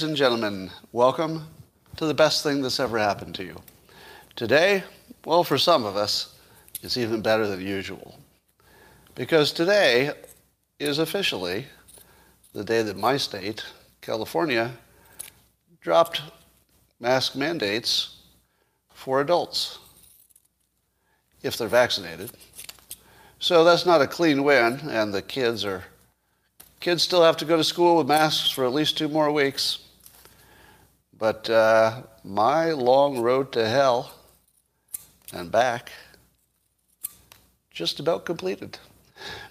Ladies 0.00 0.08
and 0.08 0.16
gentlemen, 0.16 0.70
welcome 0.92 1.46
to 1.96 2.06
the 2.06 2.14
best 2.14 2.42
thing 2.42 2.62
that's 2.62 2.80
ever 2.80 2.98
happened 2.98 3.34
to 3.34 3.44
you. 3.44 3.60
Today, 4.34 4.82
well, 5.26 5.44
for 5.44 5.58
some 5.58 5.84
of 5.84 5.94
us, 5.94 6.36
it's 6.82 6.96
even 6.96 7.20
better 7.20 7.46
than 7.46 7.60
usual. 7.60 8.18
Because 9.14 9.52
today 9.52 10.12
is 10.78 10.98
officially 10.98 11.66
the 12.54 12.64
day 12.64 12.80
that 12.80 12.96
my 12.96 13.18
state, 13.18 13.62
California, 14.00 14.72
dropped 15.82 16.22
mask 16.98 17.36
mandates 17.36 18.22
for 18.94 19.20
adults 19.20 19.80
if 21.42 21.58
they're 21.58 21.68
vaccinated. 21.68 22.30
So 23.38 23.64
that's 23.64 23.84
not 23.84 24.00
a 24.00 24.06
clean 24.06 24.44
win, 24.44 24.80
and 24.88 25.12
the 25.12 25.20
kids 25.20 25.62
are 25.66 25.84
kids 26.80 27.02
still 27.02 27.22
have 27.22 27.36
to 27.36 27.44
go 27.44 27.58
to 27.58 27.64
school 27.64 27.98
with 27.98 28.08
masks 28.08 28.48
for 28.48 28.64
at 28.64 28.72
least 28.72 28.96
two 28.96 29.06
more 29.06 29.30
weeks. 29.30 29.88
But 31.20 31.50
uh, 31.50 32.02
my 32.24 32.72
long 32.72 33.20
road 33.20 33.52
to 33.52 33.68
hell 33.68 34.10
and 35.34 35.52
back 35.52 35.92
just 37.70 38.00
about 38.00 38.24
completed. 38.24 38.78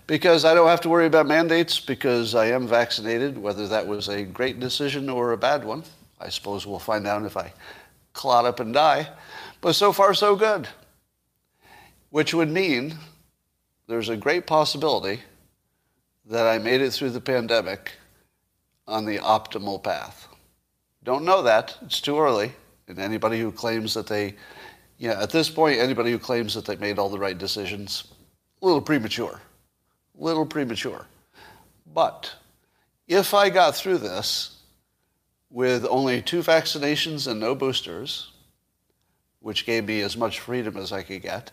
Because 0.07 0.45
I 0.45 0.55
don't 0.55 0.67
have 0.67 0.81
to 0.81 0.89
worry 0.89 1.05
about 1.05 1.27
mandates 1.27 1.79
because 1.79 2.33
I 2.33 2.47
am 2.47 2.67
vaccinated, 2.67 3.37
whether 3.37 3.67
that 3.67 3.85
was 3.85 4.09
a 4.09 4.23
great 4.23 4.59
decision 4.59 5.09
or 5.09 5.31
a 5.31 5.37
bad 5.37 5.63
one. 5.63 5.83
I 6.19 6.29
suppose 6.29 6.65
we'll 6.65 6.79
find 6.79 7.05
out 7.05 7.23
if 7.23 7.37
I 7.37 7.53
clot 8.13 8.45
up 8.45 8.59
and 8.59 8.73
die. 8.73 9.07
But 9.61 9.73
so 9.73 9.93
far, 9.93 10.15
so 10.15 10.35
good. 10.35 10.67
Which 12.09 12.33
would 12.33 12.49
mean 12.49 12.95
there's 13.87 14.09
a 14.09 14.17
great 14.17 14.47
possibility 14.47 15.19
that 16.25 16.47
I 16.47 16.57
made 16.57 16.81
it 16.81 16.93
through 16.93 17.11
the 17.11 17.21
pandemic 17.21 17.91
on 18.87 19.05
the 19.05 19.19
optimal 19.19 19.83
path. 19.83 20.28
Don't 21.09 21.25
know 21.25 21.41
that. 21.41 21.75
It's 21.81 22.01
too 22.01 22.19
early. 22.19 22.51
And 22.87 22.99
anybody 22.99 23.39
who 23.39 23.51
claims 23.51 23.95
that 23.95 24.05
they, 24.05 24.35
yeah, 24.99 25.19
at 25.19 25.31
this 25.31 25.49
point, 25.49 25.79
anybody 25.79 26.11
who 26.11 26.19
claims 26.19 26.53
that 26.53 26.65
they 26.65 26.75
made 26.75 26.99
all 26.99 27.09
the 27.09 27.17
right 27.17 27.35
decisions, 27.35 28.03
a 28.61 28.65
little 28.67 28.79
premature. 28.79 29.41
A 30.19 30.23
little 30.23 30.45
premature. 30.45 31.07
But 31.91 32.31
if 33.07 33.33
I 33.33 33.49
got 33.49 33.75
through 33.75 33.97
this 33.97 34.57
with 35.49 35.83
only 35.89 36.21
two 36.21 36.43
vaccinations 36.43 37.25
and 37.25 37.39
no 37.39 37.55
boosters, 37.55 38.31
which 39.39 39.65
gave 39.65 39.85
me 39.85 40.01
as 40.01 40.15
much 40.15 40.39
freedom 40.39 40.77
as 40.77 40.91
I 40.91 41.01
could 41.01 41.23
get, 41.23 41.49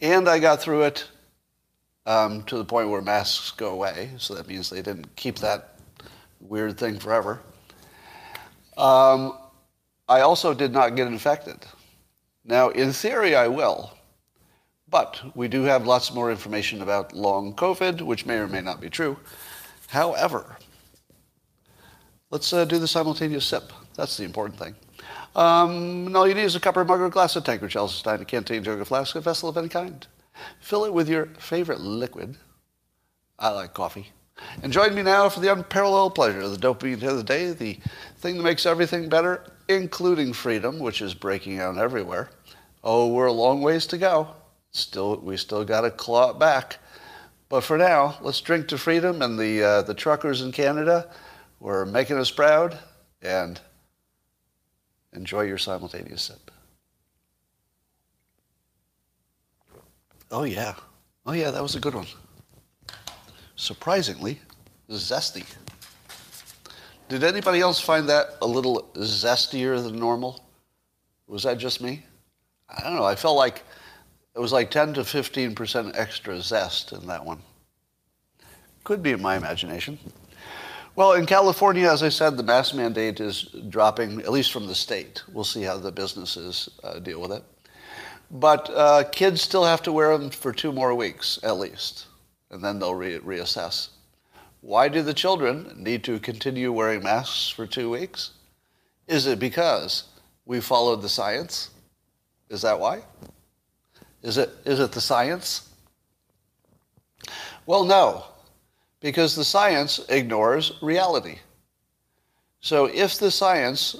and 0.00 0.28
I 0.28 0.40
got 0.40 0.60
through 0.60 0.82
it 0.82 1.08
um, 2.06 2.42
to 2.42 2.58
the 2.58 2.64
point 2.64 2.88
where 2.88 3.02
masks 3.02 3.52
go 3.52 3.70
away, 3.70 4.10
so 4.18 4.34
that 4.34 4.48
means 4.48 4.68
they 4.68 4.82
didn't 4.82 5.14
keep 5.14 5.38
that 5.38 5.76
weird 6.40 6.76
thing 6.76 6.98
forever. 6.98 7.40
Um, 8.80 9.36
I 10.08 10.20
also 10.22 10.54
did 10.54 10.72
not 10.72 10.96
get 10.96 11.06
infected. 11.06 11.58
Now, 12.44 12.70
in 12.70 12.92
theory, 12.92 13.36
I 13.36 13.46
will, 13.46 13.92
but 14.88 15.20
we 15.34 15.48
do 15.48 15.62
have 15.64 15.86
lots 15.86 16.14
more 16.14 16.30
information 16.30 16.80
about 16.80 17.12
long 17.12 17.54
COVID, 17.54 18.00
which 18.00 18.24
may 18.24 18.38
or 18.38 18.48
may 18.48 18.62
not 18.62 18.80
be 18.80 18.88
true. 18.88 19.18
However, 19.88 20.56
let's 22.30 22.52
uh, 22.52 22.64
do 22.64 22.78
the 22.78 22.88
simultaneous 22.88 23.44
sip. 23.44 23.72
That's 23.96 24.16
the 24.16 24.24
important 24.24 24.58
thing. 24.58 24.74
Um, 25.36 26.06
and 26.06 26.16
all 26.16 26.26
you 26.26 26.34
need 26.34 26.44
is 26.44 26.56
a 26.56 26.60
cup 26.60 26.76
or 26.76 26.84
mug 26.84 27.00
or 27.00 27.10
glass 27.10 27.36
of 27.36 27.44
tank 27.44 27.62
or 27.62 27.68
Chelsea 27.68 27.98
stein, 27.98 28.20
a 28.20 28.24
canteen, 28.24 28.64
jug, 28.64 28.80
a 28.80 28.84
flask, 28.84 29.14
a 29.14 29.20
vessel 29.20 29.48
of 29.48 29.58
any 29.58 29.68
kind. 29.68 30.06
Fill 30.60 30.86
it 30.86 30.94
with 30.94 31.08
your 31.08 31.26
favorite 31.38 31.80
liquid. 31.80 32.36
I 33.38 33.50
like 33.50 33.74
coffee. 33.74 34.10
And 34.62 34.72
join 34.72 34.94
me 34.94 35.02
now 35.02 35.28
for 35.28 35.40
the 35.40 35.52
unparalleled 35.52 36.14
pleasure 36.14 36.40
of 36.40 36.50
the 36.50 36.56
dopamine 36.56 37.02
of 37.02 37.18
the 37.18 37.22
day, 37.22 37.52
the 37.52 37.78
thing 38.20 38.36
that 38.36 38.42
makes 38.42 38.66
everything 38.66 39.08
better, 39.08 39.44
including 39.68 40.32
freedom, 40.32 40.78
which 40.78 41.02
is 41.02 41.14
breaking 41.14 41.58
out 41.58 41.78
everywhere. 41.78 42.30
Oh, 42.84 43.08
we're 43.08 43.26
a 43.26 43.32
long 43.32 43.62
ways 43.62 43.86
to 43.88 43.98
go. 43.98 44.28
Still, 44.70 45.16
we 45.18 45.36
still 45.36 45.64
got 45.64 45.82
to 45.82 45.90
claw 45.90 46.30
it 46.30 46.38
back. 46.38 46.78
But 47.48 47.62
for 47.62 47.76
now, 47.76 48.18
let's 48.20 48.40
drink 48.40 48.68
to 48.68 48.78
freedom 48.78 49.22
and 49.22 49.38
the 49.38 49.62
uh, 49.62 49.82
the 49.82 49.94
truckers 49.94 50.42
in 50.42 50.52
Canada 50.52 51.10
were 51.58 51.84
making 51.84 52.18
us 52.18 52.30
proud. 52.30 52.78
And 53.22 53.60
enjoy 55.12 55.42
your 55.42 55.58
simultaneous 55.58 56.22
sip. 56.22 56.50
Oh 60.30 60.44
yeah, 60.44 60.74
oh 61.26 61.32
yeah, 61.32 61.50
that 61.50 61.62
was 61.62 61.74
a 61.74 61.80
good 61.80 61.94
one 61.94 62.06
surprisingly 63.60 64.40
zesty. 64.90 65.44
Did 67.10 67.22
anybody 67.22 67.60
else 67.60 67.78
find 67.78 68.08
that 68.08 68.36
a 68.40 68.46
little 68.46 68.88
zestier 68.94 69.82
than 69.82 69.98
normal? 69.98 70.42
Was 71.26 71.42
that 71.42 71.58
just 71.58 71.82
me? 71.82 72.04
I 72.70 72.82
don't 72.82 72.94
know. 72.94 73.04
I 73.04 73.14
felt 73.16 73.36
like 73.36 73.62
it 74.34 74.38
was 74.38 74.52
like 74.52 74.70
10 74.70 74.94
to 74.94 75.00
15% 75.02 75.98
extra 75.98 76.40
zest 76.40 76.92
in 76.92 77.06
that 77.08 77.22
one. 77.22 77.40
Could 78.84 79.02
be 79.02 79.10
in 79.10 79.20
my 79.20 79.36
imagination. 79.36 79.98
Well, 80.96 81.12
in 81.12 81.26
California, 81.26 81.86
as 81.86 82.02
I 82.02 82.08
said, 82.08 82.38
the 82.38 82.42
mask 82.42 82.74
mandate 82.74 83.20
is 83.20 83.42
dropping, 83.68 84.20
at 84.20 84.32
least 84.32 84.52
from 84.52 84.66
the 84.66 84.74
state. 84.74 85.22
We'll 85.30 85.44
see 85.44 85.62
how 85.62 85.76
the 85.76 85.92
businesses 85.92 86.70
uh, 86.82 87.00
deal 87.00 87.20
with 87.20 87.32
it. 87.32 87.44
But 88.30 88.70
uh, 88.70 89.04
kids 89.12 89.42
still 89.42 89.64
have 89.64 89.82
to 89.82 89.92
wear 89.92 90.16
them 90.16 90.30
for 90.30 90.52
two 90.52 90.72
more 90.72 90.94
weeks, 90.94 91.38
at 91.42 91.58
least 91.58 92.06
and 92.50 92.62
then 92.62 92.78
they'll 92.78 92.94
re- 92.94 93.18
reassess. 93.18 93.88
Why 94.60 94.88
do 94.88 95.02
the 95.02 95.14
children 95.14 95.74
need 95.76 96.04
to 96.04 96.18
continue 96.18 96.72
wearing 96.72 97.02
masks 97.02 97.48
for 97.48 97.66
two 97.66 97.90
weeks? 97.90 98.32
Is 99.08 99.26
it 99.26 99.38
because 99.38 100.04
we 100.44 100.60
followed 100.60 101.02
the 101.02 101.08
science? 101.08 101.70
Is 102.50 102.62
that 102.62 102.78
why? 102.78 103.02
Is 104.22 104.36
it, 104.36 104.50
is 104.66 104.80
it 104.80 104.92
the 104.92 105.00
science? 105.00 105.70
Well, 107.64 107.84
no, 107.84 108.24
because 109.00 109.34
the 109.34 109.44
science 109.44 110.00
ignores 110.08 110.72
reality. 110.82 111.38
So 112.60 112.86
if 112.86 113.18
the 113.18 113.30
science 113.30 113.96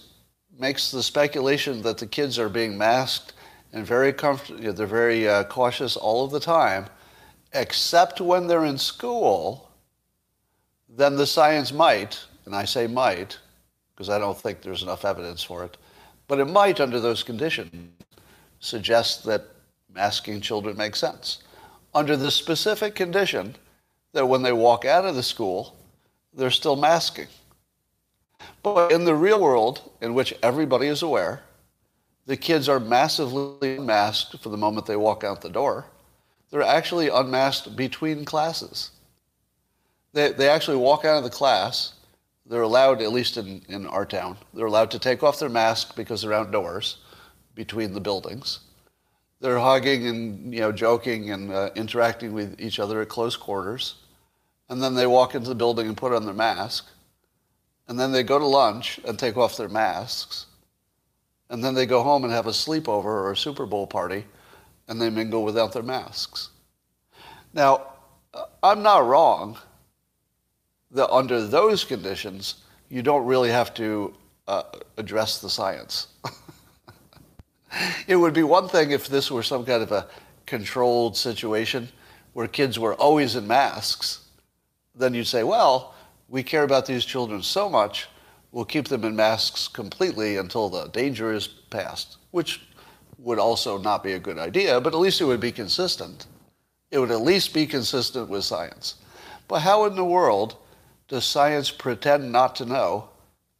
makes 0.58 0.90
the 0.90 1.02
speculation 1.02 1.80
that 1.82 1.96
the 1.96 2.06
kids 2.06 2.38
are 2.38 2.50
being 2.50 2.76
masked 2.76 3.32
and 3.72 3.86
very 3.86 4.12
they're 4.12 4.86
very 4.86 5.26
uh, 5.26 5.44
cautious 5.44 5.96
all 5.96 6.24
of 6.24 6.32
the 6.32 6.40
time, 6.40 6.86
except 7.54 8.20
when 8.20 8.46
they're 8.46 8.66
in 8.66 8.76
school, 8.76 9.69
then 10.96 11.16
the 11.16 11.26
science 11.26 11.72
might, 11.72 12.18
and 12.44 12.54
I 12.54 12.64
say 12.64 12.86
might, 12.86 13.38
because 13.94 14.08
I 14.08 14.18
don't 14.18 14.38
think 14.38 14.62
there's 14.62 14.82
enough 14.82 15.04
evidence 15.04 15.42
for 15.42 15.64
it, 15.64 15.76
but 16.28 16.38
it 16.38 16.46
might, 16.46 16.80
under 16.80 17.00
those 17.00 17.22
conditions, 17.22 17.72
suggest 18.60 19.24
that 19.24 19.44
masking 19.92 20.40
children 20.40 20.76
makes 20.76 20.98
sense. 20.98 21.42
Under 21.94 22.16
the 22.16 22.30
specific 22.30 22.94
condition 22.94 23.56
that 24.12 24.26
when 24.26 24.42
they 24.42 24.52
walk 24.52 24.84
out 24.84 25.04
of 25.04 25.14
the 25.14 25.22
school, 25.22 25.76
they're 26.32 26.50
still 26.50 26.76
masking. 26.76 27.26
But 28.62 28.92
in 28.92 29.04
the 29.04 29.14
real 29.14 29.40
world, 29.40 29.90
in 30.00 30.14
which 30.14 30.34
everybody 30.42 30.86
is 30.86 31.02
aware, 31.02 31.42
the 32.26 32.36
kids 32.36 32.68
are 32.68 32.80
massively 32.80 33.78
masked 33.78 34.38
for 34.38 34.48
the 34.48 34.56
moment 34.56 34.86
they 34.86 34.96
walk 34.96 35.24
out 35.24 35.40
the 35.40 35.50
door 35.50 35.86
they're 36.50 36.62
actually 36.62 37.08
unmasked 37.08 37.76
between 37.76 38.24
classes. 38.24 38.90
They, 40.12 40.32
they 40.32 40.48
actually 40.48 40.76
walk 40.76 41.04
out 41.04 41.18
of 41.18 41.24
the 41.24 41.30
class. 41.30 41.94
They're 42.46 42.62
allowed, 42.62 43.00
at 43.00 43.12
least 43.12 43.36
in, 43.36 43.62
in 43.68 43.86
our 43.86 44.04
town, 44.04 44.36
they're 44.54 44.66
allowed 44.66 44.90
to 44.92 44.98
take 44.98 45.22
off 45.22 45.38
their 45.38 45.48
mask 45.48 45.94
because 45.94 46.22
they're 46.22 46.32
outdoors 46.32 46.98
between 47.54 47.92
the 47.92 48.00
buildings. 48.00 48.60
They're 49.40 49.58
hugging 49.58 50.06
and 50.06 50.52
you 50.52 50.60
know, 50.60 50.72
joking 50.72 51.30
and 51.30 51.52
uh, 51.52 51.70
interacting 51.74 52.32
with 52.32 52.60
each 52.60 52.78
other 52.78 53.00
at 53.00 53.08
close 53.08 53.36
quarters. 53.36 53.94
And 54.68 54.82
then 54.82 54.94
they 54.94 55.06
walk 55.06 55.34
into 55.34 55.48
the 55.48 55.54
building 55.54 55.88
and 55.88 55.96
put 55.96 56.12
on 56.12 56.24
their 56.24 56.34
mask. 56.34 56.88
And 57.88 57.98
then 57.98 58.12
they 58.12 58.22
go 58.22 58.38
to 58.38 58.46
lunch 58.46 59.00
and 59.04 59.18
take 59.18 59.36
off 59.36 59.56
their 59.56 59.68
masks. 59.68 60.46
And 61.48 61.64
then 61.64 61.74
they 61.74 61.86
go 61.86 62.02
home 62.02 62.24
and 62.24 62.32
have 62.32 62.46
a 62.46 62.50
sleepover 62.50 63.04
or 63.04 63.32
a 63.32 63.36
Super 63.36 63.66
Bowl 63.66 63.86
party 63.86 64.24
and 64.90 65.00
they 65.00 65.08
mingle 65.08 65.44
without 65.44 65.72
their 65.72 65.84
masks. 65.84 66.50
Now, 67.54 67.86
I'm 68.62 68.82
not 68.82 69.06
wrong 69.06 69.56
that 70.90 71.10
under 71.10 71.46
those 71.46 71.84
conditions, 71.84 72.56
you 72.88 73.02
don't 73.02 73.26
really 73.26 73.50
have 73.50 73.72
to 73.74 74.14
uh, 74.48 74.62
address 74.96 75.40
the 75.40 75.48
science. 75.48 76.08
it 78.06 78.16
would 78.16 78.34
be 78.34 78.42
one 78.42 78.68
thing 78.68 78.90
if 78.90 79.08
this 79.08 79.30
were 79.30 79.42
some 79.42 79.64
kind 79.64 79.82
of 79.82 79.92
a 79.92 80.08
controlled 80.46 81.16
situation 81.16 81.88
where 82.32 82.48
kids 82.48 82.78
were 82.78 82.94
always 82.94 83.36
in 83.36 83.46
masks. 83.46 84.26
Then 84.94 85.14
you'd 85.14 85.26
say, 85.26 85.44
well, 85.44 85.94
we 86.28 86.42
care 86.42 86.64
about 86.64 86.86
these 86.86 87.04
children 87.04 87.42
so 87.42 87.68
much, 87.68 88.08
we'll 88.52 88.64
keep 88.64 88.88
them 88.88 89.04
in 89.04 89.14
masks 89.14 89.68
completely 89.68 90.36
until 90.36 90.68
the 90.68 90.88
danger 90.88 91.32
is 91.32 91.46
past, 91.46 92.16
which 92.30 92.60
would 93.18 93.38
also 93.38 93.78
not 93.78 94.02
be 94.02 94.12
a 94.12 94.18
good 94.18 94.38
idea, 94.38 94.80
but 94.80 94.94
at 94.94 94.98
least 94.98 95.20
it 95.20 95.24
would 95.24 95.40
be 95.40 95.52
consistent. 95.52 96.26
It 96.90 96.98
would 96.98 97.10
at 97.10 97.20
least 97.20 97.54
be 97.54 97.66
consistent 97.66 98.28
with 98.28 98.44
science. 98.44 98.96
But 99.46 99.60
how 99.60 99.84
in 99.84 99.94
the 99.94 100.04
world 100.04 100.56
does 101.10 101.24
science 101.24 101.72
pretend 101.72 102.30
not 102.30 102.54
to 102.54 102.64
know 102.64 103.08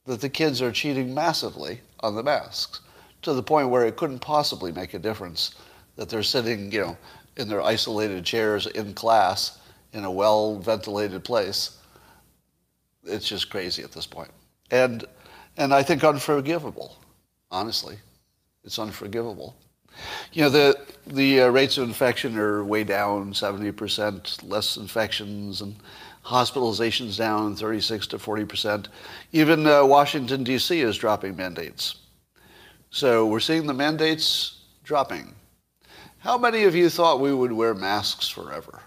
that 0.06 0.20
the 0.20 0.29
kids 0.29 0.62
are 0.62 0.70
cheating 0.70 1.12
massively 1.12 1.81
on 1.99 2.14
the 2.14 2.23
masks 2.23 2.81
to 3.23 3.35
the 3.35 3.43
point 3.43 3.69
where 3.69 3.85
it 3.85 3.97
couldn't 3.97 4.20
possibly 4.20 4.73
make 4.73 4.94
a 4.94 4.99
difference 4.99 5.56
that 5.97 6.08
they're 6.08 6.23
sitting, 6.23 6.70
you 6.73 6.81
know, 6.81 6.97
in 7.37 7.49
their 7.49 7.61
isolated 7.61 8.25
chairs 8.25 8.67
in 8.69 8.94
class 8.94 9.58
in 9.93 10.05
a 10.05 10.11
well 10.11 10.58
ventilated 10.61 11.25
place. 11.25 11.76
It's 13.05 13.29
just 13.29 13.50
crazy 13.50 13.82
at 13.82 13.93
this 13.93 14.06
point. 14.06 14.31
And 14.70 15.05
and 15.56 15.75
I 15.75 15.82
think 15.82 16.05
unforgivable, 16.05 16.97
honestly. 17.50 17.97
It's 18.62 18.79
unforgivable. 18.79 19.56
You 20.32 20.43
know, 20.43 20.50
the, 20.50 20.87
the 21.06 21.43
uh, 21.43 21.49
rates 21.49 21.76
of 21.76 21.88
infection 21.88 22.38
are 22.38 22.62
way 22.62 22.85
down 22.85 23.32
70%, 23.32 24.49
less 24.49 24.76
infections, 24.76 25.61
and 25.61 25.75
hospitalizations 26.31 27.19
down 27.19 27.56
36 27.56 28.06
to 28.09 28.19
40%. 28.19 28.87
Even 29.32 29.67
uh, 29.67 29.85
Washington, 29.85 30.44
D.C. 30.44 30.81
is 30.81 30.97
dropping 30.97 31.37
mandates. 31.37 31.97
So 32.91 33.27
we're 33.27 33.41
seeing 33.41 33.67
the 33.67 33.75
mandates 33.75 34.62
dropping. 34.85 35.35
How 36.19 36.38
many 36.38 36.65
of 36.65 36.75
you 36.75 36.88
thought 36.88 37.21
we 37.21 37.35
would 37.35 37.53
wear 37.53 37.75
masks 37.75 38.29
forever? 38.29 38.81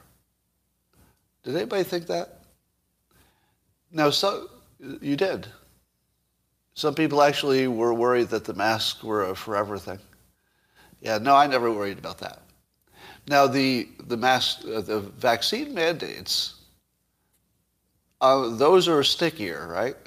Did 1.43 1.55
anybody 1.55 1.83
think 1.83 2.07
that? 2.07 2.39
No, 3.91 4.09
so 4.09 4.49
you 5.01 5.15
did. 5.17 5.47
Some 6.75 6.95
people 6.95 7.21
actually 7.21 7.67
were 7.67 7.93
worried 7.93 8.29
that 8.29 8.45
the 8.45 8.53
masks 8.53 9.03
were 9.03 9.29
a 9.29 9.35
forever 9.35 9.77
thing. 9.77 9.99
Yeah, 11.01 11.17
no, 11.17 11.35
I 11.35 11.47
never 11.47 11.71
worried 11.71 11.99
about 11.99 12.19
that. 12.19 12.39
Now, 13.27 13.47
the, 13.47 13.87
the, 14.07 14.17
mask, 14.17 14.61
uh, 14.65 14.81
the 14.81 14.99
vaccine 14.99 15.73
mandates, 15.73 16.55
uh, 18.23 18.55
those 18.55 18.87
are 18.87 19.03
stickier, 19.03 19.67
right? 19.67 19.97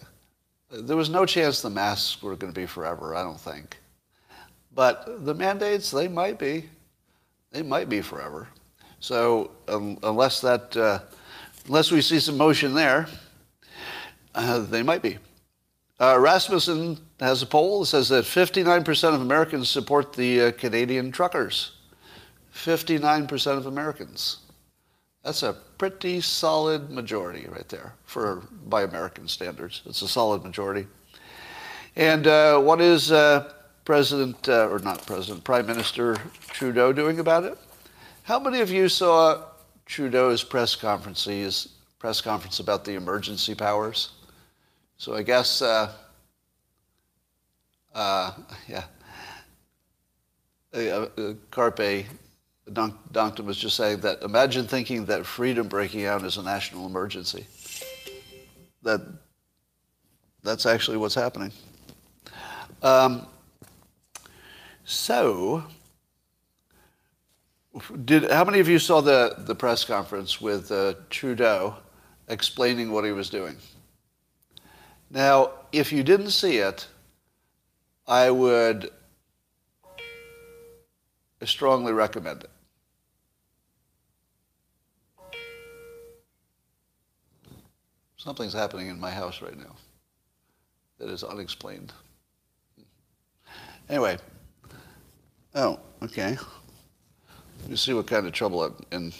There 0.70 0.96
was 0.96 1.10
no 1.10 1.26
chance 1.26 1.60
the 1.60 1.68
masks 1.68 2.22
were 2.22 2.34
going 2.34 2.50
to 2.50 2.58
be 2.58 2.64
forever, 2.64 3.14
I 3.14 3.22
don't 3.22 3.38
think. 3.38 3.76
But 4.74 5.26
the 5.26 5.34
mandates, 5.34 5.90
they 5.90 6.08
might 6.08 6.38
be. 6.38 6.64
They 7.52 7.62
might 7.62 7.90
be 7.90 8.00
forever. 8.00 8.48
So 9.00 9.50
um, 9.68 9.98
unless 10.02 10.40
that, 10.40 10.74
uh, 10.74 11.00
unless 11.66 11.90
we 11.92 12.00
see 12.00 12.18
some 12.18 12.38
motion 12.38 12.72
there, 12.72 13.06
uh, 14.34 14.60
they 14.60 14.82
might 14.82 15.02
be. 15.02 15.18
Uh, 16.00 16.18
Rasmussen 16.18 16.98
has 17.20 17.42
a 17.42 17.46
poll 17.46 17.80
that 17.80 17.86
says 17.86 18.08
that 18.08 18.24
59% 18.24 19.14
of 19.14 19.20
Americans 19.20 19.68
support 19.68 20.14
the 20.14 20.40
uh, 20.40 20.52
Canadian 20.52 21.12
truckers. 21.12 21.72
59% 22.54 23.58
of 23.58 23.66
Americans. 23.66 24.38
That's 25.26 25.42
a 25.42 25.54
pretty 25.76 26.20
solid 26.20 26.88
majority 26.88 27.48
right 27.48 27.68
there 27.68 27.94
for 28.04 28.44
by 28.68 28.84
American 28.84 29.26
standards. 29.26 29.82
It's 29.84 30.00
a 30.02 30.06
solid 30.06 30.44
majority. 30.44 30.86
And 31.96 32.28
uh, 32.28 32.60
what 32.60 32.80
is 32.80 33.10
uh, 33.10 33.52
President, 33.84 34.48
uh, 34.48 34.68
or 34.68 34.78
not 34.78 35.04
President, 35.04 35.42
Prime 35.42 35.66
Minister 35.66 36.16
Trudeau 36.46 36.92
doing 36.92 37.18
about 37.18 37.42
it? 37.42 37.58
How 38.22 38.38
many 38.38 38.60
of 38.60 38.70
you 38.70 38.88
saw 38.88 39.42
Trudeau's 39.84 40.44
press 40.44 40.76
conferences, 40.76 41.70
press 41.98 42.20
conference 42.20 42.60
about 42.60 42.84
the 42.84 42.92
emergency 42.92 43.56
powers? 43.56 44.10
So 44.96 45.16
I 45.16 45.24
guess, 45.24 45.60
uh, 45.60 45.92
uh, 47.92 48.30
yeah, 48.68 48.84
uh 50.72 51.34
Carpe 51.50 52.06
Donkton 52.72 53.46
was 53.46 53.56
just 53.56 53.76
saying 53.76 54.00
that 54.00 54.22
imagine 54.22 54.66
thinking 54.66 55.04
that 55.06 55.24
freedom 55.24 55.68
breaking 55.68 56.04
out 56.04 56.24
is 56.24 56.36
a 56.36 56.42
national 56.42 56.86
emergency. 56.86 57.46
That 58.82 59.02
that's 60.42 60.66
actually 60.66 60.96
what's 60.96 61.14
happening. 61.14 61.52
Um, 62.82 63.26
so, 64.84 65.64
did 68.04 68.30
how 68.30 68.44
many 68.44 68.58
of 68.58 68.68
you 68.68 68.78
saw 68.78 69.00
the 69.00 69.36
the 69.38 69.54
press 69.54 69.84
conference 69.84 70.40
with 70.40 70.72
uh, 70.72 70.94
Trudeau 71.08 71.76
explaining 72.28 72.90
what 72.90 73.04
he 73.04 73.12
was 73.12 73.30
doing? 73.30 73.56
Now, 75.08 75.52
if 75.70 75.92
you 75.92 76.02
didn't 76.02 76.30
see 76.30 76.56
it, 76.58 76.88
I 78.08 78.30
would 78.30 78.90
strongly 81.44 81.92
recommend 81.92 82.42
it. 82.42 82.50
Something's 88.16 88.52
happening 88.52 88.88
in 88.88 88.98
my 88.98 89.10
house 89.10 89.42
right 89.42 89.56
now 89.56 89.76
that 90.98 91.08
is 91.10 91.22
unexplained. 91.22 91.92
Anyway, 93.88 94.18
oh, 95.54 95.78
okay. 96.02 96.36
Let 97.60 97.70
me 97.70 97.76
see 97.76 97.92
what 97.92 98.06
kind 98.06 98.26
of 98.26 98.32
trouble 98.32 98.62
I'm 98.64 98.74
in 98.90 99.12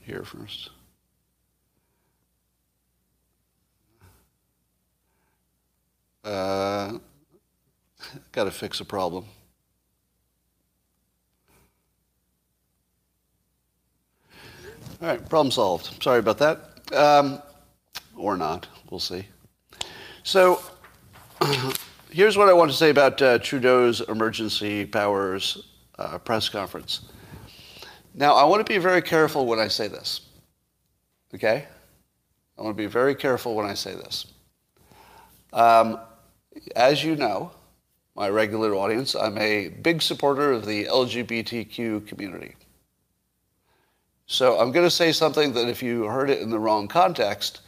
here 0.00 0.24
first. 0.24 0.70
Uh, 6.24 6.98
Got 8.32 8.44
to 8.44 8.50
fix 8.50 8.80
a 8.80 8.84
problem. 8.84 9.24
All 15.00 15.08
right, 15.08 15.28
problem 15.28 15.50
solved. 15.50 16.02
Sorry 16.02 16.18
about 16.18 16.38
that. 16.38 16.94
Um, 16.94 17.40
or 18.20 18.36
not. 18.36 18.68
We'll 18.90 19.00
see. 19.00 19.26
So, 20.22 20.60
here's 22.10 22.36
what 22.36 22.48
I 22.48 22.52
want 22.52 22.70
to 22.70 22.76
say 22.76 22.90
about 22.90 23.20
uh, 23.22 23.38
Trudeau's 23.38 24.00
emergency 24.02 24.84
powers 24.84 25.66
uh, 25.98 26.18
press 26.18 26.48
conference. 26.48 27.00
Now, 28.14 28.34
I 28.34 28.44
want 28.44 28.64
to 28.64 28.70
be 28.70 28.78
very 28.78 29.02
careful 29.02 29.46
when 29.46 29.58
I 29.58 29.68
say 29.68 29.88
this. 29.88 30.22
Okay? 31.34 31.66
I 32.58 32.62
want 32.62 32.76
to 32.76 32.82
be 32.82 32.86
very 32.86 33.14
careful 33.14 33.54
when 33.54 33.66
I 33.66 33.74
say 33.74 33.94
this. 33.94 34.26
Um, 35.52 35.98
as 36.76 37.02
you 37.02 37.16
know, 37.16 37.52
my 38.14 38.28
regular 38.28 38.74
audience, 38.74 39.14
I'm 39.14 39.38
a 39.38 39.68
big 39.68 40.02
supporter 40.02 40.52
of 40.52 40.66
the 40.66 40.84
LGBTQ 40.86 42.06
community. 42.06 42.56
So 44.26 44.58
I'm 44.58 44.72
going 44.72 44.86
to 44.86 44.90
say 44.90 45.12
something 45.12 45.52
that 45.54 45.68
if 45.68 45.82
you 45.82 46.04
heard 46.04 46.30
it 46.30 46.40
in 46.40 46.50
the 46.50 46.58
wrong 46.58 46.86
context 46.86 47.62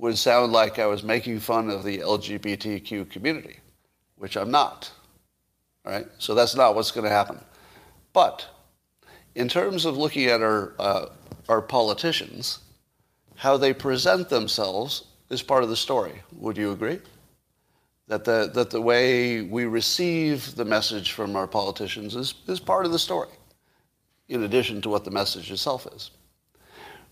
would 0.00 0.18
sound 0.18 0.52
like 0.52 0.78
I 0.78 0.86
was 0.86 1.02
making 1.02 1.40
fun 1.40 1.70
of 1.70 1.84
the 1.84 1.98
LGBTQ 1.98 3.10
community, 3.10 3.58
which 4.16 4.36
I'm 4.36 4.50
not. 4.50 4.90
All 5.84 5.92
right? 5.92 6.06
So 6.18 6.34
that's 6.34 6.54
not 6.54 6.74
what's 6.74 6.90
going 6.90 7.04
to 7.04 7.10
happen. 7.10 7.38
But 8.12 8.48
in 9.34 9.48
terms 9.48 9.84
of 9.84 9.96
looking 9.96 10.26
at 10.26 10.42
our, 10.42 10.74
uh, 10.78 11.06
our 11.48 11.62
politicians, 11.62 12.60
how 13.36 13.56
they 13.56 13.72
present 13.72 14.28
themselves 14.28 15.04
is 15.28 15.42
part 15.42 15.62
of 15.62 15.68
the 15.68 15.76
story. 15.76 16.22
Would 16.32 16.56
you 16.56 16.72
agree? 16.72 17.00
that 18.10 18.24
the, 18.24 18.50
that 18.54 18.70
the 18.70 18.80
way 18.80 19.40
we 19.40 19.66
receive 19.66 20.56
the 20.56 20.64
message 20.64 21.12
from 21.12 21.36
our 21.36 21.46
politicians 21.46 22.16
is, 22.16 22.34
is 22.48 22.58
part 22.58 22.84
of 22.84 22.90
the 22.90 22.98
story, 22.98 23.28
in 24.28 24.42
addition 24.42 24.82
to 24.82 24.88
what 24.88 25.04
the 25.04 25.12
message 25.12 25.48
itself 25.52 25.86
is. 25.94 26.10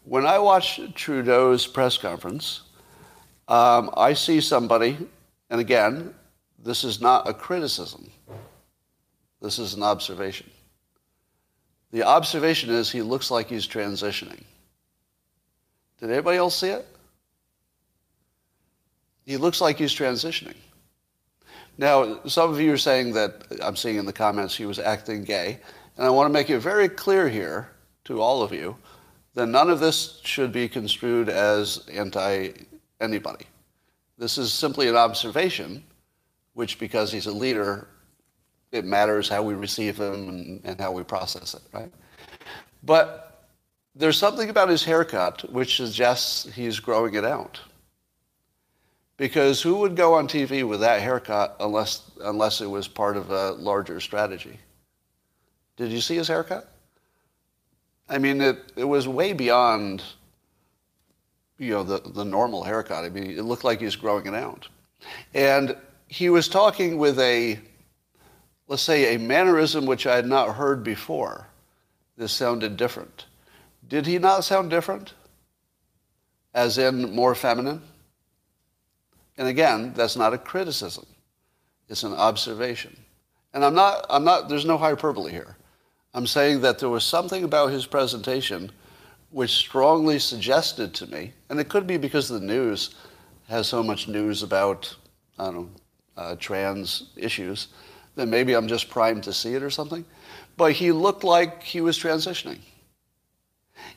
When 0.02 0.26
I 0.26 0.40
watched 0.40 0.96
Trudeau's 0.96 1.68
press 1.68 1.96
conference, 1.96 2.62
um, 3.48 3.90
I 3.96 4.14
see 4.14 4.40
somebody, 4.40 4.96
and 5.50 5.60
again, 5.60 6.14
this 6.58 6.84
is 6.84 7.00
not 7.00 7.28
a 7.28 7.34
criticism, 7.34 8.10
this 9.40 9.58
is 9.58 9.74
an 9.74 9.82
observation. 9.82 10.48
The 11.90 12.02
observation 12.02 12.70
is 12.70 12.90
he 12.90 13.02
looks 13.02 13.30
like 13.30 13.48
he's 13.48 13.66
transitioning. 13.66 14.42
Did 16.00 16.10
anybody 16.10 16.36
else 16.36 16.56
see 16.56 16.68
it? 16.68 16.86
He 19.24 19.36
looks 19.36 19.60
like 19.60 19.78
he's 19.78 19.94
transitioning. 19.94 20.56
Now, 21.78 22.22
some 22.24 22.50
of 22.50 22.60
you 22.60 22.72
are 22.72 22.78
saying 22.78 23.12
that 23.14 23.42
I'm 23.62 23.76
seeing 23.76 23.96
in 23.96 24.06
the 24.06 24.12
comments 24.12 24.56
he 24.56 24.66
was 24.66 24.78
acting 24.78 25.24
gay. 25.24 25.60
And 25.96 26.06
I 26.06 26.10
want 26.10 26.28
to 26.28 26.32
make 26.32 26.50
it 26.50 26.58
very 26.58 26.88
clear 26.88 27.28
here 27.28 27.70
to 28.04 28.20
all 28.20 28.42
of 28.42 28.52
you 28.52 28.76
that 29.34 29.46
none 29.46 29.70
of 29.70 29.80
this 29.80 30.20
should 30.24 30.52
be 30.52 30.68
construed 30.68 31.28
as 31.28 31.86
anti 31.92 32.50
anybody. 33.00 33.46
This 34.16 34.38
is 34.38 34.52
simply 34.52 34.88
an 34.88 34.96
observation 34.96 35.84
which 36.58 36.80
because 36.80 37.12
he's 37.12 37.26
a 37.26 37.32
leader, 37.32 37.86
it 38.72 38.84
matters 38.84 39.28
how 39.28 39.44
we 39.44 39.54
receive 39.54 39.96
him 39.96 40.28
and, 40.28 40.60
and 40.64 40.80
how 40.80 40.90
we 40.90 41.04
process 41.04 41.54
it, 41.54 41.62
right? 41.72 41.92
But 42.82 43.46
there's 43.94 44.18
something 44.18 44.50
about 44.50 44.68
his 44.68 44.82
haircut 44.82 45.48
which 45.52 45.76
suggests 45.76 46.52
he's 46.52 46.80
growing 46.80 47.14
it 47.14 47.24
out. 47.24 47.60
Because 49.16 49.62
who 49.62 49.76
would 49.76 49.94
go 49.94 50.14
on 50.14 50.26
TV 50.26 50.66
with 50.66 50.80
that 50.80 51.00
haircut 51.00 51.54
unless, 51.60 52.10
unless 52.22 52.60
it 52.60 52.66
was 52.66 52.88
part 52.88 53.16
of 53.16 53.30
a 53.30 53.52
larger 53.52 54.00
strategy? 54.00 54.58
Did 55.76 55.92
you 55.92 56.00
see 56.00 56.16
his 56.16 56.26
haircut? 56.26 56.72
I 58.08 58.18
mean, 58.18 58.40
it, 58.40 58.72
it 58.74 58.84
was 58.84 59.06
way 59.06 59.32
beyond, 59.32 60.02
you 61.58 61.72
know, 61.72 61.82
the, 61.82 62.00
the 62.10 62.24
normal 62.24 62.62
haircut. 62.62 63.04
I 63.04 63.08
mean, 63.08 63.30
it 63.30 63.42
looked 63.42 63.64
like 63.64 63.80
he 63.80 63.84
was 63.84 63.96
growing 63.96 64.26
it 64.26 64.34
out. 64.34 64.68
And 65.34 65.76
he 66.06 66.30
was 66.30 66.48
talking 66.48 66.98
with 66.98 67.18
a, 67.18 67.58
let's 68.68 68.82
say, 68.82 69.14
a 69.14 69.18
mannerism 69.18 69.86
which 69.86 70.06
I 70.06 70.16
had 70.16 70.26
not 70.26 70.54
heard 70.54 70.82
before. 70.82 71.46
This 72.16 72.32
sounded 72.32 72.76
different. 72.76 73.26
Did 73.88 74.06
he 74.06 74.18
not 74.18 74.44
sound 74.44 74.70
different? 74.70 75.14
As 76.54 76.78
in 76.78 77.14
more 77.14 77.34
feminine? 77.34 77.82
And 79.36 79.48
again, 79.48 79.92
that's 79.94 80.16
not 80.16 80.32
a 80.32 80.38
criticism. 80.38 81.06
It's 81.88 82.02
an 82.02 82.12
observation. 82.12 82.96
And 83.54 83.64
I'm 83.64 83.74
not, 83.74 84.04
I'm 84.10 84.24
not, 84.24 84.48
there's 84.48 84.64
no 84.64 84.76
hyperbole 84.76 85.30
here. 85.30 85.56
I'm 86.14 86.26
saying 86.26 86.62
that 86.62 86.78
there 86.78 86.88
was 86.88 87.04
something 87.04 87.44
about 87.44 87.70
his 87.70 87.86
presentation 87.86 88.72
which 89.30 89.50
strongly 89.50 90.18
suggested 90.18 90.94
to 90.94 91.06
me, 91.06 91.32
and 91.50 91.60
it 91.60 91.68
could 91.68 91.86
be 91.86 91.96
because 91.96 92.28
the 92.28 92.40
news 92.40 92.94
has 93.48 93.66
so 93.66 93.82
much 93.82 94.08
news 94.08 94.42
about, 94.42 94.94
I 95.38 95.46
don't 95.46 95.54
know, 95.54 95.70
uh, 96.16 96.36
trans 96.36 97.10
issues, 97.16 97.68
that 98.14 98.26
maybe 98.26 98.54
I'm 98.54 98.68
just 98.68 98.90
primed 98.90 99.22
to 99.24 99.32
see 99.32 99.54
it 99.54 99.62
or 99.62 99.70
something. 99.70 100.04
But 100.56 100.72
he 100.72 100.92
looked 100.92 101.24
like 101.24 101.62
he 101.62 101.80
was 101.80 101.98
transitioning. 101.98 102.58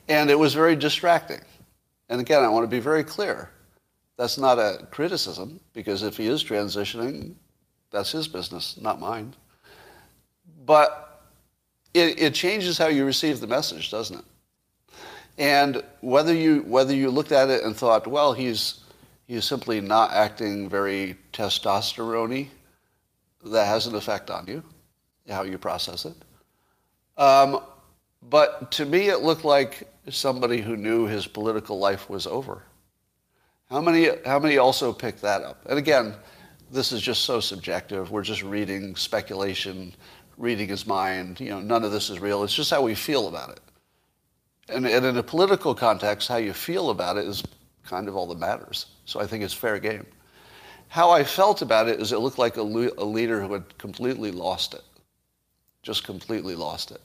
And 0.08 0.30
it 0.30 0.38
was 0.38 0.54
very 0.54 0.76
distracting. 0.76 1.40
And 2.08 2.20
again, 2.20 2.44
I 2.44 2.48
want 2.48 2.64
to 2.64 2.68
be 2.68 2.78
very 2.78 3.02
clear. 3.02 3.50
That's 4.16 4.38
not 4.38 4.58
a 4.58 4.86
criticism, 4.90 5.58
because 5.72 6.02
if 6.02 6.16
he 6.16 6.26
is 6.26 6.44
transitioning, 6.44 7.34
that's 7.90 8.12
his 8.12 8.28
business, 8.28 8.78
not 8.80 9.00
mine. 9.00 9.34
But 10.64 11.22
it, 11.94 12.20
it 12.20 12.34
changes 12.34 12.78
how 12.78 12.86
you 12.86 13.04
receive 13.04 13.40
the 13.40 13.46
message, 13.46 13.90
doesn't 13.90 14.18
it? 14.18 14.24
And 15.38 15.82
whether 16.00 16.34
you, 16.34 16.60
whether 16.62 16.94
you 16.94 17.10
looked 17.10 17.32
at 17.32 17.48
it 17.48 17.64
and 17.64 17.76
thought, 17.76 18.06
well, 18.06 18.32
he's, 18.32 18.80
he's 19.26 19.44
simply 19.44 19.80
not 19.80 20.12
acting 20.12 20.68
very 20.68 21.16
testosterone 21.32 22.48
that 23.44 23.66
has 23.66 23.86
an 23.86 23.94
effect 23.94 24.30
on 24.30 24.46
you, 24.46 24.62
how 25.28 25.42
you 25.42 25.58
process 25.58 26.04
it. 26.04 26.16
Um, 27.16 27.60
but 28.22 28.70
to 28.72 28.84
me, 28.84 29.08
it 29.08 29.20
looked 29.20 29.44
like 29.44 29.88
somebody 30.08 30.60
who 30.60 30.76
knew 30.76 31.06
his 31.06 31.26
political 31.26 31.78
life 31.78 32.08
was 32.08 32.26
over. 32.26 32.62
How 33.70 33.80
many, 33.80 34.10
how 34.26 34.38
many 34.38 34.58
also 34.58 34.92
picked 34.92 35.22
that 35.22 35.42
up? 35.42 35.64
And 35.66 35.78
again, 35.78 36.14
this 36.70 36.92
is 36.92 37.00
just 37.00 37.24
so 37.24 37.40
subjective. 37.40 38.10
We're 38.10 38.22
just 38.22 38.42
reading 38.42 38.96
speculation, 38.96 39.94
reading 40.36 40.68
his 40.68 40.86
mind. 40.86 41.40
You 41.40 41.50
know, 41.50 41.60
none 41.60 41.84
of 41.84 41.90
this 41.90 42.10
is 42.10 42.20
real. 42.20 42.44
It's 42.44 42.54
just 42.54 42.70
how 42.70 42.82
we 42.82 42.94
feel 42.94 43.28
about 43.28 43.50
it. 43.50 43.60
And, 44.68 44.86
and 44.86 45.04
in 45.04 45.16
a 45.16 45.22
political 45.22 45.74
context, 45.74 46.28
how 46.28 46.36
you 46.36 46.52
feel 46.52 46.90
about 46.90 47.16
it 47.16 47.26
is 47.26 47.42
kind 47.84 48.08
of 48.08 48.16
all 48.16 48.26
that 48.28 48.38
matters. 48.38 48.86
So 49.04 49.20
I 49.20 49.26
think 49.26 49.42
it's 49.42 49.54
fair 49.54 49.78
game. 49.78 50.06
How 50.88 51.10
I 51.10 51.24
felt 51.24 51.62
about 51.62 51.88
it 51.88 52.00
is 52.00 52.12
it 52.12 52.18
looked 52.18 52.38
like 52.38 52.56
a, 52.56 52.62
le- 52.62 52.92
a 52.98 53.04
leader 53.04 53.40
who 53.40 53.52
had 53.52 53.78
completely 53.78 54.30
lost 54.30 54.74
it, 54.74 54.82
just 55.82 56.04
completely 56.04 56.54
lost 56.54 56.90
it, 56.90 57.00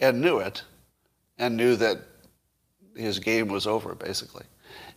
and 0.00 0.20
knew 0.20 0.38
it, 0.38 0.62
and 1.38 1.56
knew 1.56 1.76
that 1.76 1.98
his 2.94 3.18
game 3.18 3.48
was 3.48 3.66
over, 3.66 3.94
basically. 3.94 4.44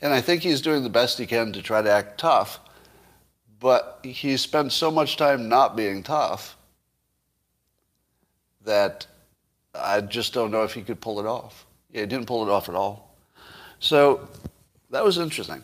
And 0.01 0.13
I 0.13 0.21
think 0.21 0.41
he's 0.41 0.61
doing 0.61 0.83
the 0.83 0.89
best 0.89 1.17
he 1.17 1.25
can 1.25 1.53
to 1.53 1.61
try 1.61 1.81
to 1.81 1.89
act 1.89 2.19
tough, 2.19 2.59
but 3.59 3.99
he 4.03 4.37
spent 4.37 4.71
so 4.71 4.91
much 4.91 5.17
time 5.17 5.49
not 5.49 5.75
being 5.75 6.03
tough 6.03 6.55
that 8.63 9.07
I 9.73 10.01
just 10.01 10.33
don't 10.33 10.51
know 10.51 10.63
if 10.63 10.73
he 10.73 10.81
could 10.81 11.01
pull 11.01 11.19
it 11.19 11.25
off. 11.25 11.64
He 11.95 12.05
didn't 12.05 12.25
pull 12.25 12.45
it 12.45 12.51
off 12.51 12.67
at 12.67 12.75
all. 12.75 13.15
So 13.79 14.27
that 14.89 15.01
was 15.01 15.17
interesting. 15.17 15.63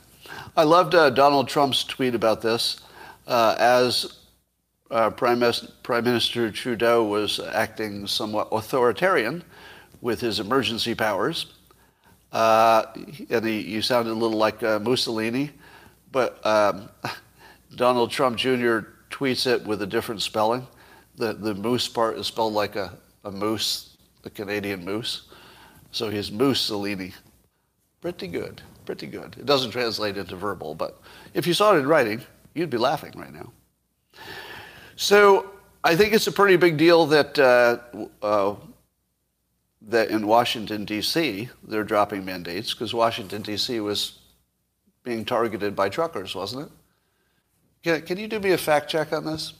I 0.55 0.63
loved 0.63 0.95
uh, 0.95 1.09
Donald 1.09 1.49
Trump's 1.49 1.83
tweet 1.83 2.15
about 2.15 2.41
this. 2.41 2.79
Uh, 3.27 3.57
as 3.59 4.19
uh, 4.89 5.09
Prime, 5.09 5.43
Prime, 5.83 6.05
Minister 6.05 6.49
Trudeau 6.49 7.03
was 7.03 7.41
acting 7.41 8.07
somewhat 8.07 8.47
authoritarian 8.53 9.43
with 9.99 10.21
his 10.21 10.39
emergency 10.39 10.95
powers, 10.95 11.53
uh, 12.31 12.85
and 13.29 13.45
he, 13.45 13.59
you 13.59 13.81
sounded 13.81 14.11
a 14.11 14.15
little 14.15 14.37
like 14.37 14.63
uh, 14.63 14.79
Mussolini, 14.79 15.51
but 16.13 16.43
um, 16.45 16.89
Donald 17.75 18.09
Trump 18.09 18.37
Jr. 18.37 18.79
tweets 19.09 19.47
it 19.47 19.65
with 19.65 19.81
a 19.81 19.87
different 19.87 20.21
spelling. 20.21 20.65
The, 21.17 21.33
the 21.33 21.53
moose 21.53 21.89
part 21.89 22.17
is 22.17 22.27
spelled 22.27 22.53
like 22.53 22.77
a, 22.77 22.97
a 23.25 23.31
moose, 23.31 23.97
a 24.23 24.29
Canadian 24.29 24.85
moose. 24.85 25.27
So 25.91 26.09
he's 26.09 26.31
Mussolini. 26.31 27.13
Pretty 28.01 28.27
good 28.27 28.61
pretty 28.85 29.07
good. 29.07 29.35
It 29.39 29.45
doesn't 29.45 29.71
translate 29.71 30.17
into 30.17 30.35
verbal, 30.35 30.75
but 30.75 30.99
if 31.33 31.47
you 31.47 31.53
saw 31.53 31.75
it 31.75 31.79
in 31.79 31.87
writing, 31.87 32.21
you'd 32.53 32.69
be 32.69 32.77
laughing 32.77 33.13
right 33.15 33.33
now. 33.33 33.51
So 34.95 35.51
I 35.83 35.95
think 35.95 36.13
it's 36.13 36.27
a 36.27 36.31
pretty 36.31 36.57
big 36.57 36.77
deal 36.77 37.05
that 37.07 37.39
uh, 37.39 37.77
uh, 38.21 38.55
that 39.83 40.09
in 40.09 40.27
Washington 40.27 40.85
D.C. 40.85 41.49
they're 41.63 41.83
dropping 41.83 42.25
mandates 42.25 42.73
because 42.73 42.93
Washington 42.93 43.41
D.C. 43.41 43.79
was 43.79 44.19
being 45.03 45.25
targeted 45.25 45.75
by 45.75 45.89
truckers, 45.89 46.35
wasn't 46.35 46.67
it? 46.67 46.71
Can, 47.83 48.01
can 48.01 48.17
you 48.17 48.27
do 48.27 48.39
me 48.39 48.51
a 48.51 48.57
fact 48.57 48.89
check 48.89 49.11
on 49.11 49.25
this? 49.25 49.53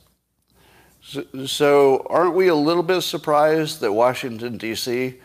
So, 1.01 1.25
so 1.45 2.05
aren't 2.09 2.35
we 2.35 2.49
a 2.49 2.55
little 2.55 2.83
bit 2.83 3.01
surprised 3.01 3.79
that 3.79 3.93
Washington 3.93 4.57
D.C. 4.57 5.15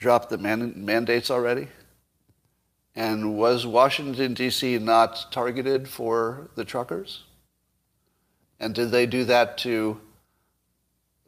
dropped 0.00 0.30
the 0.30 0.38
man, 0.38 0.72
mandates 0.74 1.30
already? 1.30 1.68
And 2.96 3.36
was 3.36 3.66
Washington, 3.66 4.34
D.C. 4.34 4.78
not 4.78 5.30
targeted 5.30 5.88
for 5.88 6.50
the 6.56 6.64
truckers? 6.64 7.22
And 8.58 8.74
did 8.74 8.90
they 8.90 9.06
do 9.06 9.24
that 9.24 9.58
to, 9.58 10.00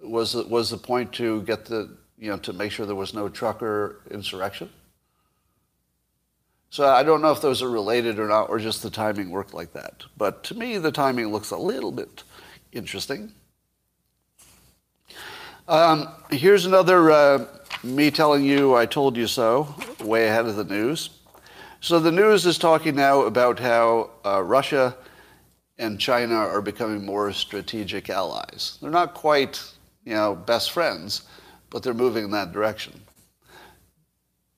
was, 0.02 0.34
was 0.34 0.70
the 0.70 0.78
point 0.78 1.12
to 1.14 1.42
get 1.42 1.66
the, 1.66 1.96
you 2.18 2.30
know, 2.30 2.38
to 2.38 2.52
make 2.52 2.72
sure 2.72 2.84
there 2.84 2.96
was 2.96 3.14
no 3.14 3.28
trucker 3.28 4.00
insurrection? 4.10 4.70
So 6.70 6.88
I 6.88 7.02
don't 7.02 7.20
know 7.20 7.30
if 7.30 7.42
those 7.42 7.62
are 7.62 7.70
related 7.70 8.18
or 8.18 8.26
not, 8.26 8.48
or 8.48 8.58
just 8.58 8.82
the 8.82 8.90
timing 8.90 9.30
worked 9.30 9.52
like 9.52 9.74
that. 9.74 10.04
But 10.16 10.42
to 10.44 10.54
me, 10.54 10.78
the 10.78 10.90
timing 10.90 11.30
looks 11.30 11.50
a 11.50 11.56
little 11.56 11.92
bit 11.92 12.24
interesting. 12.72 13.32
Um, 15.68 16.08
here's 16.30 16.66
another 16.66 17.10
uh, 17.10 17.46
me 17.82 18.10
telling 18.10 18.44
you 18.44 18.74
I 18.74 18.86
told 18.86 19.16
you 19.16 19.26
so, 19.26 19.74
way 20.00 20.28
ahead 20.28 20.46
of 20.46 20.56
the 20.56 20.64
news. 20.64 21.10
So 21.80 21.98
the 21.98 22.12
news 22.12 22.46
is 22.46 22.58
talking 22.58 22.94
now 22.94 23.22
about 23.22 23.58
how 23.58 24.10
uh, 24.24 24.42
Russia 24.42 24.96
and 25.78 25.98
China 25.98 26.36
are 26.36 26.62
becoming 26.62 27.04
more 27.04 27.32
strategic 27.32 28.08
allies. 28.08 28.78
They're 28.80 28.90
not 28.90 29.14
quite, 29.14 29.60
you 30.04 30.14
know, 30.14 30.36
best 30.36 30.70
friends, 30.70 31.22
but 31.70 31.82
they're 31.82 31.94
moving 31.94 32.24
in 32.24 32.30
that 32.30 32.52
direction. 32.52 33.00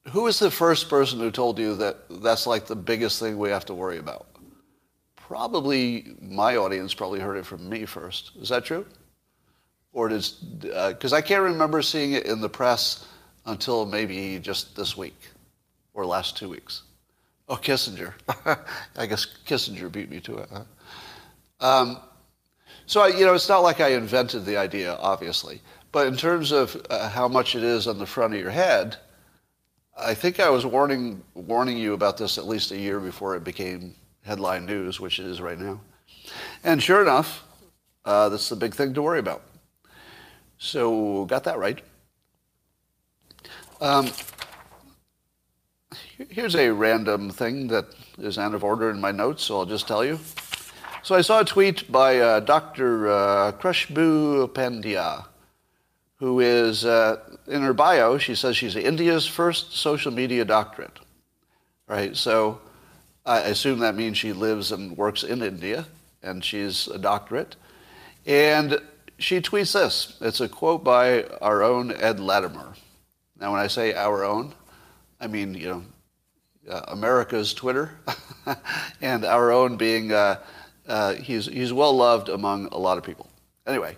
Who 0.09 0.25
was 0.25 0.39
the 0.39 0.51
first 0.51 0.91
person 0.91 1.19
who 1.19 1.31
told 1.31 1.59
you 1.59 1.75
that 1.77 1.97
that's 2.23 2.47
like 2.47 2.67
the 2.67 2.77
biggest 2.77 3.21
thing 3.21 3.39
we 3.39 3.49
have 3.49 3.65
to 3.67 3.75
worry 3.75 3.97
about? 3.97 4.27
Probably 5.17 6.15
my 6.21 6.57
audience 6.57 6.93
probably 6.93 7.21
heard 7.21 7.39
it 7.39 7.47
from 7.47 7.67
me 7.67 7.87
first. 7.87 8.33
Is 8.39 8.51
that 8.51 8.67
true? 8.67 8.85
Or 9.95 10.11
does, 10.11 10.33
because 10.33 11.15
uh, 11.15 11.17
I 11.17 11.23
can't 11.23 11.43
remember 11.43 11.81
seeing 11.81 12.13
it 12.13 12.27
in 12.27 12.43
the 12.43 12.51
press 12.51 13.07
until 13.47 13.87
maybe 13.87 14.39
just 14.39 14.77
this 14.77 14.97
week 14.97 15.31
or 15.93 16.07
last 16.07 16.37
two 16.37 16.49
weeks. 16.49 16.83
Oh, 17.49 17.57
Kissinger. 17.57 18.15
I 18.97 19.07
guess 19.07 19.27
Kissinger 19.47 19.91
beat 19.91 20.11
me 20.11 20.21
to 20.21 20.39
it. 20.39 20.49
Huh? 20.51 20.65
Um, 21.61 21.99
so, 22.87 23.03
I, 23.03 23.09
you 23.09 23.25
know, 23.25 23.35
it's 23.35 23.49
not 23.49 23.61
like 23.61 23.81
I 23.81 23.89
invented 23.89 24.45
the 24.45 24.57
idea, 24.57 24.95
obviously. 24.97 25.61
But 25.93 26.07
in 26.07 26.17
terms 26.17 26.53
of 26.53 26.85
uh, 26.91 27.09
how 27.09 27.29
much 27.29 27.55
it 27.55 27.63
is 27.63 27.87
on 27.87 27.99
the 27.99 28.07
front 28.07 28.35
of 28.35 28.41
your 28.41 28.51
head, 28.51 28.97
I 29.97 30.15
think 30.15 30.41
I 30.41 30.51
was 30.51 30.67
warning, 30.67 31.23
warning 31.35 31.79
you 31.79 31.93
about 31.93 32.17
this 32.17 32.37
at 32.37 32.47
least 32.47 32.73
a 32.73 32.79
year 32.79 32.99
before 32.99 33.37
it 33.37 33.45
became 33.45 33.95
headline 34.23 34.67
news, 34.67 35.01
which 35.01 35.21
it 35.21 35.27
is 35.27 35.41
right 35.41 35.59
now. 35.59 35.81
And 36.65 36.83
sure 36.83 37.01
enough, 37.01 37.45
uh, 38.05 38.29
that's 38.29 38.49
the 38.49 38.57
big 38.57 38.75
thing 38.75 38.93
to 38.95 39.03
worry 39.03 39.19
about. 39.19 39.43
So, 40.59 41.27
got 41.27 41.45
that 41.45 41.59
right. 41.59 41.81
Um, 43.81 44.11
Here's 46.31 46.55
a 46.55 46.71
random 46.71 47.31
thing 47.31 47.67
that 47.69 47.87
is 48.19 48.39
out 48.39 48.55
of 48.55 48.63
order 48.63 48.89
in 48.89 49.01
my 49.01 49.11
notes, 49.11 49.43
so 49.43 49.59
I'll 49.59 49.67
just 49.67 49.89
tell 49.89 50.05
you. 50.05 50.21
So 51.03 51.17
I 51.17 51.23
saw 51.23 51.41
a 51.41 51.45
tweet 51.45 51.91
by 51.91 52.19
uh, 52.19 52.41
Dr. 52.41 53.09
Uh, 53.09 53.53
Krushbu 53.53 54.49
Pandya, 54.51 55.27
who 56.17 56.39
is, 56.39 56.85
uh, 56.85 57.17
in 57.49 57.63
her 57.63 57.73
bio, 57.73 58.17
she 58.19 58.37
says 58.37 58.57
she's 58.57 58.77
India's 58.77 59.27
first 59.27 59.77
social 59.77 60.13
media 60.13 60.45
doctorate. 60.45 61.01
Right? 61.89 62.17
So 62.17 62.61
I 63.27 63.41
assume 63.41 63.81
that 63.81 63.97
means 63.97 64.17
she 64.17 64.33
lives 64.33 64.71
and 64.71 64.97
works 64.97 65.25
in 65.25 65.43
India, 65.43 65.87
and 66.23 66.45
she's 66.45 66.87
a 66.87 66.99
doctorate. 66.99 67.57
And 68.25 68.81
she 69.19 69.41
tweets 69.41 69.73
this. 69.73 70.17
It's 70.21 70.41
a 70.41 70.49
quote 70.49 70.85
by 70.85 71.25
our 71.43 71.65
own 71.65 71.91
Ed 71.91 72.19
Latimore. 72.19 72.77
Now, 73.41 73.53
when 73.53 73.61
I 73.61 73.67
say 73.67 73.95
our 73.95 74.25
own, 74.25 74.55
I 75.21 75.27
mean, 75.27 75.55
you 75.55 75.69
know, 75.69 75.83
uh, 76.71 76.83
America's 76.89 77.53
Twitter, 77.53 77.91
and 79.01 79.25
our 79.25 79.51
own 79.53 79.77
being, 79.77 80.13
uh, 80.13 80.41
uh, 80.87 81.15
he's, 81.15 81.47
he's 81.47 81.73
well 81.73 81.95
loved 81.95 82.29
among 82.29 82.67
a 82.67 82.79
lot 82.79 82.97
of 82.97 83.05
people. 83.05 83.29
Anyway, 83.67 83.97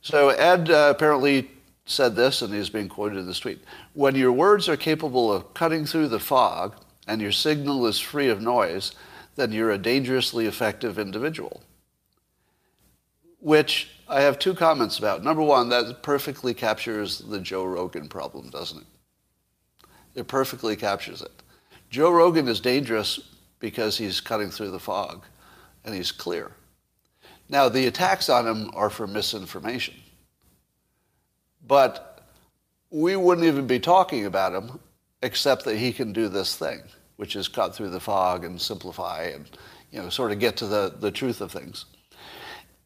so 0.00 0.28
Ed 0.30 0.70
uh, 0.70 0.92
apparently 0.94 1.50
said 1.86 2.14
this, 2.14 2.42
and 2.42 2.52
he's 2.52 2.70
being 2.70 2.88
quoted 2.88 3.18
in 3.18 3.26
this 3.26 3.40
tweet. 3.40 3.60
When 3.94 4.14
your 4.14 4.32
words 4.32 4.68
are 4.68 4.76
capable 4.76 5.32
of 5.32 5.54
cutting 5.54 5.86
through 5.86 6.08
the 6.08 6.20
fog 6.20 6.76
and 7.06 7.20
your 7.20 7.32
signal 7.32 7.86
is 7.86 7.98
free 7.98 8.28
of 8.28 8.42
noise, 8.42 8.92
then 9.36 9.52
you're 9.52 9.70
a 9.70 9.78
dangerously 9.78 10.46
effective 10.46 10.98
individual. 10.98 11.62
Which 13.40 13.88
I 14.08 14.22
have 14.22 14.38
two 14.38 14.54
comments 14.54 14.98
about. 14.98 15.22
Number 15.22 15.42
one, 15.42 15.68
that 15.68 16.02
perfectly 16.02 16.54
captures 16.54 17.18
the 17.18 17.40
Joe 17.40 17.64
Rogan 17.64 18.08
problem, 18.08 18.48
doesn't 18.48 18.78
it? 18.78 18.86
It 20.20 20.28
perfectly 20.28 20.76
captures 20.76 21.20
it. 21.20 21.30
Joe 21.90 22.10
Rogan 22.10 22.48
is 22.48 22.60
dangerous 22.60 23.20
because 23.60 23.98
he's 23.98 24.20
cutting 24.20 24.50
through 24.50 24.70
the 24.70 24.78
fog 24.78 25.24
and 25.84 25.94
he's 25.94 26.10
clear. 26.10 26.52
Now, 27.50 27.68
the 27.68 27.86
attacks 27.86 28.28
on 28.28 28.46
him 28.46 28.70
are 28.74 28.90
for 28.90 29.06
misinformation. 29.06 29.94
But 31.66 32.26
we 32.90 33.16
wouldn't 33.16 33.46
even 33.46 33.66
be 33.66 33.78
talking 33.78 34.24
about 34.24 34.54
him 34.54 34.78
except 35.22 35.64
that 35.64 35.76
he 35.76 35.92
can 35.92 36.12
do 36.12 36.28
this 36.28 36.56
thing, 36.56 36.80
which 37.16 37.36
is 37.36 37.48
cut 37.48 37.74
through 37.74 37.90
the 37.90 38.00
fog 38.00 38.44
and 38.44 38.60
simplify 38.60 39.24
and 39.24 39.48
you 39.90 40.00
know, 40.00 40.08
sort 40.08 40.32
of 40.32 40.38
get 40.38 40.56
to 40.58 40.66
the, 40.66 40.94
the 40.98 41.10
truth 41.10 41.40
of 41.40 41.52
things. 41.52 41.86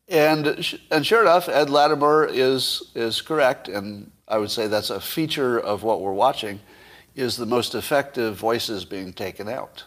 And, 0.09 0.79
and 0.91 1.07
sure 1.07 1.23
enough, 1.23 1.49
Ed 1.49 1.69
Latimore 1.69 2.29
is, 2.31 2.91
is 2.95 3.23
correct, 3.23 3.69
and 3.69 4.11
I 4.29 4.39
would 4.39 4.51
say 4.51 4.67
that's 4.67 4.91
a 4.91 5.01
feature 5.01 5.59
of 5.59 5.83
what 5.83 6.01
we're 6.01 6.13
watching, 6.13 6.61
is 7.15 7.37
the 7.37 7.47
most 7.47 7.75
effective 7.75 8.37
voices 8.37 8.85
being 8.85 9.13
taken 9.13 9.49
out. 9.49 9.85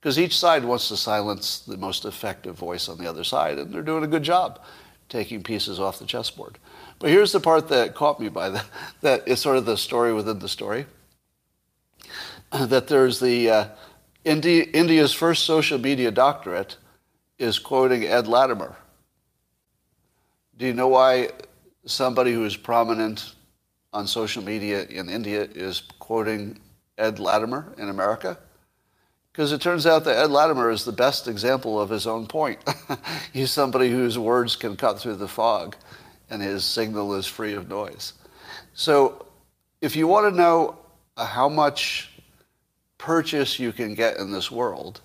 Because 0.00 0.18
each 0.18 0.38
side 0.38 0.64
wants 0.64 0.88
to 0.88 0.96
silence 0.96 1.58
the 1.60 1.76
most 1.76 2.04
effective 2.04 2.56
voice 2.56 2.88
on 2.88 2.98
the 2.98 3.08
other 3.08 3.24
side, 3.24 3.58
and 3.58 3.72
they're 3.72 3.82
doing 3.82 4.04
a 4.04 4.08
good 4.08 4.22
job 4.22 4.60
taking 5.10 5.42
pieces 5.42 5.78
off 5.78 5.98
the 5.98 6.06
chessboard. 6.06 6.56
But 6.98 7.10
here's 7.10 7.32
the 7.32 7.40
part 7.40 7.68
that 7.68 7.94
caught 7.94 8.20
me 8.20 8.28
by 8.28 8.48
that, 8.50 8.66
that 9.02 9.28
is 9.28 9.40
sort 9.40 9.56
of 9.56 9.66
the 9.66 9.76
story 9.76 10.14
within 10.14 10.38
the 10.38 10.48
story. 10.48 10.86
That 12.52 12.88
there's 12.88 13.20
the 13.20 13.48
uh, 13.48 13.68
India, 14.24 14.64
India's 14.64 15.12
first 15.12 15.44
social 15.44 15.78
media 15.78 16.10
doctorate 16.10 16.78
is 17.38 17.60
quoting 17.60 18.02
Ed 18.02 18.24
Latimore. 18.24 18.74
Do 20.60 20.66
you 20.66 20.74
know 20.74 20.88
why 20.88 21.30
somebody 21.86 22.34
who 22.34 22.44
is 22.44 22.54
prominent 22.54 23.34
on 23.94 24.06
social 24.06 24.44
media 24.44 24.84
in 24.84 25.08
India 25.08 25.48
is 25.54 25.84
quoting 25.98 26.60
Ed 26.98 27.16
Latimore 27.16 27.78
in 27.78 27.88
America? 27.88 28.36
Because 29.32 29.52
it 29.52 29.62
turns 29.62 29.86
out 29.86 30.04
that 30.04 30.18
Ed 30.18 30.28
Latimore 30.28 30.70
is 30.70 30.84
the 30.84 30.92
best 30.92 31.28
example 31.28 31.80
of 31.80 31.88
his 31.88 32.06
own 32.06 32.26
point. 32.26 32.58
He's 33.32 33.50
somebody 33.50 33.88
whose 33.88 34.18
words 34.18 34.54
can 34.54 34.76
cut 34.76 34.98
through 35.00 35.16
the 35.16 35.26
fog 35.26 35.76
and 36.28 36.42
his 36.42 36.62
signal 36.62 37.14
is 37.14 37.26
free 37.26 37.54
of 37.54 37.70
noise. 37.70 38.12
So 38.74 39.24
if 39.80 39.96
you 39.96 40.06
want 40.06 40.30
to 40.30 40.36
know 40.36 40.78
uh, 41.16 41.24
how 41.24 41.48
much 41.48 42.10
purchase 42.98 43.58
you 43.58 43.72
can 43.72 43.94
get 43.94 44.18
in 44.18 44.30
this 44.30 44.50
world 44.50 45.00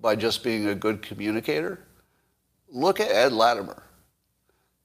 by 0.00 0.16
just 0.16 0.42
being 0.42 0.66
a 0.66 0.74
good 0.74 1.00
communicator, 1.00 1.78
look 2.68 2.98
at 2.98 3.12
Ed 3.12 3.30
Latimore. 3.30 3.83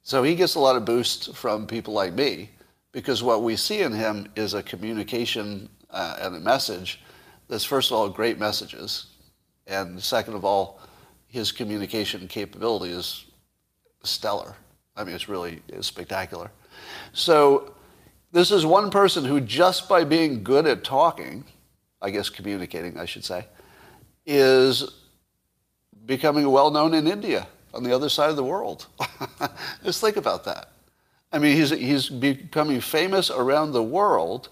So 0.10 0.24
he 0.24 0.34
gets 0.34 0.56
a 0.56 0.60
lot 0.60 0.76
of 0.76 0.86
boost 0.86 1.36
from 1.36 1.68
people 1.68 1.94
like 1.94 2.16
me 2.16 2.50
because 2.92 3.22
what 3.22 3.44
we 3.44 3.56
see 3.56 3.82
in 3.82 3.92
him 3.92 4.28
is 4.36 4.56
a 4.56 4.64
communication 4.64 5.70
uh, 5.92 6.18
and 6.20 6.36
a 6.36 6.40
message 6.40 7.00
that's, 7.48 7.64
first 7.64 7.92
of 7.92 7.98
all, 7.98 8.10
great 8.10 8.40
messages. 8.40 9.06
And 9.68 10.02
second 10.02 10.34
of 10.34 10.44
all, 10.44 10.80
his 11.28 11.52
communication 11.52 12.28
capability 12.28 12.92
is 12.92 13.26
stellar. 14.02 14.56
I 14.96 15.04
mean, 15.04 15.14
it's 15.14 15.30
really 15.30 15.62
it's 15.68 15.86
spectacular. 15.86 16.50
So 17.14 17.76
this 18.32 18.50
is 18.50 18.66
one 18.66 18.90
person 18.90 19.24
who 19.24 19.40
just 19.40 19.88
by 19.88 20.06
being 20.06 20.44
good 20.44 20.66
at 20.66 20.84
talking, 20.84 21.44
I 22.02 22.10
guess 22.10 22.30
communicating, 22.32 22.98
I 22.98 23.06
should 23.06 23.26
say, 23.26 23.46
is 24.26 24.90
becoming 26.08 26.50
well 26.50 26.72
known 26.72 26.96
in 26.96 27.06
India 27.06 27.46
on 27.74 27.84
the 27.84 27.94
other 27.94 28.10
side 28.10 28.30
of 28.30 28.36
the 28.36 28.44
world. 28.44 28.88
Just 29.84 30.02
think 30.02 30.18
about 30.18 30.44
that. 30.46 30.70
I 31.32 31.40
mean, 31.40 31.56
he's, 31.56 31.70
he's 31.70 32.10
becoming 32.10 32.82
famous 32.82 33.30
around 33.30 33.72
the 33.72 33.84
world 33.84 34.50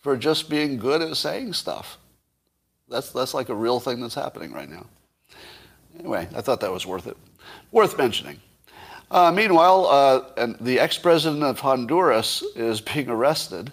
for 0.00 0.16
just 0.16 0.50
being 0.50 0.76
good 0.76 1.00
at 1.00 1.16
saying 1.16 1.52
stuff. 1.52 1.96
That's, 2.88 3.12
that's 3.12 3.34
like 3.34 3.48
a 3.48 3.54
real 3.54 3.78
thing 3.78 4.00
that's 4.00 4.16
happening 4.16 4.52
right 4.52 4.68
now. 4.68 4.86
Anyway, 5.96 6.28
I 6.34 6.40
thought 6.40 6.60
that 6.60 6.72
was 6.72 6.86
worth 6.86 7.06
it. 7.06 7.16
Worth 7.70 7.96
mentioning. 7.96 8.40
Uh, 9.12 9.30
meanwhile, 9.30 9.86
uh, 9.86 10.22
and 10.36 10.56
the 10.60 10.80
ex-president 10.80 11.44
of 11.44 11.60
Honduras 11.60 12.42
is 12.56 12.80
being 12.94 13.08
arrested 13.08 13.72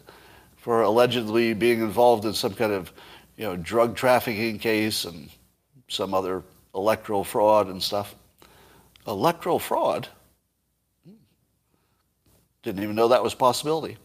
for 0.57 0.83
allegedly 0.83 1.53
being 1.53 1.79
involved 1.79 2.25
in 2.25 2.33
some 2.33 2.53
kind 2.53 2.73
of, 2.73 2.91
you 3.37 3.45
know, 3.45 3.55
drug 3.55 3.95
trafficking 3.95 4.59
case 4.59 5.05
and 5.05 5.29
some 5.87 6.13
other 6.13 6.43
electoral 6.75 7.23
fraud 7.23 7.69
and 7.69 7.81
stuff 7.81 8.13
electoral 9.09 9.59
fraud. 9.59 10.07
Didn't 12.63 12.83
even 12.83 12.95
know 12.95 13.09
that 13.09 13.23
was 13.23 13.33
a 13.33 13.37
possibility. 13.37 13.97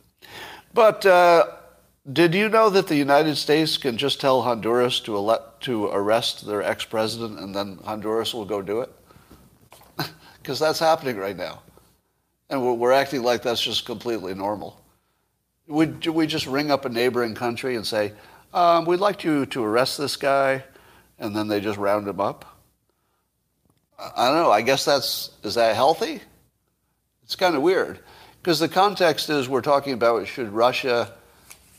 But 0.72 1.04
uh, 1.06 1.46
did 2.12 2.34
you 2.34 2.48
know 2.48 2.70
that 2.70 2.86
the 2.86 2.96
United 2.96 3.36
States 3.36 3.76
can 3.76 3.96
just 3.96 4.20
tell 4.20 4.42
Honduras 4.42 5.00
to, 5.00 5.16
elect, 5.16 5.62
to 5.64 5.86
arrest 5.86 6.46
their 6.46 6.62
ex 6.62 6.84
president 6.84 7.38
and 7.38 7.54
then 7.54 7.78
Honduras 7.84 8.34
will 8.34 8.44
go 8.44 8.62
do 8.62 8.80
it? 8.80 8.90
Because 10.42 10.58
that's 10.58 10.78
happening 10.78 11.16
right 11.16 11.36
now. 11.36 11.62
And 12.50 12.62
we're, 12.62 12.74
we're, 12.74 12.92
acting 12.92 13.22
like 13.22 13.40
that's 13.40 13.62
just 13.62 13.86
completely 13.86 14.34
normal. 14.34 14.78
Would 15.68 16.06
we 16.06 16.26
just 16.26 16.46
ring 16.46 16.70
up 16.70 16.84
a 16.84 16.90
neighboring 16.90 17.34
country 17.34 17.76
and 17.76 17.86
say, 17.86 18.12
um, 18.52 18.84
we'd 18.84 19.00
like 19.00 19.24
you 19.24 19.46
to 19.46 19.64
arrest 19.64 19.96
this 19.96 20.16
guy, 20.16 20.62
and 21.18 21.34
then 21.34 21.48
they 21.48 21.60
just 21.60 21.78
round 21.78 22.06
him 22.06 22.20
up? 22.20 22.53
I 23.98 24.28
don't 24.28 24.36
know. 24.36 24.50
I 24.50 24.62
guess 24.62 24.84
that's, 24.84 25.30
is 25.42 25.54
that 25.54 25.74
healthy? 25.76 26.20
It's 27.22 27.36
kind 27.36 27.54
of 27.54 27.62
weird. 27.62 28.00
Because 28.42 28.58
the 28.58 28.68
context 28.68 29.30
is 29.30 29.48
we're 29.48 29.62
talking 29.62 29.94
about 29.94 30.26
should 30.26 30.50
Russia 30.50 31.12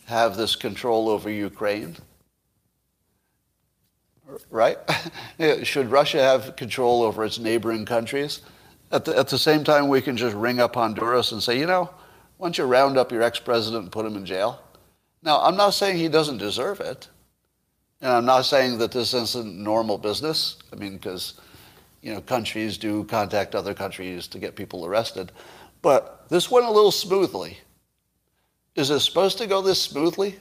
have 0.05 0.37
this 0.37 0.55
control 0.55 1.09
over 1.09 1.29
Ukraine? 1.29 1.95
Right? 4.49 4.77
should 5.63 5.91
Russia 5.91 6.21
have 6.21 6.55
control 6.55 7.03
over 7.03 7.23
its 7.23 7.37
neighboring 7.37 7.85
countries? 7.85 8.41
At 8.91 9.05
the, 9.05 9.17
at 9.17 9.27
the 9.27 9.37
same 9.37 9.63
time, 9.63 9.87
we 9.87 10.01
can 10.01 10.17
just 10.17 10.35
ring 10.35 10.59
up 10.59 10.75
Honduras 10.75 11.31
and 11.31 11.41
say, 11.41 11.59
you 11.59 11.65
know, 11.65 11.89
why 12.37 12.47
don't 12.47 12.57
you 12.57 12.65
round 12.65 12.97
up 12.97 13.11
your 13.11 13.21
ex 13.21 13.39
president 13.39 13.83
and 13.83 13.91
put 13.91 14.05
him 14.05 14.15
in 14.15 14.25
jail? 14.25 14.61
Now, 15.21 15.41
I'm 15.41 15.57
not 15.57 15.71
saying 15.71 15.97
he 15.97 16.07
doesn't 16.07 16.37
deserve 16.37 16.79
it. 16.79 17.07
And 18.01 18.11
I'm 18.11 18.25
not 18.25 18.45
saying 18.45 18.77
that 18.79 18.91
this 18.91 19.13
isn't 19.13 19.57
normal 19.57 19.97
business. 19.97 20.57
I 20.71 20.75
mean, 20.75 20.93
because 20.93 21.39
you 22.05 22.13
know, 22.13 22.21
countries 22.21 22.77
do 22.77 23.03
contact 23.05 23.55
other 23.55 23.73
countries 23.73 24.27
to 24.27 24.37
get 24.37 24.55
people 24.55 24.85
arrested. 24.85 25.31
But 25.81 26.29
this 26.29 26.51
went 26.51 26.67
a 26.67 26.71
little 26.71 26.91
smoothly. 26.91 27.57
Is 28.75 28.91
it 28.91 28.99
supposed 28.99 29.39
to 29.39 29.47
go 29.47 29.59
this 29.63 29.81
smoothly? 29.81 30.35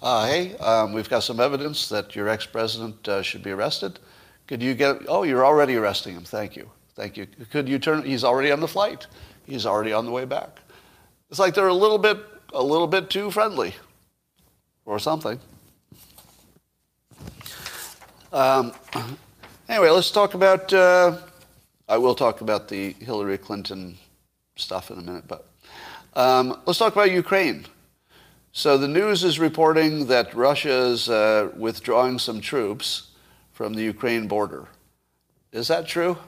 Uh, 0.00 0.24
hey, 0.26 0.56
um, 0.58 0.92
we've 0.92 1.10
got 1.10 1.24
some 1.24 1.40
evidence 1.40 1.88
that 1.88 2.14
your 2.14 2.28
ex-president 2.28 3.08
uh, 3.08 3.22
should 3.22 3.42
be 3.42 3.50
arrested. 3.50 3.98
Could 4.46 4.62
you 4.62 4.74
get? 4.74 5.02
Oh, 5.08 5.24
you're 5.24 5.44
already 5.44 5.74
arresting 5.74 6.14
him. 6.14 6.22
Thank 6.22 6.54
you. 6.54 6.70
Thank 6.94 7.16
you. 7.16 7.26
Could 7.50 7.68
you 7.68 7.80
turn? 7.80 8.04
He's 8.04 8.22
already 8.22 8.52
on 8.52 8.60
the 8.60 8.68
flight. 8.68 9.08
He's 9.44 9.66
already 9.66 9.92
on 9.92 10.04
the 10.04 10.12
way 10.12 10.26
back. 10.26 10.60
It's 11.28 11.40
like 11.40 11.54
they're 11.54 11.66
a 11.66 11.74
little 11.74 11.98
bit, 11.98 12.18
a 12.54 12.62
little 12.62 12.86
bit 12.86 13.10
too 13.10 13.32
friendly, 13.32 13.74
or 14.84 15.00
something. 15.00 15.40
Um, 18.32 18.72
Anyway, 19.72 19.88
let's 19.88 20.10
talk 20.10 20.34
about. 20.34 20.70
Uh, 20.70 21.16
I 21.88 21.96
will 21.96 22.14
talk 22.14 22.42
about 22.42 22.68
the 22.68 22.92
Hillary 23.00 23.38
Clinton 23.38 23.96
stuff 24.54 24.90
in 24.90 24.98
a 24.98 25.00
minute, 25.00 25.24
but 25.26 25.48
um, 26.12 26.60
let's 26.66 26.78
talk 26.78 26.92
about 26.92 27.10
Ukraine. 27.10 27.64
So 28.52 28.76
the 28.76 28.86
news 28.86 29.24
is 29.24 29.38
reporting 29.38 30.08
that 30.08 30.34
Russia 30.34 30.88
is 30.88 31.08
uh, 31.08 31.52
withdrawing 31.56 32.18
some 32.18 32.42
troops 32.42 33.12
from 33.54 33.72
the 33.72 33.82
Ukraine 33.82 34.28
border. 34.28 34.66
Is 35.52 35.68
that 35.68 35.86
true? 35.86 36.18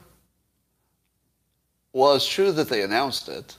Well, 1.93 2.15
it's 2.15 2.27
true 2.27 2.51
that 2.51 2.71
they 2.71 2.81
announced 2.81 3.29
it. 3.29 3.59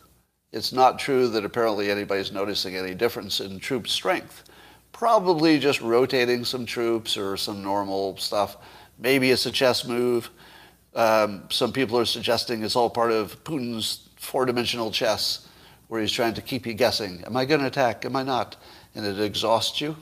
It's 0.51 0.73
not 0.73 0.97
true 0.97 1.27
that 1.27 1.45
apparently 1.45 1.91
anybody's 1.91 2.31
noticing 2.31 2.75
any 2.75 2.95
difference 2.95 3.39
in 3.39 3.59
troop 3.59 3.87
strength. 3.87 4.45
Probably 4.93 5.59
just 5.59 5.79
rotating 5.79 6.43
some 6.43 6.65
troops 6.65 7.17
or 7.17 7.37
some 7.37 7.61
normal 7.61 8.17
stuff. 8.17 8.57
Maybe 8.97 9.31
it's 9.31 9.45
a 9.45 9.51
chess 9.51 9.85
move. 9.85 10.29
Um, 10.93 11.43
some 11.49 11.73
people 11.73 11.99
are 11.99 12.05
suggesting 12.05 12.63
it's 12.63 12.75
all 12.75 12.89
part 12.89 13.11
of 13.11 13.43
Putin's 13.43 14.09
four-dimensional 14.15 14.91
chess, 14.91 15.47
where 15.87 16.01
he's 16.01 16.11
trying 16.11 16.33
to 16.33 16.41
keep 16.41 16.65
you 16.65 16.73
guessing. 16.73 17.23
Am 17.25 17.37
I 17.37 17.45
going 17.45 17.61
to 17.61 17.67
attack? 17.67 18.05
Am 18.05 18.15
I 18.15 18.23
not? 18.23 18.55
And 18.95 19.05
it 19.05 19.19
exhausts 19.19 19.81
you. 19.81 19.95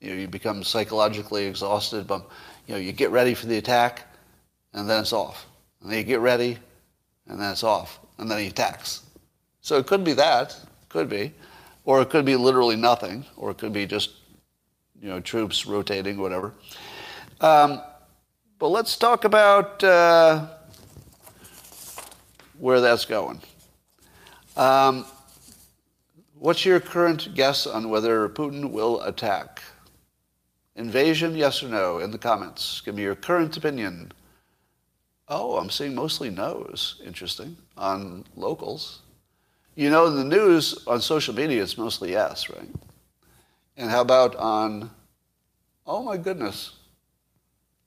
You 0.00 0.10
know, 0.10 0.16
you 0.16 0.28
become 0.28 0.64
psychologically 0.64 1.46
exhausted. 1.46 2.06
But 2.06 2.28
you 2.66 2.74
know, 2.74 2.80
you 2.80 2.92
get 2.92 3.10
ready 3.10 3.34
for 3.34 3.46
the 3.46 3.56
attack, 3.56 4.06
and 4.72 4.90
then 4.90 5.00
it's 5.00 5.12
off. 5.12 5.46
And 5.80 5.90
then 5.90 5.98
you 5.98 6.04
get 6.04 6.20
ready, 6.20 6.58
and 7.26 7.40
then 7.40 7.52
it's 7.52 7.62
off. 7.62 8.00
And 8.18 8.30
then 8.30 8.38
he 8.38 8.48
attacks. 8.48 9.02
So 9.60 9.78
it 9.78 9.86
could 9.86 10.04
be 10.04 10.12
that, 10.14 10.58
could 10.88 11.08
be, 11.08 11.32
or 11.84 12.02
it 12.02 12.10
could 12.10 12.24
be 12.24 12.36
literally 12.36 12.76
nothing, 12.76 13.24
or 13.36 13.50
it 13.50 13.58
could 13.58 13.72
be 13.72 13.86
just, 13.86 14.10
you 15.00 15.08
know, 15.08 15.20
troops 15.20 15.66
rotating, 15.66 16.18
whatever. 16.18 16.52
Um, 17.40 17.80
but 18.58 18.68
let's 18.68 18.96
talk 18.96 19.24
about 19.24 19.82
uh, 19.82 20.46
where 22.58 22.80
that's 22.80 23.04
going. 23.04 23.40
Um, 24.56 25.04
what's 26.38 26.64
your 26.64 26.80
current 26.80 27.34
guess 27.34 27.66
on 27.66 27.88
whether 27.88 28.28
Putin 28.28 28.70
will 28.70 29.02
attack? 29.02 29.62
Invasion, 30.76 31.36
yes 31.36 31.62
or 31.62 31.68
no, 31.68 31.98
in 31.98 32.10
the 32.10 32.18
comments. 32.18 32.80
Give 32.80 32.94
me 32.94 33.02
your 33.02 33.14
current 33.14 33.56
opinion. 33.56 34.12
Oh, 35.28 35.56
I'm 35.56 35.70
seeing 35.70 35.94
mostly 35.94 36.30
no's. 36.30 37.00
Interesting. 37.04 37.56
On 37.76 38.24
locals. 38.36 39.00
You 39.76 39.90
know, 39.90 40.10
the 40.10 40.24
news, 40.24 40.84
on 40.86 41.00
social 41.00 41.34
media, 41.34 41.62
it's 41.62 41.78
mostly 41.78 42.12
yes, 42.12 42.48
right? 42.48 42.68
And 43.76 43.90
how 43.90 44.02
about 44.02 44.36
on, 44.36 44.90
oh 45.86 46.02
my 46.02 46.16
goodness, 46.16 46.76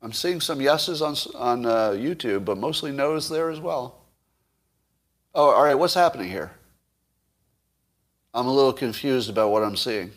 I'm 0.01 0.13
seeing 0.13 0.41
some 0.41 0.61
yeses 0.61 1.01
on, 1.01 1.15
on 1.35 1.65
uh, 1.65 1.89
YouTube, 1.91 2.45
but 2.45 2.57
mostly 2.57 2.91
no's 2.91 3.29
there 3.29 3.49
as 3.49 3.59
well. 3.59 3.99
Oh, 5.33 5.49
all 5.49 5.63
right, 5.63 5.75
what's 5.75 5.93
happening 5.93 6.29
here? 6.29 6.51
I'm 8.33 8.47
a 8.47 8.53
little 8.53 8.73
confused 8.73 9.29
about 9.29 9.49
what 9.49 9.63
I'm 9.63 9.75
seeing. 9.75 10.11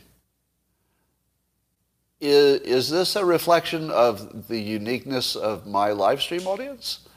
Is, 2.20 2.60
is 2.60 2.90
this 2.90 3.16
a 3.16 3.24
reflection 3.24 3.90
of 3.90 4.48
the 4.48 4.60
uniqueness 4.60 5.36
of 5.36 5.66
my 5.66 5.92
live 5.92 6.20
stream 6.20 6.46
audience? 6.46 7.08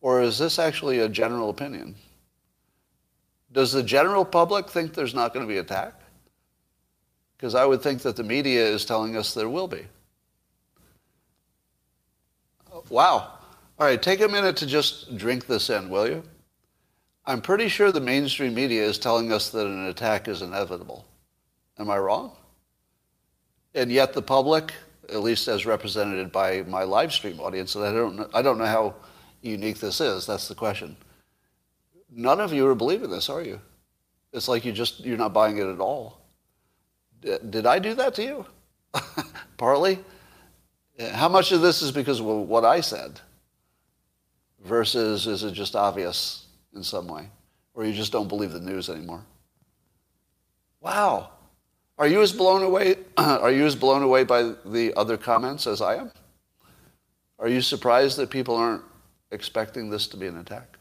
Or 0.00 0.20
is 0.22 0.38
this 0.38 0.58
actually 0.58 0.98
a 0.98 1.08
general 1.08 1.50
opinion? 1.50 1.94
Does 3.52 3.72
the 3.72 3.82
general 3.82 4.24
public 4.24 4.68
think 4.68 4.94
there's 4.94 5.14
not 5.14 5.32
going 5.32 5.46
to 5.46 5.52
be 5.52 5.58
attack? 5.58 5.94
Because 7.36 7.54
I 7.54 7.64
would 7.64 7.82
think 7.82 8.02
that 8.02 8.16
the 8.16 8.24
media 8.24 8.66
is 8.66 8.84
telling 8.84 9.16
us 9.16 9.34
there 9.34 9.48
will 9.48 9.68
be. 9.68 9.86
Wow. 12.90 13.32
All 13.78 13.86
right, 13.86 14.00
take 14.00 14.20
a 14.20 14.28
minute 14.28 14.56
to 14.58 14.66
just 14.66 15.16
drink 15.16 15.46
this 15.46 15.70
in, 15.70 15.88
will 15.88 16.08
you? 16.08 16.22
I'm 17.26 17.42
pretty 17.42 17.68
sure 17.68 17.92
the 17.92 18.00
mainstream 18.00 18.54
media 18.54 18.82
is 18.82 18.98
telling 18.98 19.32
us 19.32 19.50
that 19.50 19.66
an 19.66 19.86
attack 19.86 20.28
is 20.28 20.42
inevitable. 20.42 21.06
Am 21.78 21.90
I 21.90 21.98
wrong? 21.98 22.32
And 23.74 23.92
yet 23.92 24.14
the 24.14 24.22
public, 24.22 24.72
at 25.10 25.20
least 25.20 25.46
as 25.46 25.66
represented 25.66 26.32
by 26.32 26.62
my 26.62 26.84
live 26.84 27.12
stream 27.12 27.38
audience, 27.38 27.74
and 27.74 27.84
I 27.84 27.92
don't 27.92 28.16
know, 28.16 28.28
I 28.32 28.42
don't 28.42 28.58
know 28.58 28.66
how 28.66 28.94
unique 29.42 29.78
this 29.78 30.00
is, 30.00 30.26
that's 30.26 30.48
the 30.48 30.54
question. 30.54 30.96
None 32.10 32.40
of 32.40 32.52
you 32.52 32.66
are 32.66 32.74
believing 32.74 33.10
this, 33.10 33.28
are 33.28 33.42
you? 33.42 33.60
It's 34.32 34.48
like 34.48 34.64
you 34.64 34.72
just 34.72 35.00
you're 35.00 35.18
not 35.18 35.32
buying 35.32 35.58
it 35.58 35.66
at 35.66 35.80
all. 35.80 36.20
Did 37.20 37.66
I 37.66 37.78
do 37.78 37.94
that 37.94 38.14
to 38.14 38.22
you? 38.22 38.46
Partly. 39.56 39.98
How 40.98 41.28
much 41.28 41.52
of 41.52 41.60
this 41.60 41.82
is 41.82 41.92
because 41.92 42.20
of 42.20 42.26
what 42.26 42.64
I 42.64 42.80
said 42.80 43.20
versus 44.64 45.26
is 45.26 45.44
it 45.44 45.52
just 45.52 45.76
obvious 45.76 46.46
in 46.74 46.82
some 46.82 47.06
way? 47.06 47.28
Or 47.74 47.84
you 47.84 47.92
just 47.92 48.10
don't 48.10 48.28
believe 48.28 48.52
the 48.52 48.60
news 48.60 48.90
anymore? 48.90 49.24
Wow. 50.80 51.30
Are 51.98 52.08
you 52.08 52.22
as 52.22 52.32
blown 52.32 52.62
away 52.62 52.96
are 53.16 53.50
you 53.50 53.64
as 53.66 53.76
blown 53.76 54.02
away 54.02 54.24
by 54.24 54.54
the 54.64 54.92
other 54.96 55.16
comments 55.16 55.66
as 55.66 55.80
I 55.80 55.96
am? 55.96 56.10
Are 57.38 57.48
you 57.48 57.60
surprised 57.60 58.16
that 58.18 58.30
people 58.30 58.56
aren't 58.56 58.82
expecting 59.30 59.90
this 59.90 60.08
to 60.08 60.16
be 60.16 60.26
an 60.26 60.38
attack? 60.38 60.76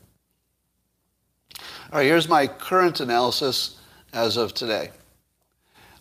All 1.91 1.99
right, 1.99 2.06
here's 2.06 2.27
my 2.27 2.47
current 2.47 2.99
analysis 2.99 3.80
as 4.13 4.38
of 4.38 4.53
today. 4.53 4.89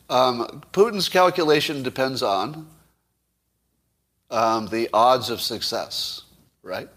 Um, 0.09 0.63
Putin's 0.73 1.09
calculation 1.09 1.83
depends 1.83 2.23
on 2.23 2.67
um, 4.31 4.69
the 4.69 4.89
odds 4.93 5.31
of 5.31 5.41
success, 5.41 6.23
right? 6.63 6.89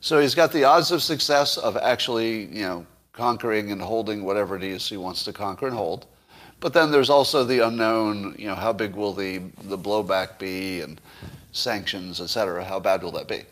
So 0.00 0.20
he's 0.20 0.34
got 0.34 0.52
the 0.52 0.64
odds 0.64 0.92
of 0.92 1.02
success 1.02 1.56
of 1.56 1.76
actually, 1.76 2.44
you 2.46 2.62
know, 2.62 2.86
conquering 3.12 3.72
and 3.72 3.80
holding 3.80 4.24
whatever 4.24 4.56
it 4.56 4.62
is 4.62 4.88
he 4.88 4.96
wants 4.96 5.24
to 5.24 5.32
conquer 5.32 5.66
and 5.66 5.76
hold. 5.76 6.06
But 6.60 6.72
then 6.72 6.90
there's 6.90 7.10
also 7.10 7.44
the 7.44 7.66
unknown, 7.66 8.34
you 8.38 8.46
know, 8.46 8.54
how 8.54 8.72
big 8.72 8.94
will 8.94 9.12
the, 9.12 9.38
the 9.64 9.78
blowback 9.78 10.38
be 10.38 10.80
and 10.80 11.00
sanctions, 11.52 12.20
et 12.20 12.28
cetera, 12.28 12.64
how 12.64 12.80
bad 12.80 13.02
will 13.02 13.12
that 13.12 13.28
be? 13.28 13.42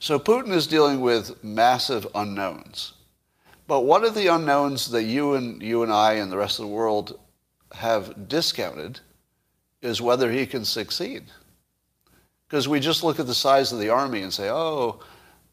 So 0.00 0.18
Putin 0.18 0.52
is 0.52 0.66
dealing 0.66 1.00
with 1.00 1.42
massive 1.42 2.06
unknowns. 2.14 2.94
But 3.66 3.80
one 3.80 4.04
of 4.04 4.14
the 4.14 4.28
unknowns 4.28 4.90
that 4.92 5.02
you 5.02 5.34
and, 5.34 5.62
you 5.62 5.82
and 5.82 5.92
I 5.92 6.14
and 6.14 6.32
the 6.32 6.38
rest 6.38 6.58
of 6.58 6.66
the 6.66 6.72
world 6.72 7.18
have 7.72 8.28
discounted 8.28 9.00
is 9.82 10.00
whether 10.00 10.32
he 10.32 10.46
can 10.46 10.64
succeed. 10.64 11.24
Because 12.48 12.66
we 12.66 12.80
just 12.80 13.04
look 13.04 13.20
at 13.20 13.26
the 13.26 13.34
size 13.34 13.72
of 13.72 13.78
the 13.78 13.90
army 13.90 14.22
and 14.22 14.32
say, 14.32 14.48
oh, 14.48 15.00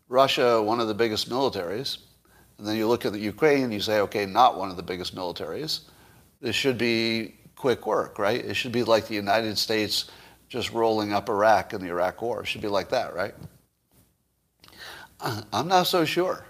Russia, 0.08 0.62
one 0.62 0.80
of 0.80 0.88
the 0.88 0.94
biggest 0.94 1.30
militaries. 1.30 1.98
And 2.58 2.66
then 2.66 2.78
you 2.78 2.88
look 2.88 3.06
at 3.06 3.12
the 3.12 3.20
Ukraine 3.20 3.64
and 3.64 3.74
you 3.74 3.82
say, 3.82 4.00
okay, 4.00 4.26
not 4.26 4.58
one 4.58 4.70
of 4.70 4.78
the 4.78 4.84
biggest 4.84 5.14
militaries. 5.14 5.82
This 6.40 6.56
should 6.56 6.78
be 6.78 7.36
quick 7.58 7.86
work, 7.86 8.18
right? 8.18 8.44
It 8.44 8.54
should 8.54 8.72
be 8.72 8.84
like 8.84 9.08
the 9.08 9.16
United 9.16 9.58
States 9.58 10.10
just 10.48 10.72
rolling 10.72 11.12
up 11.12 11.28
Iraq 11.28 11.74
in 11.74 11.82
the 11.82 11.88
Iraq 11.88 12.22
War. 12.22 12.42
It 12.42 12.48
should 12.48 12.62
be 12.62 12.70
like 12.70 12.90
that, 12.90 13.14
right? 13.14 13.36
I'm 15.52 15.68
not 15.68 15.88
so 15.88 16.06
sure. 16.06 16.46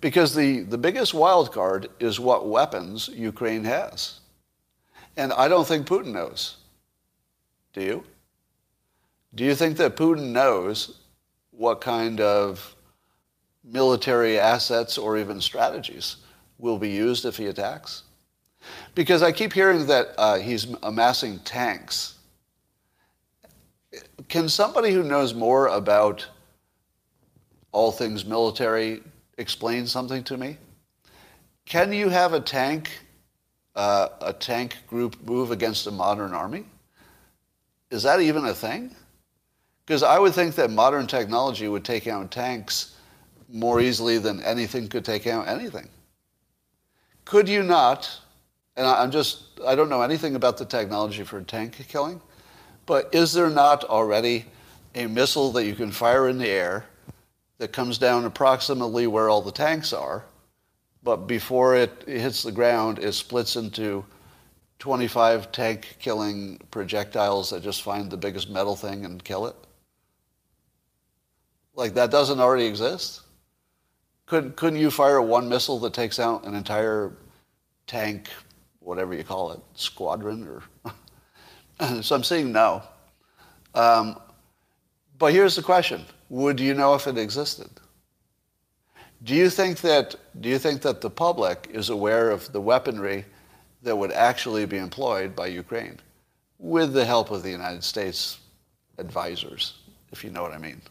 Because 0.00 0.34
the, 0.34 0.60
the 0.60 0.78
biggest 0.78 1.14
wild 1.14 1.52
card 1.52 1.88
is 2.00 2.18
what 2.18 2.48
weapons 2.48 3.08
Ukraine 3.08 3.64
has. 3.64 4.20
And 5.16 5.32
I 5.32 5.48
don't 5.48 5.66
think 5.66 5.86
Putin 5.86 6.12
knows. 6.12 6.56
Do 7.72 7.82
you? 7.82 8.04
Do 9.34 9.44
you 9.44 9.54
think 9.54 9.76
that 9.76 9.96
Putin 9.96 10.30
knows 10.30 11.00
what 11.50 11.80
kind 11.80 12.20
of 12.20 12.74
military 13.62 14.38
assets 14.38 14.96
or 14.96 15.18
even 15.18 15.40
strategies 15.40 16.16
will 16.58 16.78
be 16.78 16.90
used 16.90 17.24
if 17.24 17.36
he 17.36 17.46
attacks? 17.46 18.04
Because 18.94 19.22
I 19.22 19.32
keep 19.32 19.52
hearing 19.52 19.86
that 19.86 20.08
uh, 20.18 20.38
he's 20.38 20.66
amassing 20.82 21.38
tanks. 21.40 22.14
Can 24.28 24.48
somebody 24.48 24.92
who 24.92 25.02
knows 25.02 25.34
more 25.34 25.68
about 25.68 26.26
all 27.72 27.92
things 27.92 28.24
military 28.24 29.02
explain 29.36 29.86
something 29.86 30.24
to 30.24 30.36
me? 30.36 30.56
Can 31.64 31.92
you 31.92 32.08
have 32.08 32.32
a 32.32 32.40
tank, 32.40 32.90
uh, 33.76 34.08
a 34.20 34.32
tank 34.32 34.76
group 34.86 35.22
move 35.22 35.50
against 35.50 35.86
a 35.86 35.90
modern 35.90 36.32
army? 36.32 36.64
Is 37.90 38.02
that 38.02 38.20
even 38.20 38.44
a 38.46 38.54
thing? 38.54 38.94
Because 39.88 40.02
I 40.02 40.18
would 40.18 40.34
think 40.34 40.54
that 40.56 40.70
modern 40.70 41.06
technology 41.06 41.66
would 41.66 41.82
take 41.82 42.06
out 42.06 42.30
tanks 42.30 42.94
more 43.48 43.80
easily 43.80 44.18
than 44.18 44.42
anything 44.42 44.86
could 44.86 45.02
take 45.02 45.26
out 45.26 45.48
anything. 45.48 45.88
Could 47.24 47.48
you 47.48 47.62
not, 47.62 48.20
and 48.76 48.86
I'm 48.86 49.10
just, 49.10 49.44
I 49.66 49.74
don't 49.74 49.88
know 49.88 50.02
anything 50.02 50.34
about 50.34 50.58
the 50.58 50.66
technology 50.66 51.24
for 51.24 51.40
tank 51.40 51.86
killing, 51.88 52.20
but 52.84 53.08
is 53.14 53.32
there 53.32 53.48
not 53.48 53.82
already 53.84 54.44
a 54.94 55.06
missile 55.06 55.52
that 55.52 55.64
you 55.64 55.74
can 55.74 55.90
fire 55.90 56.28
in 56.28 56.36
the 56.36 56.50
air 56.50 56.84
that 57.56 57.72
comes 57.72 57.96
down 57.96 58.26
approximately 58.26 59.06
where 59.06 59.30
all 59.30 59.40
the 59.40 59.50
tanks 59.50 59.94
are, 59.94 60.22
but 61.02 61.26
before 61.26 61.74
it 61.74 62.04
hits 62.06 62.42
the 62.42 62.52
ground, 62.52 62.98
it 62.98 63.12
splits 63.12 63.56
into 63.56 64.04
25 64.80 65.50
tank 65.50 65.96
killing 65.98 66.60
projectiles 66.70 67.48
that 67.48 67.62
just 67.62 67.80
find 67.80 68.10
the 68.10 68.18
biggest 68.18 68.50
metal 68.50 68.76
thing 68.76 69.06
and 69.06 69.24
kill 69.24 69.46
it? 69.46 69.56
Like 71.78 71.94
that 71.94 72.10
doesn't 72.10 72.40
already 72.40 72.64
exist? 72.64 73.20
Couldn't, 74.26 74.56
couldn't 74.56 74.80
you 74.80 74.90
fire 74.90 75.22
one 75.22 75.48
missile 75.48 75.78
that 75.78 75.94
takes 75.94 76.18
out 76.18 76.42
an 76.44 76.56
entire 76.56 77.12
tank, 77.86 78.30
whatever 78.80 79.14
you 79.14 79.22
call 79.22 79.52
it, 79.52 79.60
squadron? 79.74 80.48
Or 80.48 80.92
so 82.02 82.16
I'm 82.16 82.24
saying 82.24 82.50
no. 82.50 82.82
Um, 83.76 84.18
but 85.20 85.32
here's 85.32 85.54
the 85.54 85.62
question: 85.62 86.04
Would 86.30 86.58
you 86.58 86.74
know 86.74 86.96
if 86.96 87.06
it 87.06 87.16
existed? 87.16 87.70
Do 89.22 89.36
you 89.36 89.48
think 89.48 89.80
that 89.82 90.16
do 90.40 90.48
you 90.48 90.58
think 90.58 90.82
that 90.82 91.00
the 91.00 91.10
public 91.10 91.68
is 91.72 91.90
aware 91.90 92.32
of 92.32 92.50
the 92.50 92.60
weaponry 92.60 93.24
that 93.84 93.96
would 93.96 94.10
actually 94.10 94.66
be 94.66 94.78
employed 94.78 95.36
by 95.36 95.46
Ukraine 95.46 96.00
with 96.58 96.92
the 96.92 97.04
help 97.04 97.30
of 97.30 97.44
the 97.44 97.50
United 97.50 97.84
States 97.84 98.40
advisors, 98.98 99.78
if 100.10 100.24
you 100.24 100.30
know 100.30 100.42
what 100.42 100.52
I 100.52 100.58
mean? 100.58 100.82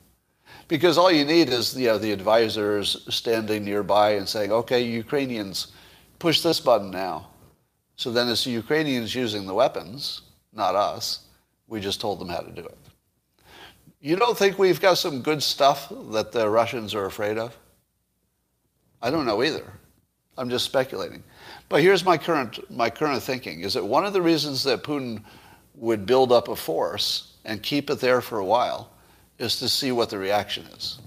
Because 0.67 0.97
all 0.97 1.12
you 1.12 1.23
need 1.23 1.49
is 1.49 1.75
you 1.77 1.88
know, 1.88 1.97
the 1.97 2.12
advisors 2.12 3.06
standing 3.13 3.63
nearby 3.63 4.12
and 4.12 4.27
saying, 4.27 4.51
okay, 4.51 4.82
Ukrainians, 4.82 5.67
push 6.19 6.41
this 6.41 6.60
button 6.60 6.91
now. 6.91 7.27
So 7.95 8.12
then 8.12 8.27
it's 8.27 8.43
the 8.43 8.51
Ukrainians 8.51 9.15
using 9.15 9.47
the 9.47 9.53
weapons, 9.53 10.21
not 10.53 10.75
us. 10.75 11.25
We 11.67 11.80
just 11.80 12.01
told 12.01 12.19
them 12.19 12.30
how 12.30 12.39
to 12.39 12.51
do 12.51 12.62
it. 12.62 12.77
You 13.99 14.15
don't 14.15 14.38
think 14.38 14.60
we've 14.60 14.80
got 14.80 14.97
some 14.97 15.21
good 15.21 15.41
stuff 15.41 15.91
that 16.12 16.32
the 16.32 16.49
Russians 16.49 16.93
are 16.93 17.06
afraid 17.06 17.38
of? 17.38 17.58
I 19.01 19.10
don't 19.10 19.25
know 19.25 19.43
either. 19.43 19.73
I'm 20.38 20.49
just 20.49 20.65
speculating. 20.65 21.23
But 21.69 21.82
here's 21.82 22.06
my 22.06 22.17
current, 22.17 22.69
my 22.69 22.89
current 22.89 23.23
thinking, 23.23 23.62
is 23.62 23.73
that 23.73 23.84
one 23.84 24.06
of 24.06 24.13
the 24.13 24.21
reasons 24.21 24.63
that 24.65 24.84
Putin 24.84 25.23
would 25.75 26.06
build 26.06 26.32
up 26.32 26.47
a 26.47 26.56
force 26.56 27.38
and 27.45 27.63
keep 27.63 27.89
it 27.89 27.99
there 27.99 28.21
for 28.21 28.39
a 28.39 28.45
while 28.45 28.91
is 29.39 29.58
to 29.60 29.69
see 29.69 29.91
what 29.91 30.10
the 30.10 30.17
reaction 30.17 30.65
is. 30.78 31.00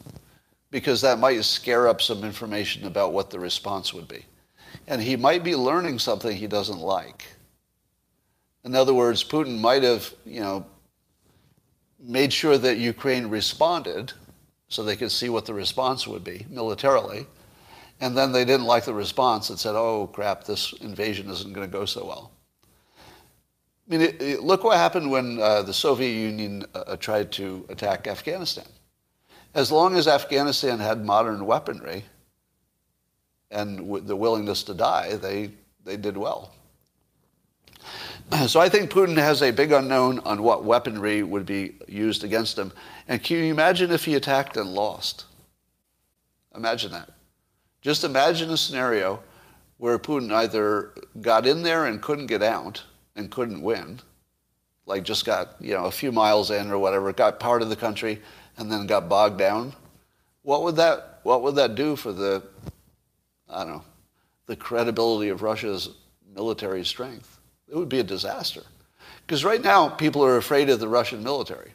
Because 0.70 1.00
that 1.00 1.18
might 1.18 1.42
scare 1.44 1.88
up 1.88 2.00
some 2.00 2.22
information 2.24 2.86
about 2.86 3.12
what 3.12 3.30
the 3.30 3.40
response 3.40 3.92
would 3.92 4.06
be. 4.06 4.24
And 4.86 5.02
he 5.02 5.16
might 5.16 5.42
be 5.42 5.56
learning 5.56 5.98
something 5.98 6.36
he 6.36 6.46
doesn't 6.46 6.78
like. 6.78 7.24
In 8.64 8.74
other 8.74 8.94
words, 8.94 9.24
Putin 9.24 9.58
might 9.58 9.82
have, 9.82 10.12
you 10.24 10.40
know, 10.40 10.66
made 11.98 12.32
sure 12.32 12.56
that 12.56 12.78
Ukraine 12.78 13.26
responded 13.26 14.12
so 14.68 14.82
they 14.82 14.96
could 14.96 15.10
see 15.10 15.28
what 15.28 15.46
the 15.46 15.54
response 15.54 16.06
would 16.06 16.24
be 16.24 16.46
militarily. 16.48 17.26
And 18.00 18.16
then 18.16 18.32
they 18.32 18.44
didn't 18.44 18.66
like 18.66 18.84
the 18.84 18.94
response 18.94 19.50
and 19.50 19.58
said, 19.58 19.74
oh, 19.74 20.06
crap, 20.06 20.44
this 20.44 20.72
invasion 20.80 21.28
isn't 21.28 21.52
going 21.52 21.68
to 21.68 21.78
go 21.78 21.84
so 21.84 22.04
well. 22.06 22.32
I 23.90 23.92
mean, 23.92 24.02
it, 24.02 24.22
it, 24.22 24.42
look 24.44 24.62
what 24.62 24.76
happened 24.76 25.10
when 25.10 25.40
uh, 25.40 25.62
the 25.62 25.74
Soviet 25.74 26.12
Union 26.12 26.64
uh, 26.74 26.96
tried 26.96 27.32
to 27.32 27.66
attack 27.68 28.06
Afghanistan. 28.06 28.66
As 29.52 29.72
long 29.72 29.96
as 29.96 30.06
Afghanistan 30.06 30.78
had 30.78 31.04
modern 31.04 31.44
weaponry 31.44 32.04
and 33.50 33.78
w- 33.78 34.04
the 34.04 34.14
willingness 34.14 34.62
to 34.64 34.74
die, 34.74 35.16
they, 35.16 35.50
they 35.84 35.96
did 35.96 36.16
well. 36.16 36.54
So 38.46 38.60
I 38.60 38.68
think 38.68 38.92
Putin 38.92 39.16
has 39.16 39.42
a 39.42 39.50
big 39.50 39.72
unknown 39.72 40.20
on 40.20 40.44
what 40.44 40.62
weaponry 40.62 41.24
would 41.24 41.44
be 41.44 41.74
used 41.88 42.22
against 42.22 42.56
him. 42.56 42.70
And 43.08 43.20
can 43.20 43.38
you 43.38 43.52
imagine 43.52 43.90
if 43.90 44.04
he 44.04 44.14
attacked 44.14 44.56
and 44.56 44.72
lost? 44.72 45.24
Imagine 46.54 46.92
that. 46.92 47.10
Just 47.82 48.04
imagine 48.04 48.50
a 48.50 48.56
scenario 48.56 49.20
where 49.78 49.98
Putin 49.98 50.30
either 50.30 50.92
got 51.20 51.44
in 51.44 51.64
there 51.64 51.86
and 51.86 52.00
couldn't 52.00 52.26
get 52.26 52.40
out 52.40 52.84
and 53.20 53.30
couldn't 53.30 53.62
win, 53.62 54.00
like 54.86 55.04
just 55.04 55.24
got 55.24 55.54
you 55.60 55.74
know 55.74 55.84
a 55.84 55.90
few 55.90 56.10
miles 56.10 56.50
in 56.50 56.70
or 56.70 56.78
whatever, 56.78 57.12
got 57.12 57.38
part 57.38 57.62
of 57.62 57.68
the 57.68 57.76
country 57.76 58.20
and 58.56 58.70
then 58.70 58.86
got 58.86 59.08
bogged 59.08 59.38
down. 59.38 59.72
What 60.42 60.64
would 60.64 60.76
that 60.76 61.20
what 61.22 61.42
would 61.42 61.54
that 61.56 61.76
do 61.76 61.94
for 61.94 62.12
the 62.12 62.42
I 63.48 63.64
don't 63.64 63.74
know 63.74 63.84
the 64.46 64.56
credibility 64.56 65.28
of 65.28 65.42
Russia's 65.42 65.90
military 66.34 66.84
strength? 66.84 67.38
It 67.68 67.76
would 67.76 67.88
be 67.88 68.00
a 68.00 68.04
disaster. 68.04 68.62
Because 69.24 69.44
right 69.44 69.62
now 69.62 69.88
people 69.88 70.24
are 70.24 70.38
afraid 70.38 70.70
of 70.70 70.80
the 70.80 70.88
Russian 70.88 71.22
military. 71.22 71.70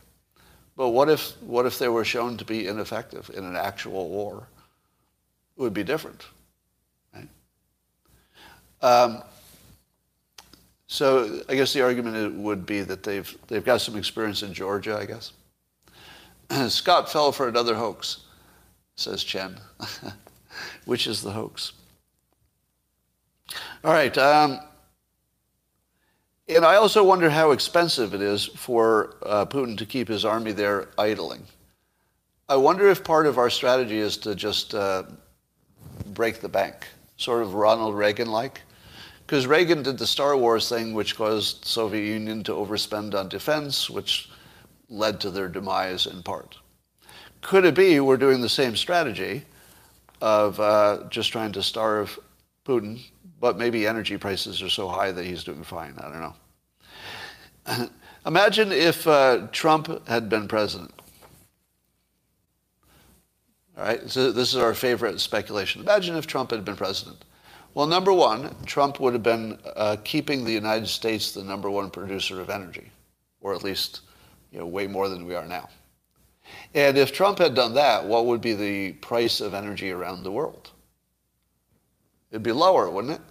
But 0.75 0.89
what 0.89 1.09
if 1.09 1.41
what 1.41 1.65
if 1.65 1.79
they 1.79 1.87
were 1.87 2.03
shown 2.03 2.35
to 2.37 2.45
be 2.45 2.67
ineffective 2.67 3.31
in 3.33 3.45
an 3.45 3.55
actual 3.55 4.09
war? 4.09 4.47
It 5.57 5.61
would 5.61 5.73
be 5.73 5.85
different. 5.85 6.25
Right? 7.13 7.29
Um, 8.81 9.23
so 10.95 11.41
I 11.49 11.55
guess 11.55 11.73
the 11.73 11.81
argument 11.81 12.35
would 12.35 12.65
be 12.65 12.81
that 12.81 13.03
they've, 13.03 13.37
they've 13.47 13.65
got 13.65 13.81
some 13.81 13.97
experience 13.97 14.43
in 14.43 14.53
Georgia, 14.53 14.97
I 14.97 15.05
guess. 15.05 15.33
Scott 16.71 17.11
fell 17.11 17.33
for 17.33 17.49
another 17.49 17.75
hoax, 17.75 18.21
says 18.95 19.21
Chen. 19.21 19.57
Which 20.85 21.05
is 21.05 21.21
the 21.21 21.31
hoax? 21.31 21.73
All 23.83 23.91
right. 23.91 24.17
Um, 24.17 24.61
and 26.47 26.63
I 26.63 26.75
also 26.75 27.03
wonder 27.03 27.29
how 27.29 27.51
expensive 27.51 28.13
it 28.13 28.21
is 28.21 28.45
for 28.45 29.15
uh, 29.23 29.45
Putin 29.47 29.77
to 29.79 29.85
keep 29.85 30.07
his 30.07 30.23
army 30.23 30.53
there 30.53 30.87
idling. 30.97 31.43
I 32.47 32.55
wonder 32.55 32.87
if 32.87 33.03
part 33.03 33.25
of 33.25 33.37
our 33.37 33.49
strategy 33.49 33.97
is 33.97 34.15
to 34.19 34.33
just 34.33 34.73
uh, 34.73 35.03
break 36.13 36.39
the 36.39 36.47
bank, 36.47 36.87
sort 37.17 37.41
of 37.41 37.53
Ronald 37.53 37.95
Reagan 37.95 38.31
like. 38.31 38.61
Because 39.25 39.47
Reagan 39.47 39.81
did 39.81 39.97
the 39.97 40.05
Star 40.05 40.37
Wars 40.37 40.69
thing, 40.69 40.93
which 40.93 41.15
caused 41.15 41.65
Soviet 41.65 42.05
Union 42.05 42.43
to 42.43 42.51
overspend 42.51 43.15
on 43.15 43.27
defense, 43.27 43.89
which 43.89 44.29
led 44.87 45.19
to 45.21 45.31
their 45.31 45.47
demise 45.47 46.05
in 46.05 46.21
part. 46.21 46.57
Could 47.41 47.65
it 47.65 47.73
be 47.75 47.99
we're 47.99 48.17
doing 48.17 48.41
the 48.41 48.49
same 48.49 48.75
strategy 48.75 49.43
of 50.21 50.59
uh, 50.59 51.05
just 51.09 51.31
trying 51.31 51.51
to 51.53 51.63
starve 51.63 52.19
Putin, 52.65 53.01
but 53.39 53.57
maybe 53.57 53.87
energy 53.87 54.17
prices 54.17 54.61
are 54.61 54.69
so 54.69 54.87
high 54.87 55.11
that 55.11 55.25
he's 55.25 55.43
doing 55.43 55.63
fine? 55.63 55.95
I 55.97 56.09
don't 56.09 56.21
know. 57.77 57.89
Imagine 58.27 58.71
if 58.71 59.07
uh, 59.07 59.47
Trump 59.51 60.07
had 60.07 60.29
been 60.29 60.47
president. 60.47 60.91
All 63.77 63.83
right, 63.83 64.09
so 64.09 64.31
this 64.31 64.53
is 64.53 64.59
our 64.59 64.73
favorite 64.73 65.19
speculation. 65.19 65.81
Imagine 65.81 66.15
if 66.15 66.27
Trump 66.27 66.51
had 66.51 66.63
been 66.63 66.75
president. 66.75 67.25
Well, 67.75 67.87
number 67.87 68.13
one, 68.13 68.55
Trump 68.65 69.01
would 69.01 69.11
have 69.11 69.21
been 69.21 69.59
uh, 69.75 69.97
keeping 70.05 70.45
the 70.45 70.53
United 70.53 70.87
States 70.87 71.33
the 71.33 71.43
number 71.43 71.69
one 71.69 71.89
producer 71.89 72.39
of 72.39 72.49
energy, 72.49 72.89
or 73.41 73.53
at 73.53 73.65
least 73.65 73.99
you 74.51 74.59
know, 74.59 74.65
way 74.65 74.87
more 74.87 75.09
than 75.09 75.25
we 75.25 75.35
are 75.35 75.45
now. 75.45 75.67
And 76.73 76.97
if 76.97 77.11
Trump 77.11 77.37
had 77.37 77.53
done 77.53 77.73
that, 77.73 78.05
what 78.05 78.27
would 78.27 78.39
be 78.39 78.53
the 78.53 78.93
price 78.93 79.41
of 79.41 79.53
energy 79.53 79.91
around 79.91 80.23
the 80.23 80.31
world? 80.31 80.71
It'd 82.31 82.43
be 82.43 82.53
lower, 82.53 82.89
wouldn't 82.89 83.15
it? 83.15 83.21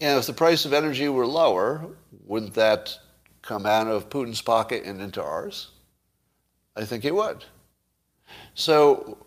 And 0.00 0.16
if 0.16 0.26
the 0.26 0.32
price 0.32 0.64
of 0.64 0.72
energy 0.72 1.08
were 1.08 1.26
lower, 1.26 1.84
wouldn't 2.24 2.54
that 2.54 2.96
come 3.42 3.66
out 3.66 3.88
of 3.88 4.10
Putin's 4.10 4.42
pocket 4.42 4.84
and 4.84 5.00
into 5.00 5.20
ours? 5.20 5.72
I 6.76 6.84
think 6.84 7.04
it 7.04 7.14
would. 7.14 7.44
So 8.54 9.18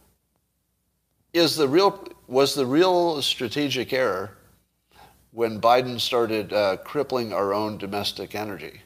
is 1.34 1.58
the 1.58 1.68
real, 1.68 2.08
was 2.28 2.54
the 2.54 2.66
real 2.66 3.22
strategic 3.22 3.94
error 3.94 4.32
when 5.32 5.62
Biden 5.62 6.00
started 6.00 6.52
uh, 6.52 6.78
crippling 6.78 7.32
our 7.32 7.54
own 7.54 7.78
domestic 7.78 8.36
energy. 8.36 8.82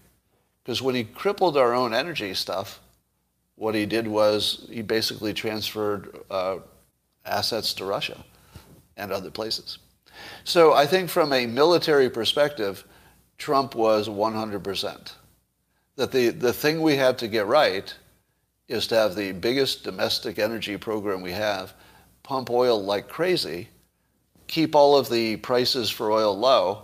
Because 0.63 0.81
when 0.81 0.95
he 0.95 1.03
crippled 1.03 1.57
our 1.57 1.73
own 1.73 1.93
energy 1.93 2.33
stuff, 2.33 2.79
what 3.55 3.73
he 3.73 3.85
did 3.85 4.07
was 4.07 4.67
he 4.69 4.81
basically 4.81 5.33
transferred 5.33 6.19
uh, 6.29 6.57
assets 7.25 7.73
to 7.75 7.85
Russia 7.85 8.23
and 8.97 9.11
other 9.11 9.31
places. 9.31 9.79
So 10.43 10.73
I 10.73 10.85
think 10.85 11.09
from 11.09 11.33
a 11.33 11.45
military 11.45 12.09
perspective, 12.09 12.83
Trump 13.37 13.73
was 13.73 14.07
100%. 14.07 15.13
That 15.95 16.11
the, 16.11 16.29
the 16.29 16.53
thing 16.53 16.81
we 16.81 16.95
had 16.95 17.17
to 17.19 17.27
get 17.27 17.47
right 17.47 17.93
is 18.67 18.87
to 18.87 18.95
have 18.95 19.15
the 19.15 19.31
biggest 19.31 19.83
domestic 19.83 20.39
energy 20.39 20.77
program 20.77 21.21
we 21.21 21.31
have 21.31 21.73
pump 22.31 22.49
oil 22.49 22.81
like 22.81 23.09
crazy, 23.09 23.67
keep 24.47 24.73
all 24.73 24.97
of 24.97 25.09
the 25.09 25.35
prices 25.35 25.89
for 25.89 26.13
oil 26.13 26.33
low, 26.33 26.83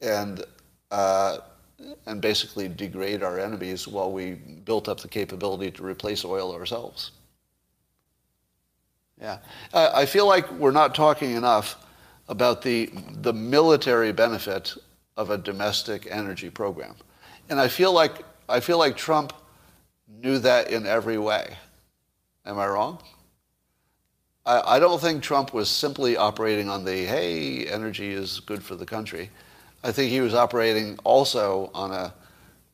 and 0.00 0.44
uh, 0.92 1.38
and 2.06 2.20
basically 2.20 2.68
degrade 2.68 3.24
our 3.24 3.40
enemies 3.40 3.88
while 3.88 4.12
we 4.12 4.34
built 4.64 4.88
up 4.88 5.00
the 5.00 5.08
capability 5.08 5.68
to 5.72 5.82
replace 5.84 6.24
oil 6.24 6.54
ourselves. 6.54 7.10
Yeah, 9.20 9.38
I, 9.74 10.02
I 10.02 10.06
feel 10.06 10.28
like 10.28 10.48
we're 10.52 10.70
not 10.70 10.94
talking 10.94 11.32
enough 11.32 11.84
about 12.28 12.62
the 12.62 12.88
the 13.22 13.32
military 13.32 14.12
benefit 14.12 14.74
of 15.16 15.30
a 15.30 15.38
domestic 15.38 16.06
energy 16.08 16.50
program, 16.50 16.94
and 17.48 17.58
I 17.58 17.66
feel 17.66 17.92
like 17.92 18.24
I 18.48 18.60
feel 18.60 18.78
like 18.78 18.96
Trump 18.96 19.32
knew 20.06 20.38
that 20.38 20.70
in 20.70 20.86
every 20.86 21.18
way. 21.18 21.56
Am 22.44 22.60
I 22.60 22.68
wrong? 22.68 23.02
I, 24.46 24.76
I 24.76 24.78
don't 24.78 25.00
think 25.00 25.22
Trump 25.22 25.52
was 25.52 25.68
simply 25.68 26.16
operating 26.16 26.70
on 26.70 26.84
the, 26.84 27.04
hey, 27.04 27.66
energy 27.66 28.12
is 28.12 28.40
good 28.40 28.62
for 28.62 28.76
the 28.76 28.86
country. 28.86 29.30
I 29.82 29.92
think 29.92 30.10
he 30.10 30.20
was 30.20 30.34
operating 30.34 30.98
also 31.04 31.70
on 31.74 31.90
a, 31.90 32.14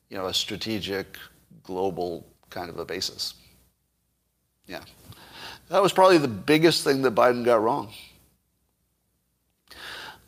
you 0.09 0.17
know, 0.17 0.27
a 0.27 0.33
strategic, 0.33 1.17
global 1.63 2.25
kind 2.51 2.69
of 2.69 2.77
a 2.77 2.85
basis. 2.85 3.33
Yeah. 4.67 4.81
That 5.69 5.81
was 5.81 5.91
probably 5.91 6.19
the 6.19 6.27
biggest 6.27 6.83
thing 6.83 7.01
that 7.01 7.15
Biden 7.15 7.43
got 7.43 7.61
wrong. 7.61 7.91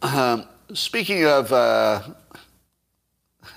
Um, 0.01 0.47
speaking 0.73 1.25
of, 1.25 1.51
uh, 1.53 2.01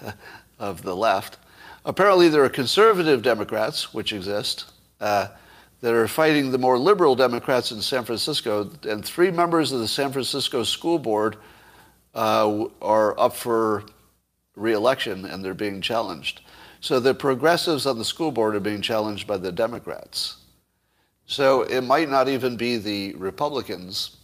of 0.59 0.83
the 0.83 0.95
left, 0.95 1.39
apparently 1.85 2.29
there 2.29 2.45
are 2.45 2.51
conservative 2.51 3.23
Democrats, 3.23 3.95
which 3.95 4.13
exist, 4.13 4.67
uh, 5.01 5.29
that 5.81 5.95
are 5.95 6.09
fighting 6.09 6.51
the 6.51 6.59
more 6.59 6.79
liberal 6.79 7.15
Democrats 7.15 7.71
in 7.71 7.81
San 7.81 8.05
Francisco, 8.05 8.71
and 8.89 9.05
three 9.05 9.31
members 9.31 9.73
of 9.73 9.81
the 9.81 9.89
San 9.89 10.13
Francisco 10.13 10.63
School 10.65 10.99
Board 10.99 11.37
uh, 12.15 12.67
are 12.83 13.19
up 13.19 13.37
for 13.37 13.85
reelection 14.57 15.25
and 15.25 15.45
they're 15.45 15.55
being 15.55 15.81
challenged. 15.81 16.41
So 16.81 17.01
the 17.01 17.15
progressives 17.15 17.87
on 17.87 17.99
the 17.99 18.05
school 18.05 18.31
board 18.31 18.55
are 18.55 18.61
being 18.61 18.83
challenged 18.83 19.27
by 19.27 19.37
the 19.37 19.53
Democrats. 19.53 20.37
So 21.27 21.63
it 21.63 21.83
might 21.83 22.09
not 22.09 22.29
even 22.29 22.57
be 22.57 22.77
the 22.77 23.15
Republicans 23.15 24.17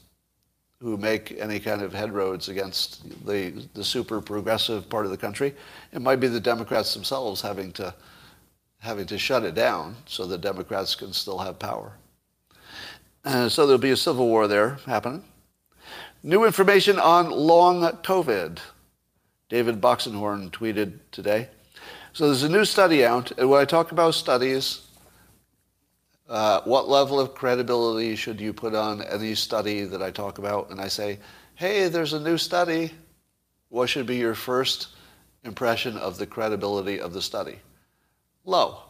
who 0.81 0.97
make 0.97 1.35
any 1.38 1.59
kind 1.59 1.83
of 1.83 1.93
headroads 1.93 2.49
against 2.49 3.27
the, 3.27 3.67
the 3.75 3.85
super 3.85 4.21
progressive 4.21 4.88
part 4.88 5.05
of 5.05 5.11
the 5.11 5.17
country. 5.17 5.55
It 5.93 6.03
might 6.03 6.21
be 6.21 6.29
the 6.29 6.40
Democrats 6.40 6.95
themselves 6.95 7.40
having 7.40 7.73
to, 7.73 7.95
having 8.85 9.07
to 9.07 9.18
shut 9.18 9.44
it 9.44 9.55
down 9.55 9.97
so 10.07 10.27
the 10.27 10.37
Democrats 10.37 10.94
can 10.94 11.12
still 11.12 11.38
have 11.38 11.59
power. 11.59 11.92
Uh, 13.25 13.49
so 13.49 13.66
there'll 13.66 13.79
be 13.79 13.90
a 13.90 13.97
civil 13.97 14.29
war 14.29 14.47
there 14.47 14.77
happening. 14.85 15.25
New 16.23 16.44
information 16.44 16.99
on 16.99 17.31
long 17.31 17.81
COVID. 17.81 18.59
David 19.49 19.81
Boxenhorn 19.81 20.51
tweeted 20.51 20.99
today. 21.11 21.49
So 22.12 22.27
there's 22.27 22.42
a 22.42 22.49
new 22.49 22.64
study 22.64 23.05
out, 23.05 23.33
and 23.38 23.49
when 23.49 23.61
I 23.61 23.64
talk 23.64 23.90
about 23.90 24.14
studies, 24.14 24.83
uh, 26.29 26.61
what 26.64 26.88
level 26.88 27.18
of 27.18 27.35
credibility 27.35 28.16
should 28.16 28.40
you 28.40 28.53
put 28.53 28.75
on 28.75 29.03
any 29.03 29.35
study 29.35 29.85
that 29.85 30.03
I 30.03 30.11
talk 30.11 30.38
about? 30.38 30.70
And 30.70 30.81
I 30.81 30.88
say, 30.88 31.18
hey, 31.55 31.88
there's 31.88 32.12
a 32.12 32.20
new 32.20 32.38
study. 32.38 32.92
What 33.70 33.88
should 33.88 34.07
be 34.07 34.16
your 34.16 34.35
first 34.35 34.88
impression 35.44 35.97
of 35.97 36.18
the 36.18 36.27
credibility 36.27 37.01
of 37.01 37.12
the 37.12 37.23
study? 37.23 37.59
Low. 38.44 38.83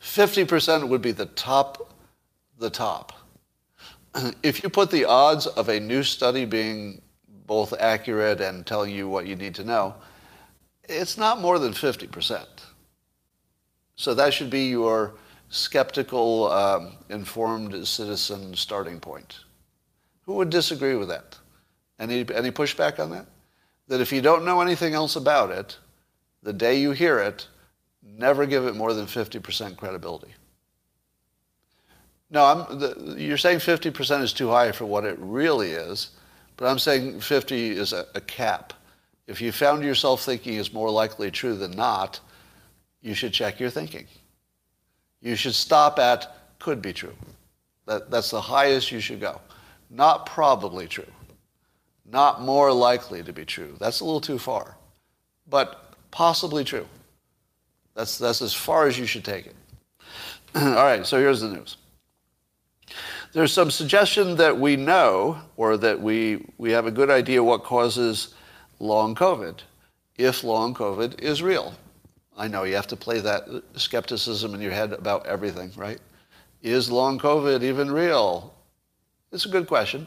50% 0.00 0.88
would 0.88 1.02
be 1.02 1.12
the 1.12 1.26
top, 1.26 1.94
the 2.58 2.70
top. 2.70 3.12
If 4.42 4.62
you 4.62 4.68
put 4.68 4.90
the 4.90 5.04
odds 5.04 5.46
of 5.46 5.68
a 5.68 5.80
new 5.80 6.02
study 6.02 6.44
being 6.44 7.02
both 7.46 7.72
accurate 7.78 8.40
and 8.40 8.64
telling 8.64 8.94
you 8.94 9.08
what 9.08 9.26
you 9.26 9.36
need 9.36 9.54
to 9.56 9.64
know, 9.64 9.94
it's 10.84 11.18
not 11.18 11.40
more 11.40 11.58
than 11.58 11.72
50%. 11.72 12.46
So 13.96 14.14
that 14.14 14.32
should 14.32 14.50
be 14.50 14.68
your 14.68 15.14
skeptical, 15.48 16.50
um, 16.50 16.92
informed 17.10 17.86
citizen 17.86 18.54
starting 18.54 19.00
point. 19.00 19.40
Who 20.22 20.34
would 20.34 20.50
disagree 20.50 20.94
with 20.94 21.08
that? 21.08 21.38
Any, 21.98 22.26
any 22.34 22.50
pushback 22.50 22.98
on 22.98 23.10
that? 23.10 23.26
That 23.88 24.00
if 24.00 24.12
you 24.12 24.20
don't 24.20 24.44
know 24.44 24.60
anything 24.60 24.94
else 24.94 25.16
about 25.16 25.50
it, 25.50 25.78
the 26.42 26.52
day 26.52 26.80
you 26.80 26.92
hear 26.92 27.18
it, 27.18 27.46
never 28.04 28.46
give 28.46 28.66
it 28.66 28.76
more 28.76 28.92
than 28.92 29.06
50% 29.06 29.76
credibility. 29.76 30.34
No, 32.30 32.44
I'm, 32.44 32.78
the, 32.78 33.16
you're 33.18 33.38
saying 33.38 33.58
50% 33.58 34.22
is 34.22 34.32
too 34.32 34.48
high 34.48 34.72
for 34.72 34.86
what 34.86 35.04
it 35.04 35.16
really 35.18 35.70
is, 35.70 36.10
but 36.56 36.66
I'm 36.66 36.78
saying 36.78 37.20
50 37.20 37.70
is 37.70 37.92
a, 37.92 38.06
a 38.14 38.20
cap. 38.20 38.72
If 39.26 39.40
you 39.40 39.52
found 39.52 39.84
yourself 39.84 40.22
thinking 40.22 40.54
is 40.54 40.72
more 40.72 40.90
likely 40.90 41.30
true 41.30 41.54
than 41.54 41.72
not, 41.72 42.20
you 43.00 43.14
should 43.14 43.32
check 43.32 43.60
your 43.60 43.70
thinking. 43.70 44.06
You 45.20 45.36
should 45.36 45.54
stop 45.54 45.98
at 45.98 46.36
could 46.58 46.82
be 46.82 46.92
true. 46.92 47.14
That, 47.86 48.10
that's 48.10 48.30
the 48.30 48.40
highest 48.40 48.90
you 48.90 49.00
should 49.00 49.20
go. 49.20 49.40
Not 49.90 50.26
probably 50.26 50.86
true. 50.86 51.04
Not 52.10 52.42
more 52.42 52.72
likely 52.72 53.22
to 53.22 53.32
be 53.32 53.44
true. 53.44 53.76
That's 53.78 54.00
a 54.00 54.04
little 54.04 54.20
too 54.20 54.38
far. 54.38 54.76
But 55.48 55.94
possibly 56.10 56.64
true. 56.64 56.86
That's, 57.94 58.18
that's 58.18 58.42
as 58.42 58.52
far 58.52 58.86
as 58.86 58.98
you 58.98 59.06
should 59.06 59.24
take 59.24 59.46
it. 59.46 59.56
All 60.54 60.74
right, 60.74 61.06
so 61.06 61.18
here's 61.18 61.40
the 61.40 61.48
news. 61.48 61.76
There's 63.32 63.52
some 63.52 63.70
suggestion 63.70 64.36
that 64.36 64.58
we 64.58 64.76
know 64.76 65.38
or 65.56 65.76
that 65.76 66.00
we, 66.00 66.46
we 66.58 66.70
have 66.70 66.86
a 66.86 66.90
good 66.90 67.10
idea 67.10 67.42
what 67.42 67.64
causes 67.64 68.34
long 68.78 69.14
COVID, 69.14 69.58
if 70.16 70.44
long 70.44 70.74
COVID 70.74 71.20
is 71.20 71.42
real. 71.42 71.74
I 72.36 72.48
know 72.48 72.64
you 72.64 72.76
have 72.76 72.86
to 72.88 72.96
play 72.96 73.20
that 73.20 73.48
skepticism 73.74 74.54
in 74.54 74.60
your 74.60 74.72
head 74.72 74.92
about 74.92 75.26
everything, 75.26 75.72
right? 75.76 75.98
Is 76.62 76.90
long 76.90 77.18
COVID 77.18 77.62
even 77.62 77.90
real? 77.90 78.54
It's 79.32 79.46
a 79.46 79.50
good 79.50 79.66
question. 79.66 80.06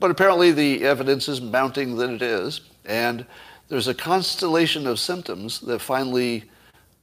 But 0.00 0.10
apparently 0.10 0.52
the 0.52 0.84
evidence 0.84 1.28
is 1.28 1.40
mounting 1.40 1.96
that 1.96 2.10
it 2.10 2.22
is. 2.22 2.60
And 2.84 3.26
there's 3.68 3.88
a 3.88 3.94
constellation 3.94 4.86
of 4.86 5.00
symptoms 5.00 5.60
that 5.60 5.80
finally 5.80 6.44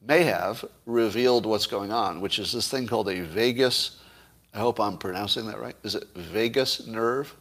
may 0.07 0.23
have 0.23 0.63
revealed 0.85 1.45
what's 1.45 1.67
going 1.67 1.91
on, 1.91 2.21
which 2.21 2.39
is 2.39 2.51
this 2.51 2.69
thing 2.69 2.87
called 2.87 3.09
a 3.09 3.21
vagus, 3.21 3.99
I 4.53 4.59
hope 4.59 4.79
I'm 4.79 4.97
pronouncing 4.97 5.47
that 5.47 5.59
right. 5.59 5.75
Is 5.83 5.95
it 5.95 6.07
vagus 6.15 6.87
nerve? 6.87 7.35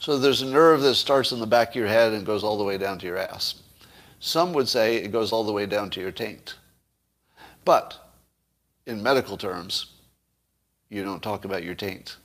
So 0.00 0.18
there's 0.18 0.42
a 0.42 0.46
nerve 0.46 0.80
that 0.82 0.94
starts 0.94 1.32
in 1.32 1.40
the 1.40 1.46
back 1.46 1.70
of 1.70 1.76
your 1.76 1.86
head 1.86 2.12
and 2.12 2.26
goes 2.26 2.42
all 2.42 2.58
the 2.58 2.64
way 2.64 2.78
down 2.78 2.98
to 2.98 3.06
your 3.06 3.18
ass. 3.18 3.62
Some 4.18 4.52
would 4.52 4.68
say 4.68 4.96
it 4.96 5.12
goes 5.12 5.32
all 5.32 5.44
the 5.44 5.52
way 5.52 5.66
down 5.66 5.90
to 5.90 6.00
your 6.00 6.10
taint. 6.12 6.56
But 7.64 8.14
in 8.86 9.02
medical 9.02 9.36
terms, 9.36 9.86
you 10.88 11.04
don't 11.04 11.22
talk 11.22 11.44
about 11.44 11.62
your 11.62 11.74
taint. 11.74 12.16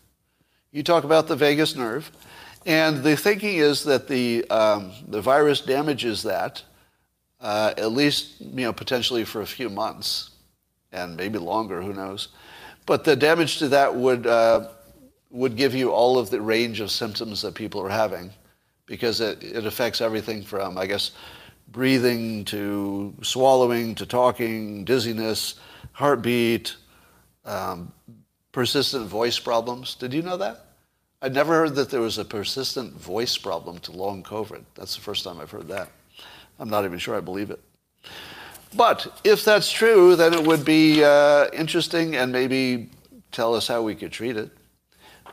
You 0.72 0.84
talk 0.84 1.04
about 1.04 1.28
the 1.28 1.36
vagus 1.36 1.76
nerve. 1.76 2.12
And 2.65 3.04
the 3.04 3.15
thinking 3.15 3.58
is 3.58 3.84
that 3.86 4.08
the, 4.08 4.48
um, 4.50 4.91
the 5.08 5.22
virus 5.22 5.62
damages 5.62 6.24
that, 6.24 6.63
uh, 7.39 7.73
at 7.78 7.91
least 7.91 8.41
you 8.41 8.65
know, 8.65 8.73
potentially 8.73 9.23
for 9.23 9.41
a 9.41 9.45
few 9.45 9.69
months, 9.69 10.32
and 10.91 11.15
maybe 11.15 11.38
longer, 11.38 11.82
who 11.82 11.93
knows. 11.93 12.30
But 12.86 13.04
the 13.04 13.15
damage 13.15 13.60
to 13.60 13.67
that 13.69 13.93
would, 13.93 14.26
uh, 14.26 14.69
would 15.30 15.56
give 15.56 15.76
you 15.76 15.91
all 15.91 16.17
of 16.17 16.30
the 16.30 16.41
range 16.41 16.80
of 16.80 16.89
symptoms 16.89 17.41
that 17.41 17.54
people 17.54 17.82
are 17.82 17.89
having 17.89 18.32
because 18.86 19.19
it, 19.19 19.43
it 19.43 19.65
affects 19.65 20.02
everything 20.02 20.41
from, 20.41 20.78
I 20.78 20.88
guess, 20.88 21.12
breathing 21.67 22.45
to 22.45 23.13
swallowing 23.21 23.93
to 23.95 24.06
talking, 24.06 24.86
dizziness, 24.86 25.56
heartbeat, 25.91 26.76
um, 27.45 27.91
persistent 28.52 29.08
voice 29.08 29.38
problems. 29.38 29.95
Did 29.95 30.13
you 30.13 30.21
know 30.21 30.38
that? 30.38 30.65
I'd 31.21 31.34
never 31.34 31.54
heard 31.54 31.76
that 31.76 31.89
there 31.89 32.02
was 32.02 32.17
a 32.17 32.26
persistent 32.26 32.93
voice 32.93 33.38
problem 33.38 33.80
to 33.80 33.91
long 33.91 34.23
COVID. 34.23 34.63
That's 34.76 34.95
the 34.95 35.02
first 35.02 35.23
time 35.23 35.39
I've 35.39 35.52
heard 35.52 35.67
that. 35.67 35.89
I'm 36.60 36.70
not 36.70 36.86
even 36.86 37.00
sure 37.00 37.15
I 37.15 37.20
believe 37.20 37.52
it. 37.52 37.60
But 38.76 39.20
if 39.24 39.46
that's 39.46 39.72
true, 39.72 40.15
then 40.15 40.34
it 40.34 40.43
would 40.46 40.65
be 40.65 41.04
uh, 41.04 41.48
interesting 41.54 42.15
and 42.15 42.32
maybe 42.32 42.89
tell 43.32 43.56
us 43.56 43.67
how 43.67 43.82
we 43.82 43.96
could 43.96 44.12
treat 44.12 44.38
it. 44.38 44.50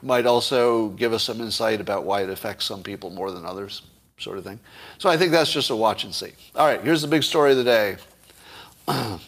Might 0.03 0.27
also 0.27 0.91
give 0.91 1.13
us 1.13 1.25
some 1.25 1.41
insight 1.41 1.81
about 1.81 2.05
why 2.05 2.23
it 2.23 2.31
affects 2.31 2.67
some 2.67 2.83
people 2.83 3.11
more 3.11 3.31
than 3.31 3.45
others 3.45 3.83
sort 4.19 4.39
of 4.39 4.45
thing. 4.45 4.61
So 4.99 5.09
I 5.09 5.17
think 5.17 5.33
that's 5.33 5.53
just 5.53 5.71
a 5.71 5.77
watch 5.77 6.05
and 6.05 6.15
see. 6.15 6.33
All 6.55 6.67
right, 6.67 6.81
here's 6.83 7.03
the 7.03 7.09
big 7.09 7.23
story 7.23 7.51
of 7.53 7.57
the 7.57 7.65
day. 7.65 7.97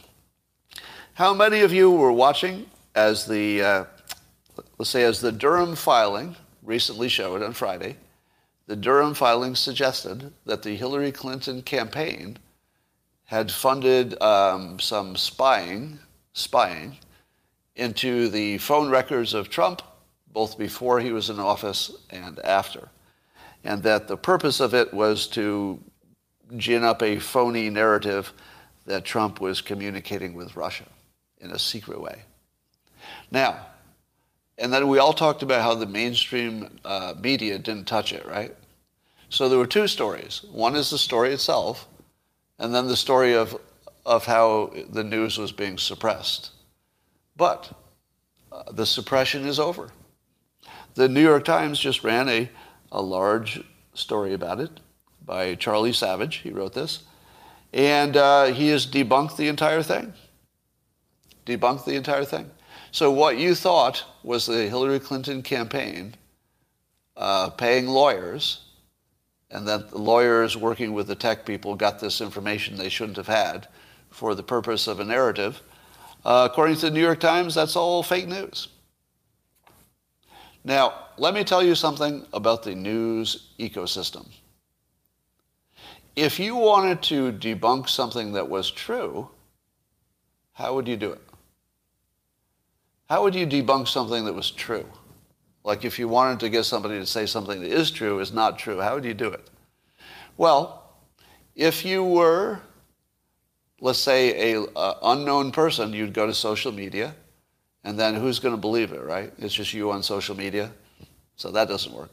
How 1.15 1.35
many 1.35 1.61
of 1.61 1.73
you 1.73 1.91
were 1.91 2.13
watching 2.13 2.67
as 2.95 3.27
the, 3.27 3.63
uh, 3.63 3.85
let's 4.79 4.91
say, 4.91 5.03
as 5.03 5.21
the 5.21 5.33
Durham 5.33 5.75
filing 5.75 6.37
recently 6.63 7.09
showed 7.09 7.43
on 7.43 7.53
Friday? 7.53 7.97
The 8.67 8.77
Durham 8.77 9.15
filing 9.15 9.55
suggested 9.55 10.33
that 10.45 10.63
the 10.63 10.77
Hillary 10.77 11.13
Clinton 11.13 11.63
campaign 11.63 12.39
had 13.25 13.51
funded 13.51 14.21
um, 14.23 14.79
some 14.81 15.17
spying, 15.17 15.99
spying 16.33 16.99
into 17.75 18.29
the 18.29 18.59
phone 18.59 18.91
records 18.91 19.35
of 19.35 19.51
Trump, 19.51 19.83
both 20.33 20.59
before 20.59 21.01
he 21.01 21.13
was 21.13 21.31
in 21.31 21.39
office 21.39 21.93
and 22.11 22.39
after 22.41 22.91
and 23.67 23.83
that 23.83 24.07
the 24.07 24.17
purpose 24.17 24.61
of 24.61 24.75
it 24.75 24.95
was 24.95 25.27
to 25.27 25.83
gin 26.57 26.85
up 26.85 27.03
a 27.03 27.19
phony 27.19 27.69
narrative 27.69 28.33
that 28.87 29.05
Trump 29.05 29.41
was 29.41 29.61
communicating 29.61 30.35
with 30.35 30.55
Russia 30.55 30.85
in 31.41 31.51
a 31.51 31.59
secret 31.59 32.01
way. 32.01 32.23
Now, 33.33 33.67
and 34.59 34.73
then 34.73 34.89
we 34.89 34.99
all 34.99 35.13
talked 35.13 35.43
about 35.43 35.63
how 35.63 35.75
the 35.75 35.87
mainstream 35.87 36.79
uh, 36.85 37.15
media 37.21 37.59
didn't 37.59 37.87
touch 37.87 38.13
it, 38.13 38.27
right? 38.27 38.55
So 39.29 39.49
there 39.49 39.59
were 39.59 39.67
two 39.67 39.89
stories. 39.89 40.43
One 40.51 40.77
is 40.77 40.91
the 40.91 40.99
story 40.99 41.33
itself, 41.33 41.87
and 42.59 42.75
then 42.75 42.87
the 42.87 42.97
story 42.97 43.35
of, 43.35 43.59
of 44.05 44.25
how 44.25 44.73
the 44.91 45.05
news 45.05 45.37
was 45.39 45.53
being 45.53 45.79
suppressed. 45.79 46.51
But 47.37 47.71
uh, 48.53 48.71
the 48.73 48.87
suppression 48.87 49.47
is 49.47 49.59
over. 49.59 49.91
The 50.95 51.09
New 51.09 51.23
York 51.23 51.45
Times 51.45 51.79
just 51.79 52.05
ran 52.05 52.29
a 52.29 52.49
a 52.93 53.03
large 53.03 53.63
story 53.95 54.33
about 54.33 54.61
it 54.61 54.71
by 55.25 55.55
Charlie 55.55 55.93
Savage. 55.93 56.37
He 56.37 56.51
wrote 56.51 56.75
this. 56.75 57.05
And 57.73 58.17
uh, 58.17 58.47
he 58.47 58.69
has 58.69 58.87
debunked 58.87 59.37
the 59.37 59.49
entire 59.49 59.83
thing. 59.83 60.15
Debunked 61.45 61.85
the 61.85 61.95
entire 61.95 62.25
thing. 62.25 62.51
So, 62.93 63.11
what 63.11 63.39
you 63.39 63.55
thought 63.55 64.05
was 64.23 64.47
the 64.47 64.69
Hillary 64.69 65.01
Clinton 65.01 65.43
campaign 65.43 66.15
uh, 67.17 67.51
paying 67.51 67.87
lawyers, 67.87 68.61
and 69.51 69.67
that 69.69 69.91
the 69.91 69.99
lawyers 69.99 70.57
working 70.57 70.93
with 70.93 71.07
the 71.07 71.15
tech 71.15 71.45
people 71.47 71.75
got 71.75 71.99
this 72.01 72.21
information 72.21 72.77
they 72.77 72.89
shouldn't 72.89 73.17
have 73.17 73.27
had 73.27 73.69
for 74.11 74.35
the 74.35 74.43
purpose 74.43 74.87
of 74.87 75.01
a 75.01 75.05
narrative, 75.05 75.61
Uh, 76.25 76.49
according 76.51 76.75
to 76.75 76.87
the 76.87 76.91
New 76.91 77.01
York 77.01 77.21
Times, 77.21 77.55
that's 77.55 77.77
all 77.77 78.03
fake 78.03 78.27
news. 78.27 78.69
Now, 80.65 80.93
let 81.19 81.35
me 81.35 81.45
tell 81.45 81.63
you 81.63 81.77
something 81.77 82.27
about 82.33 82.65
the 82.65 82.75
news 82.75 83.53
ecosystem. 83.61 84.27
If 86.17 86.41
you 86.41 86.57
wanted 86.57 87.01
to 87.03 87.31
debunk 87.31 87.89
something 87.89 88.33
that 88.33 88.49
was 88.49 88.73
true, 88.73 89.31
how 90.55 90.75
would 90.75 90.89
you 90.89 90.97
do 90.97 91.13
it? 91.13 91.21
How 93.09 93.23
would 93.23 93.35
you 93.35 93.47
debunk 93.47 93.89
something 93.89 94.25
that 94.25 94.35
was 94.35 94.51
true? 94.51 94.87
Like 95.63 95.85
if 95.85 95.99
you 95.99 96.09
wanted 96.09 96.41
to 96.41 96.49
get 96.49 96.65
somebody 96.65 96.99
to 96.99 97.07
say 97.07 97.27
something 97.27 97.61
that 97.61 97.71
is 97.71 97.91
true 97.91 98.21
is 98.21 98.33
not 98.33 98.59
true, 98.59 98.81
how 98.81 98.95
would 98.95 99.05
you 99.05 99.15
do 99.15 99.29
it? 99.29 99.49
Well, 100.37 100.83
if 101.55 101.85
you 101.85 102.05
were, 102.05 102.61
let's 103.81 103.99
say, 103.99 104.55
a, 104.55 104.95
unknown 105.03 105.51
person, 105.51 105.93
you'd 105.93 106.13
go 106.13 106.27
to 106.27 106.35
social 106.35 106.71
media, 106.71 107.15
and 107.85 107.99
then 107.99 108.15
who's 108.15 108.39
going 108.39 108.55
to 108.55 108.61
believe 108.61 108.93
it, 108.93 109.03
right? 109.03 109.33
It's 109.39 109.55
just 109.55 109.73
you 109.73 109.91
on 109.91 110.03
social 110.03 110.37
media, 110.37 110.71
so 111.37 111.51
that 111.51 111.69
doesn't 111.69 111.93
work. 111.93 112.11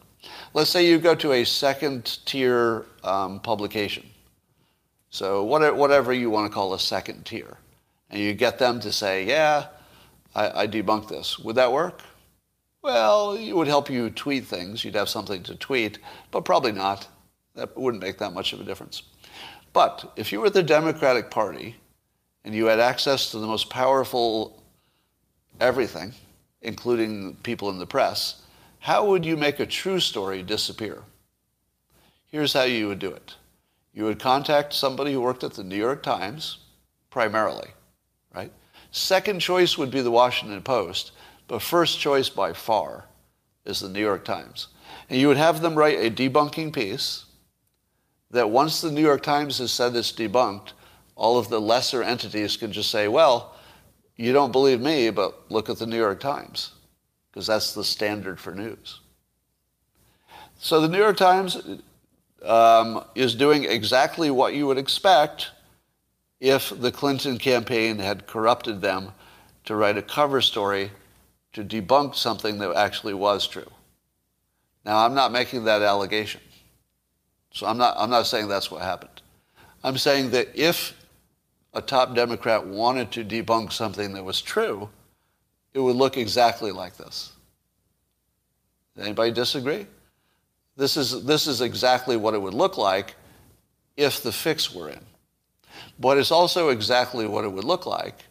Let's 0.53 0.69
say 0.69 0.87
you 0.87 0.99
go 0.99 1.15
to 1.15 1.33
a 1.33 1.43
second 1.43 2.19
tier 2.25 2.85
um, 3.03 3.39
publication, 3.41 4.05
so 5.09 5.43
whatever 5.43 6.13
you 6.13 6.29
want 6.29 6.49
to 6.49 6.53
call 6.53 6.73
a 6.73 6.79
second 6.79 7.25
tier, 7.25 7.57
and 8.09 8.21
you 8.21 8.33
get 8.33 8.57
them 8.57 8.79
to 8.79 8.91
say, 8.91 9.25
yeah, 9.25 9.67
I, 10.35 10.63
I 10.63 10.65
this. 11.07 11.39
Would 11.39 11.55
that 11.55 11.71
work? 11.71 12.01
Well, 12.81 13.33
it 13.33 13.53
would 13.53 13.67
help 13.67 13.89
you 13.89 14.09
tweet 14.09 14.45
things. 14.45 14.83
You'd 14.83 14.95
have 14.95 15.09
something 15.09 15.41
to 15.43 15.55
tweet, 15.55 15.99
but 16.31 16.43
probably 16.43 16.73
not. 16.73 17.07
That 17.55 17.77
wouldn't 17.77 18.03
make 18.03 18.17
that 18.17 18.33
much 18.33 18.51
of 18.51 18.59
a 18.59 18.63
difference. 18.63 19.03
But 19.71 20.11
if 20.15 20.31
you 20.31 20.41
were 20.41 20.49
the 20.49 20.63
Democratic 20.63 21.31
Party 21.31 21.77
and 22.43 22.53
you 22.53 22.65
had 22.65 22.79
access 22.79 23.31
to 23.31 23.39
the 23.39 23.47
most 23.47 23.69
powerful 23.69 24.61
everything, 25.59 26.13
including 26.61 27.35
people 27.43 27.69
in 27.69 27.79
the 27.79 27.85
press, 27.85 28.41
how 28.79 29.05
would 29.07 29.25
you 29.25 29.37
make 29.37 29.59
a 29.59 29.65
true 29.65 29.99
story 29.99 30.43
disappear? 30.43 31.03
Here's 32.25 32.53
how 32.53 32.63
you 32.63 32.87
would 32.87 32.99
do 32.99 33.11
it. 33.11 33.35
You 33.93 34.05
would 34.05 34.19
contact 34.19 34.73
somebody 34.73 35.13
who 35.13 35.21
worked 35.21 35.43
at 35.43 35.53
the 35.53 35.63
New 35.63 35.77
York 35.77 36.03
Times, 36.03 36.57
primarily? 37.09 37.69
Second 38.93 39.39
choice 39.39 39.75
would 39.75 39.89
be 39.89 40.01
the 40.01 40.11
Washington 40.11 40.61
Post, 40.61 41.13
but 41.47 41.63
first 41.63 41.99
choice 41.99 42.29
by 42.29 42.53
far 42.53 43.05
is 43.65 43.79
the 43.79 43.89
New 43.89 43.99
York 43.99 44.23
Times. 44.23 44.67
And 45.09 45.19
you 45.19 45.27
would 45.27 45.37
have 45.37 45.61
them 45.61 45.73
write 45.73 45.97
a 45.97 46.11
debunking 46.11 46.71
piece 46.71 47.25
that 48.29 48.51
once 48.51 48.81
the 48.81 48.91
New 48.91 49.01
York 49.01 49.23
Times 49.23 49.57
has 49.57 49.71
said 49.71 49.95
it's 49.95 50.11
debunked, 50.11 50.73
all 51.15 51.39
of 51.39 51.49
the 51.49 51.59
lesser 51.59 52.03
entities 52.03 52.55
can 52.55 52.71
just 52.71 52.91
say, 52.91 53.07
well, 53.07 53.55
you 54.15 54.31
don't 54.31 54.51
believe 54.51 54.79
me, 54.79 55.09
but 55.09 55.51
look 55.51 55.71
at 55.71 55.79
the 55.79 55.87
New 55.87 55.97
York 55.97 56.19
Times, 56.19 56.73
because 57.31 57.47
that's 57.47 57.73
the 57.73 57.83
standard 57.83 58.39
for 58.39 58.53
news. 58.53 58.99
So 60.59 60.79
the 60.79 60.87
New 60.87 60.99
York 60.99 61.17
Times 61.17 61.57
um, 62.43 63.03
is 63.15 63.33
doing 63.33 63.63
exactly 63.63 64.29
what 64.29 64.53
you 64.53 64.67
would 64.67 64.77
expect 64.77 65.49
if 66.43 66.77
the 66.81 66.91
Clinton 66.91 67.37
campaign 67.37 67.97
had 67.97 68.27
corrupted 68.27 68.81
them 68.81 69.13
to 69.63 69.77
write 69.77 69.97
a 69.97 70.01
cover 70.01 70.41
story 70.41 70.91
to 71.53 71.63
debunk 71.63 72.15
something 72.15 72.57
that 72.59 72.75
actually 72.75 73.13
was 73.13 73.47
true. 73.47 73.71
Now, 74.83 75.05
I'm 75.05 75.13
not 75.13 75.31
making 75.31 75.63
that 75.63 75.81
allegation. 75.81 76.41
So 77.53 77.65
I'm 77.65 77.77
not, 77.77 77.95
I'm 77.97 78.09
not 78.09 78.27
saying 78.27 78.49
that's 78.49 78.69
what 78.69 78.81
happened. 78.81 79.21
I'm 79.85 79.97
saying 79.97 80.31
that 80.31 80.49
if 80.53 80.93
a 81.73 81.81
top 81.81 82.13
Democrat 82.13 82.67
wanted 82.67 83.09
to 83.13 83.23
debunk 83.23 83.71
something 83.71 84.11
that 84.13 84.25
was 84.25 84.41
true, 84.41 84.89
it 85.73 85.79
would 85.79 85.95
look 85.95 86.17
exactly 86.17 86.73
like 86.73 86.97
this. 86.97 87.31
Anybody 88.99 89.31
disagree? 89.31 89.87
This 90.75 90.97
is, 90.97 91.23
this 91.23 91.47
is 91.47 91.61
exactly 91.61 92.17
what 92.17 92.33
it 92.33 92.41
would 92.41 92.53
look 92.53 92.77
like 92.77 93.15
if 93.95 94.21
the 94.21 94.33
fix 94.33 94.75
were 94.75 94.89
in. 94.89 94.99
But 95.99 96.17
it's 96.17 96.31
also 96.31 96.69
exactly 96.69 97.27
what 97.27 97.45
it 97.45 97.51
would 97.51 97.63
look 97.63 97.85
like 97.85 98.25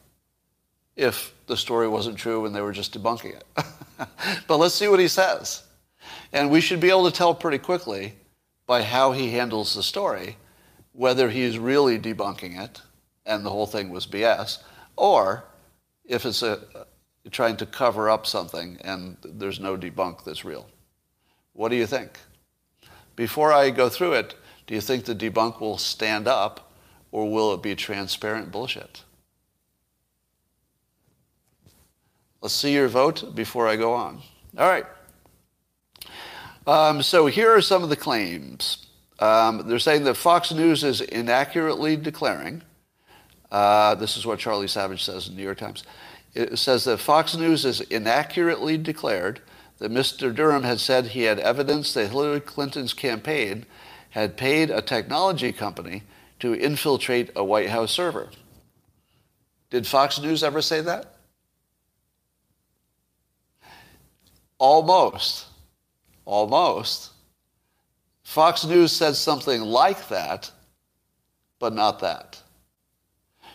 if 0.96 1.34
the 1.46 1.56
story 1.56 1.88
wasn't 1.88 2.18
true 2.18 2.44
and 2.44 2.54
they 2.54 2.60
were 2.60 2.72
just 2.72 2.96
debunking 2.96 3.36
it. 3.36 3.44
but 4.46 4.58
let's 4.58 4.74
see 4.74 4.88
what 4.88 5.00
he 5.00 5.08
says. 5.08 5.62
And 6.32 6.50
we 6.50 6.60
should 6.60 6.80
be 6.80 6.90
able 6.90 7.10
to 7.10 7.16
tell 7.16 7.34
pretty 7.34 7.58
quickly 7.58 8.14
by 8.66 8.82
how 8.82 9.12
he 9.12 9.30
handles 9.30 9.74
the 9.74 9.82
story 9.82 10.36
whether 10.92 11.30
he's 11.30 11.58
really 11.58 11.98
debunking 11.98 12.62
it 12.62 12.80
and 13.24 13.44
the 13.44 13.50
whole 13.50 13.66
thing 13.66 13.90
was 13.90 14.06
BS, 14.06 14.58
or 14.96 15.44
if 16.04 16.26
it's 16.26 16.42
a, 16.42 16.60
trying 17.30 17.56
to 17.56 17.66
cover 17.66 18.10
up 18.10 18.26
something 18.26 18.78
and 18.82 19.16
there's 19.24 19.60
no 19.60 19.76
debunk 19.76 20.24
that's 20.24 20.44
real. 20.44 20.66
What 21.52 21.70
do 21.70 21.76
you 21.76 21.86
think? 21.86 22.18
Before 23.14 23.52
I 23.52 23.70
go 23.70 23.88
through 23.88 24.14
it, 24.14 24.34
do 24.66 24.74
you 24.74 24.80
think 24.80 25.04
the 25.04 25.14
debunk 25.14 25.60
will 25.60 25.78
stand 25.78 26.26
up 26.26 26.71
or 27.12 27.30
will 27.30 27.54
it 27.54 27.62
be 27.62 27.76
transparent 27.76 28.50
bullshit? 28.50 29.04
Let's 32.40 32.54
see 32.54 32.72
your 32.72 32.88
vote 32.88 33.36
before 33.36 33.68
I 33.68 33.76
go 33.76 33.92
on. 33.92 34.20
All 34.58 34.68
right. 34.68 34.84
Um, 36.66 37.02
so 37.02 37.26
here 37.26 37.54
are 37.54 37.60
some 37.60 37.84
of 37.84 37.88
the 37.88 37.96
claims. 37.96 38.86
Um, 39.20 39.68
they're 39.68 39.78
saying 39.78 40.02
that 40.04 40.16
Fox 40.16 40.52
News 40.52 40.82
is 40.82 41.00
inaccurately 41.00 41.96
declaring. 41.96 42.62
Uh, 43.52 43.94
this 43.94 44.16
is 44.16 44.26
what 44.26 44.40
Charlie 44.40 44.66
Savage 44.66 45.04
says 45.04 45.28
in 45.28 45.34
the 45.34 45.38
New 45.38 45.44
York 45.44 45.58
Times. 45.58 45.84
It 46.34 46.58
says 46.58 46.84
that 46.84 46.98
Fox 46.98 47.36
News 47.36 47.64
is 47.64 47.80
inaccurately 47.82 48.78
declared 48.78 49.40
that 49.78 49.92
Mr. 49.92 50.34
Durham 50.34 50.62
had 50.62 50.80
said 50.80 51.08
he 51.08 51.22
had 51.22 51.38
evidence 51.38 51.92
that 51.94 52.08
Hillary 52.08 52.40
Clinton's 52.40 52.94
campaign 52.94 53.66
had 54.10 54.36
paid 54.36 54.70
a 54.70 54.80
technology 54.80 55.52
company 55.52 56.02
to 56.42 56.56
infiltrate 56.56 57.30
a 57.36 57.44
White 57.44 57.70
House 57.70 57.92
server. 57.92 58.28
Did 59.70 59.86
Fox 59.86 60.20
News 60.20 60.42
ever 60.42 60.60
say 60.60 60.80
that? 60.80 61.14
Almost. 64.58 65.46
Almost. 66.24 67.10
Fox 68.24 68.64
News 68.64 68.90
said 68.90 69.14
something 69.14 69.60
like 69.60 70.08
that, 70.08 70.50
but 71.60 71.74
not 71.74 72.00
that. 72.00 72.42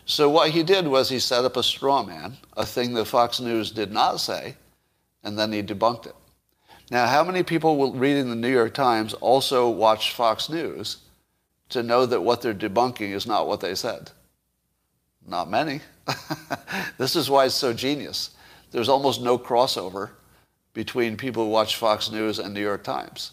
So 0.05 0.29
what 0.29 0.51
he 0.51 0.63
did 0.63 0.87
was 0.87 1.09
he 1.09 1.19
set 1.19 1.43
up 1.43 1.57
a 1.57 1.63
straw 1.63 2.03
man, 2.03 2.37
a 2.55 2.65
thing 2.65 2.93
that 2.93 3.03
Fox 3.03 3.41
News 3.41 3.69
did 3.69 3.91
not 3.91 4.21
say, 4.21 4.55
and 5.25 5.37
then 5.37 5.51
he 5.51 5.61
debunked 5.61 6.05
it. 6.05 6.15
Now, 6.89 7.05
how 7.07 7.25
many 7.25 7.43
people 7.43 7.91
reading 7.91 8.29
the 8.29 8.35
New 8.37 8.47
York 8.47 8.73
Times 8.73 9.13
also 9.15 9.69
watch 9.69 10.13
Fox 10.13 10.47
News 10.47 10.99
to 11.69 11.83
know 11.83 12.05
that 12.05 12.21
what 12.21 12.41
they're 12.41 12.53
debunking 12.53 13.11
is 13.11 13.27
not 13.27 13.47
what 13.47 13.59
they 13.59 13.75
said? 13.75 14.11
Not 15.25 15.49
many. 15.49 15.81
this 16.97 17.15
is 17.15 17.29
why 17.29 17.45
it's 17.45 17.55
so 17.55 17.73
genius. 17.73 18.31
There's 18.71 18.89
almost 18.89 19.21
no 19.21 19.37
crossover 19.37 20.11
between 20.73 21.17
people 21.17 21.45
who 21.45 21.49
watch 21.49 21.75
Fox 21.75 22.11
News 22.11 22.39
and 22.39 22.53
New 22.53 22.61
York 22.61 22.83
Times. 22.83 23.31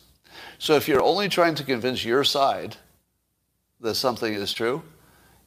So 0.58 0.74
if 0.74 0.88
you're 0.88 1.02
only 1.02 1.28
trying 1.28 1.54
to 1.56 1.64
convince 1.64 2.04
your 2.04 2.24
side 2.24 2.76
that 3.80 3.94
something 3.94 4.32
is 4.32 4.52
true, 4.52 4.82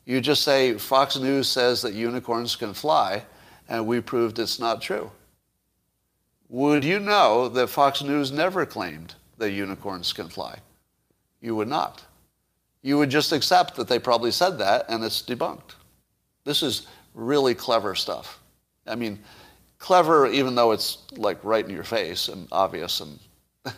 you 0.05 0.21
just 0.21 0.43
say 0.43 0.77
Fox 0.77 1.17
News 1.17 1.49
says 1.49 1.81
that 1.81 1.93
unicorns 1.93 2.55
can 2.55 2.73
fly, 2.73 3.23
and 3.67 3.85
we 3.85 3.99
proved 3.99 4.39
it's 4.39 4.59
not 4.59 4.81
true. 4.81 5.11
Would 6.49 6.85
you 6.85 6.99
know 6.99 7.49
that 7.49 7.67
Fox 7.67 8.01
News 8.01 8.31
never 8.31 8.65
claimed 8.65 9.15
that 9.37 9.51
unicorns 9.51 10.13
can 10.13 10.29
fly? 10.29 10.59
You 11.41 11.55
would 11.57 11.67
not. 11.67 12.05
You 12.81 12.97
would 12.97 13.09
just 13.09 13.31
accept 13.31 13.75
that 13.75 13.87
they 13.87 13.99
probably 13.99 14.31
said 14.31 14.57
that 14.59 14.85
and 14.89 15.03
it's 15.03 15.21
debunked. 15.21 15.75
This 16.45 16.63
is 16.63 16.87
really 17.13 17.53
clever 17.53 17.95
stuff. 17.95 18.39
I 18.85 18.95
mean, 18.95 19.19
clever 19.79 20.27
even 20.27 20.55
though 20.55 20.71
it's 20.71 20.99
like 21.13 21.43
right 21.43 21.65
in 21.65 21.71
your 21.71 21.83
face 21.83 22.29
and 22.29 22.47
obvious 22.51 23.01
and 23.01 23.19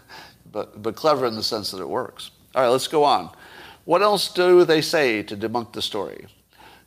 but 0.52 0.82
but 0.82 0.96
clever 0.96 1.26
in 1.26 1.36
the 1.36 1.44
sense 1.44 1.72
that 1.72 1.82
it 1.82 1.90
works. 1.90 2.32
All 2.56 2.62
right, 2.62 2.70
let's 2.70 2.88
go 2.88 3.04
on. 3.04 3.32
What 3.86 4.02
else 4.02 4.32
do 4.32 4.66
they 4.66 4.82
say 4.82 5.24
to 5.24 5.36
debunk 5.36 5.74
the 5.74 5.82
story? 5.82 6.28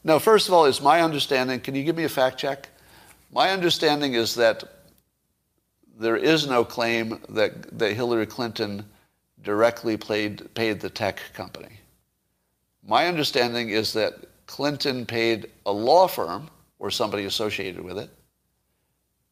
Now, 0.05 0.19
first 0.19 0.49
of 0.49 0.55
all, 0.55 0.67
it's 0.67 0.81
my 0.81 1.01
understanding. 1.01 1.61
Can 1.61 1.75
you 1.75 1.85
give 1.85 1.97
me 1.97 2.05
a 2.05 2.09
fact 2.09 2.39
check? 2.39 2.69
My 3.33 3.51
understanding 3.51 4.15
is 4.15 4.35
that 4.35 4.65
there 5.99 6.17
is 6.17 6.47
no 6.47 6.65
claim 6.65 7.21
that, 7.29 7.79
that 7.79 7.95
Hillary 7.95 8.27
Clinton 8.27 8.85
directly 9.43 9.97
played, 9.97 10.53
paid 10.55 10.81
the 10.81 10.91
tech 10.91 11.21
company. 11.35 11.81
My 12.87 13.07
understanding 13.07 13.71
is 13.71 13.93
that 13.93 14.15
Clinton 14.47 15.07
paid 15.07 15.51
a 15.67 15.73
law 15.73 16.09
firm 16.09 16.51
or 16.79 16.91
somebody 16.91 17.25
associated 17.25 17.83
with 17.83 17.99
it 17.99 18.11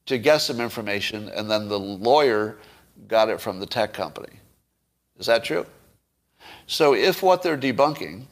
to 0.07 0.19
get 0.19 0.39
some 0.39 0.61
information, 0.61 1.29
and 1.31 1.51
then 1.51 1.69
the 1.69 1.79
lawyer 1.79 2.59
got 3.09 3.29
it 3.29 3.41
from 3.41 3.61
the 3.61 3.67
tech 3.67 3.93
company. 3.93 4.33
Is 5.19 5.27
that 5.27 5.45
true? 5.45 5.67
So 6.67 6.95
if 6.95 7.23
what 7.23 7.43
they're 7.43 7.59
debunking 7.59 8.25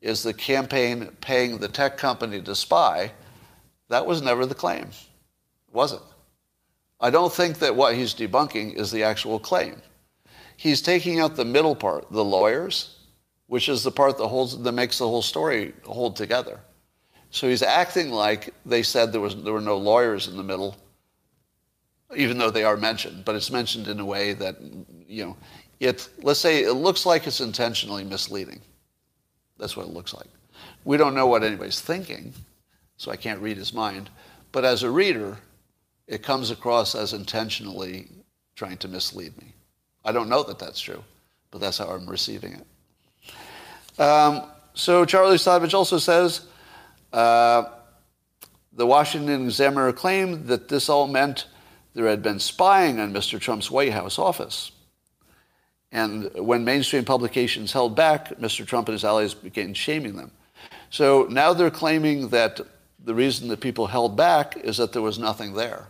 is 0.00 0.22
the 0.22 0.32
campaign 0.32 1.10
paying 1.20 1.58
the 1.58 1.68
tech 1.68 1.98
company 1.98 2.40
to 2.42 2.54
spy, 2.54 3.12
That 3.90 4.06
was 4.06 4.22
never 4.22 4.46
the 4.46 4.54
claim, 4.54 4.88
was 5.72 5.92
it? 5.92 6.00
I 7.00 7.10
don't 7.10 7.32
think 7.32 7.58
that 7.58 7.74
what 7.74 7.96
he's 7.96 8.14
debunking 8.14 8.76
is 8.76 8.92
the 8.92 9.02
actual 9.02 9.40
claim. 9.40 9.82
He's 10.56 10.80
taking 10.80 11.18
out 11.18 11.34
the 11.34 11.44
middle 11.44 11.74
part, 11.74 12.10
the 12.10 12.24
lawyers, 12.24 12.99
which 13.50 13.68
is 13.68 13.82
the 13.82 13.90
part 13.90 14.16
that 14.16 14.28
holds 14.28 14.56
that 14.56 14.72
makes 14.72 14.98
the 14.98 15.08
whole 15.08 15.22
story 15.22 15.72
hold 15.84 16.14
together. 16.14 16.60
So 17.32 17.48
he's 17.48 17.64
acting 17.64 18.10
like 18.10 18.54
they 18.64 18.84
said 18.84 19.10
there 19.10 19.20
was 19.20 19.42
there 19.42 19.52
were 19.52 19.60
no 19.60 19.76
lawyers 19.76 20.28
in 20.28 20.36
the 20.36 20.44
middle, 20.44 20.76
even 22.14 22.38
though 22.38 22.52
they 22.52 22.62
are 22.62 22.76
mentioned, 22.76 23.24
but 23.24 23.34
it's 23.34 23.50
mentioned 23.50 23.88
in 23.88 23.98
a 23.98 24.04
way 24.04 24.34
that 24.34 24.54
you 25.08 25.24
know 25.24 25.36
it 25.80 26.08
let's 26.22 26.38
say 26.38 26.62
it 26.62 26.74
looks 26.74 27.04
like 27.04 27.26
it's 27.26 27.40
intentionally 27.40 28.04
misleading. 28.04 28.60
That's 29.58 29.76
what 29.76 29.86
it 29.86 29.92
looks 29.92 30.14
like. 30.14 30.28
We 30.84 30.96
don't 30.96 31.16
know 31.16 31.26
what 31.26 31.42
anybody's 31.42 31.80
thinking, 31.80 32.32
so 32.98 33.10
I 33.10 33.16
can't 33.16 33.40
read 33.40 33.56
his 33.56 33.74
mind. 33.74 34.10
But 34.52 34.64
as 34.64 34.84
a 34.84 34.90
reader, 34.90 35.36
it 36.06 36.22
comes 36.22 36.52
across 36.52 36.94
as 36.94 37.14
intentionally 37.14 38.06
trying 38.54 38.76
to 38.76 38.86
mislead 38.86 39.36
me. 39.38 39.54
I 40.04 40.12
don't 40.12 40.28
know 40.28 40.44
that 40.44 40.60
that's 40.60 40.80
true, 40.80 41.02
but 41.50 41.60
that's 41.60 41.78
how 41.78 41.88
I'm 41.88 42.08
receiving 42.08 42.52
it. 42.52 42.66
Um, 44.00 44.44
so 44.72 45.04
Charlie 45.04 45.36
Savage 45.36 45.74
also 45.74 45.98
says 45.98 46.46
uh, 47.12 47.64
the 48.72 48.86
Washington 48.86 49.44
Examiner 49.44 49.92
claimed 49.92 50.46
that 50.46 50.68
this 50.68 50.88
all 50.88 51.06
meant 51.06 51.46
there 51.92 52.06
had 52.06 52.22
been 52.22 52.38
spying 52.38 52.98
on 52.98 53.12
Mr. 53.12 53.38
Trump's 53.38 53.70
White 53.70 53.92
House 53.92 54.18
office. 54.18 54.72
And 55.92 56.30
when 56.34 56.64
mainstream 56.64 57.04
publications 57.04 57.72
held 57.72 57.94
back, 57.94 58.30
Mr. 58.38 58.66
Trump 58.66 58.88
and 58.88 58.94
his 58.94 59.04
allies 59.04 59.34
began 59.34 59.74
shaming 59.74 60.16
them. 60.16 60.30
So 60.88 61.26
now 61.28 61.52
they're 61.52 61.70
claiming 61.70 62.28
that 62.28 62.58
the 63.04 63.14
reason 63.14 63.48
that 63.48 63.60
people 63.60 63.86
held 63.86 64.16
back 64.16 64.56
is 64.56 64.78
that 64.78 64.92
there 64.92 65.02
was 65.02 65.18
nothing 65.18 65.52
there. 65.52 65.88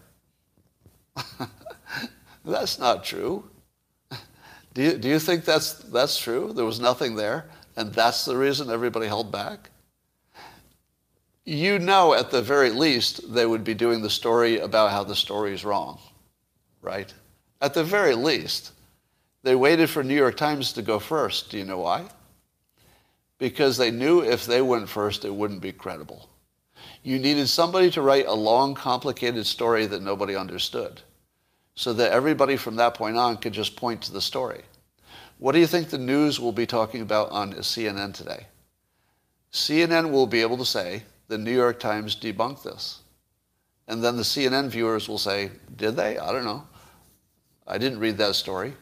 that's 2.45 2.79
not 2.81 3.05
true. 3.05 3.49
Do 4.75 4.83
you, 4.83 4.97
do 4.97 5.09
you 5.09 5.19
think 5.19 5.45
that's, 5.45 5.75
that's 5.75 6.17
true? 6.17 6.53
There 6.53 6.65
was 6.65 6.79
nothing 6.79 7.17
there, 7.17 7.47
and 7.81 7.95
that's 7.95 8.27
the 8.27 8.37
reason 8.37 8.71
everybody 8.71 9.07
held 9.07 9.33
back? 9.33 9.71
You 11.47 11.79
know, 11.79 12.13
at 12.13 12.31
the 12.31 12.43
very 12.43 12.69
least, 12.69 13.33
they 13.33 13.47
would 13.47 13.65
be 13.65 13.73
doing 13.73 14.03
the 14.03 14.11
story 14.11 14.59
about 14.59 14.91
how 14.91 15.03
the 15.03 15.17
story 15.17 15.55
is 15.55 15.65
wrong, 15.65 15.99
right? 16.83 17.13
At 17.63 17.73
the 17.73 17.83
very 17.83 18.15
least. 18.15 18.73
They 19.43 19.55
waited 19.55 19.89
for 19.89 20.05
New 20.05 20.15
York 20.15 20.37
Times 20.37 20.75
to 20.75 20.83
go 20.83 20.99
first. 20.99 21.51
Do 21.51 21.57
you 21.57 21.65
know 21.65 21.79
why? 21.79 22.05
Because 23.39 23.79
they 23.79 23.91
knew 23.91 24.21
if 24.21 24.45
they 24.45 24.61
went 24.61 24.91
first, 24.91 25.25
it 25.25 25.35
wouldn't 25.35 25.63
be 25.63 25.73
credible. 25.73 26.29
You 27.03 27.19
needed 27.19 27.49
somebody 27.49 27.91
to 27.93 28.03
write 28.03 28.27
a 28.27 28.35
long, 28.35 28.75
complicated 28.75 29.47
story 29.47 29.87
that 29.87 30.03
nobody 30.03 30.37
understood 30.37 31.01
so 31.75 31.95
that 31.95 32.13
everybody 32.13 32.59
from 32.59 32.77
that 32.77 32.93
point 32.93 33.17
on 33.17 33.39
could 33.39 33.55
just 33.55 33.77
point 33.77 34.03
to 34.03 34.13
the 34.13 34.21
story. 34.21 34.61
What 35.41 35.53
do 35.53 35.59
you 35.59 35.67
think 35.67 35.89
the 35.89 35.97
news 35.97 36.39
will 36.39 36.53
be 36.53 36.67
talking 36.67 37.01
about 37.01 37.31
on 37.31 37.55
CNN 37.55 38.13
today? 38.13 38.47
CNN 39.51 40.11
will 40.11 40.27
be 40.27 40.43
able 40.43 40.59
to 40.59 40.67
say, 40.67 41.03
the 41.29 41.39
New 41.39 41.51
York 41.51 41.81
Times 41.81 42.15
debunked 42.15 42.63
this. 42.63 42.99
And 43.89 44.05
then 44.05 44.19
the 44.19 44.23
CNN 44.23 44.69
viewers 44.69 45.09
will 45.09 45.17
say, 45.17 45.51
did 45.79 45.97
they? 45.97 46.19
I 46.19 46.31
don't 46.31 46.45
know. 46.45 46.67
I 47.67 47.79
didn't 47.79 48.01
read 48.01 48.19
that 48.19 48.35
story. 48.35 48.75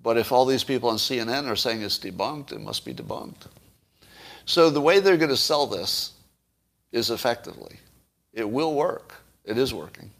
But 0.00 0.16
if 0.16 0.30
all 0.30 0.46
these 0.46 0.62
people 0.62 0.90
on 0.90 0.96
CNN 0.96 1.48
are 1.48 1.56
saying 1.56 1.82
it's 1.82 1.98
debunked, 1.98 2.52
it 2.52 2.60
must 2.60 2.84
be 2.84 2.94
debunked. 2.94 3.48
So 4.44 4.70
the 4.70 4.80
way 4.80 5.00
they're 5.00 5.16
going 5.16 5.30
to 5.30 5.36
sell 5.36 5.66
this 5.66 6.12
is 6.92 7.10
effectively. 7.10 7.80
It 8.32 8.48
will 8.48 8.74
work. 8.74 9.14
It 9.44 9.58
is 9.58 9.74
working. 9.74 10.12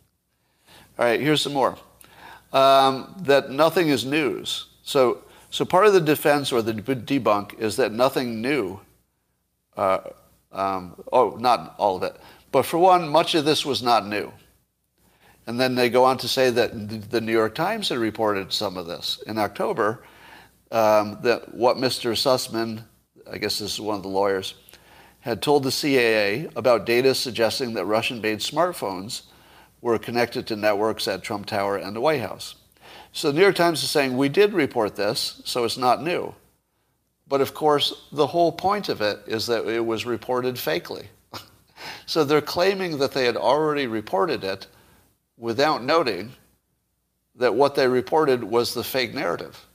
All 0.99 1.05
right, 1.05 1.21
here's 1.21 1.43
some 1.43 1.53
more. 1.53 1.79
Um, 2.53 3.15
that 3.21 3.51
nothing 3.51 3.89
is 3.89 4.05
news. 4.05 4.67
So, 4.83 5.23
so 5.51 5.65
part 5.65 5.87
of 5.87 5.93
the 5.93 6.01
defense 6.01 6.53
or 6.53 6.63
the 6.63 6.73
debunk 6.73 7.59
is 7.59 7.77
that 7.77 7.93
nothing 7.93 8.41
new. 8.41 8.81
Uh, 9.77 9.99
um, 10.53 11.03
oh, 11.13 11.37
not 11.41 11.75
all 11.79 11.97
of 11.97 12.03
it. 12.03 12.17
But 12.53 12.67
for 12.67 12.79
one, 12.79 13.09
much 13.09 13.35
of 13.35 13.45
this 13.45 13.65
was 13.65 13.83
not 13.83 14.07
new. 14.07 14.33
And 15.47 15.59
then 15.59 15.75
they 15.75 15.91
go 15.91 16.05
on 16.05 16.19
to 16.19 16.29
say 16.29 16.51
that 16.51 17.11
the 17.11 17.21
New 17.21 17.33
York 17.33 17.55
Times 17.55 17.89
had 17.89 17.99
reported 17.99 18.53
some 18.53 18.77
of 18.77 18.87
this 18.87 19.23
in 19.27 19.39
October. 19.39 20.05
Um, 20.71 21.19
that 21.23 21.53
what 21.53 21.79
Mr. 21.79 22.13
Sussmann, 22.13 22.85
I 23.29 23.39
guess 23.39 23.59
this 23.59 23.75
is 23.75 23.81
one 23.81 23.97
of 23.97 24.03
the 24.03 24.09
lawyers, 24.09 24.55
had 25.21 25.43
told 25.43 25.65
the 25.65 25.73
CIA 25.73 26.49
about 26.55 26.87
data 26.87 27.15
suggesting 27.15 27.75
that 27.75 27.85
Russian 27.85 28.21
made 28.21 28.39
smartphones 28.39 29.23
were 29.81 29.99
connected 29.99 30.47
to 30.47 30.57
networks 30.57 31.09
at 31.09 31.25
Trump 31.25 31.47
Tower 31.47 31.77
and 31.77 31.97
the 31.97 32.01
White 32.01 32.21
House. 32.21 32.55
So 33.13 33.29
the 33.29 33.35
New 33.35 33.43
York 33.43 33.57
Times 33.57 33.83
is 33.83 33.91
saying, 33.91 34.17
we 34.17 34.29
did 34.29 34.53
report 34.53 34.97
this, 34.97 35.43
so 35.45 35.65
it's 35.65 35.77
not 35.77 36.03
new. 36.03 36.35
But 37.27 37.41
of 37.41 37.55
course, 37.55 38.07
the 38.13 38.27
whole 38.27 38.53
point 38.53 38.89
of 38.89 39.01
it 39.01 39.21
is 39.27 39.47
that 39.47 39.67
it 39.67 39.85
was 39.85 40.05
reported 40.05 40.57
fakely. 40.57 41.07
so 42.07 42.25
they're 42.25 42.41
claiming 42.41 42.99
that 42.99 43.13
they 43.13 43.25
had 43.25 43.37
already 43.37 43.87
reported 43.87 44.45
it 44.45 44.67
without 45.37 45.83
noting 45.83 46.33
that 47.37 47.55
what 47.55 47.75
they 47.75 47.89
reported 47.89 48.45
was 48.45 48.75
the 48.75 48.85
fake 48.85 49.15
narrative. 49.15 49.67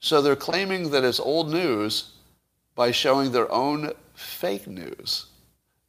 So 0.00 0.20
they're 0.20 0.36
claiming 0.36 0.90
that 0.90 1.04
it's 1.04 1.20
old 1.20 1.50
news 1.50 2.12
by 2.74 2.90
showing 2.92 3.32
their 3.32 3.50
own 3.50 3.92
fake 4.14 4.66
news, 4.66 5.26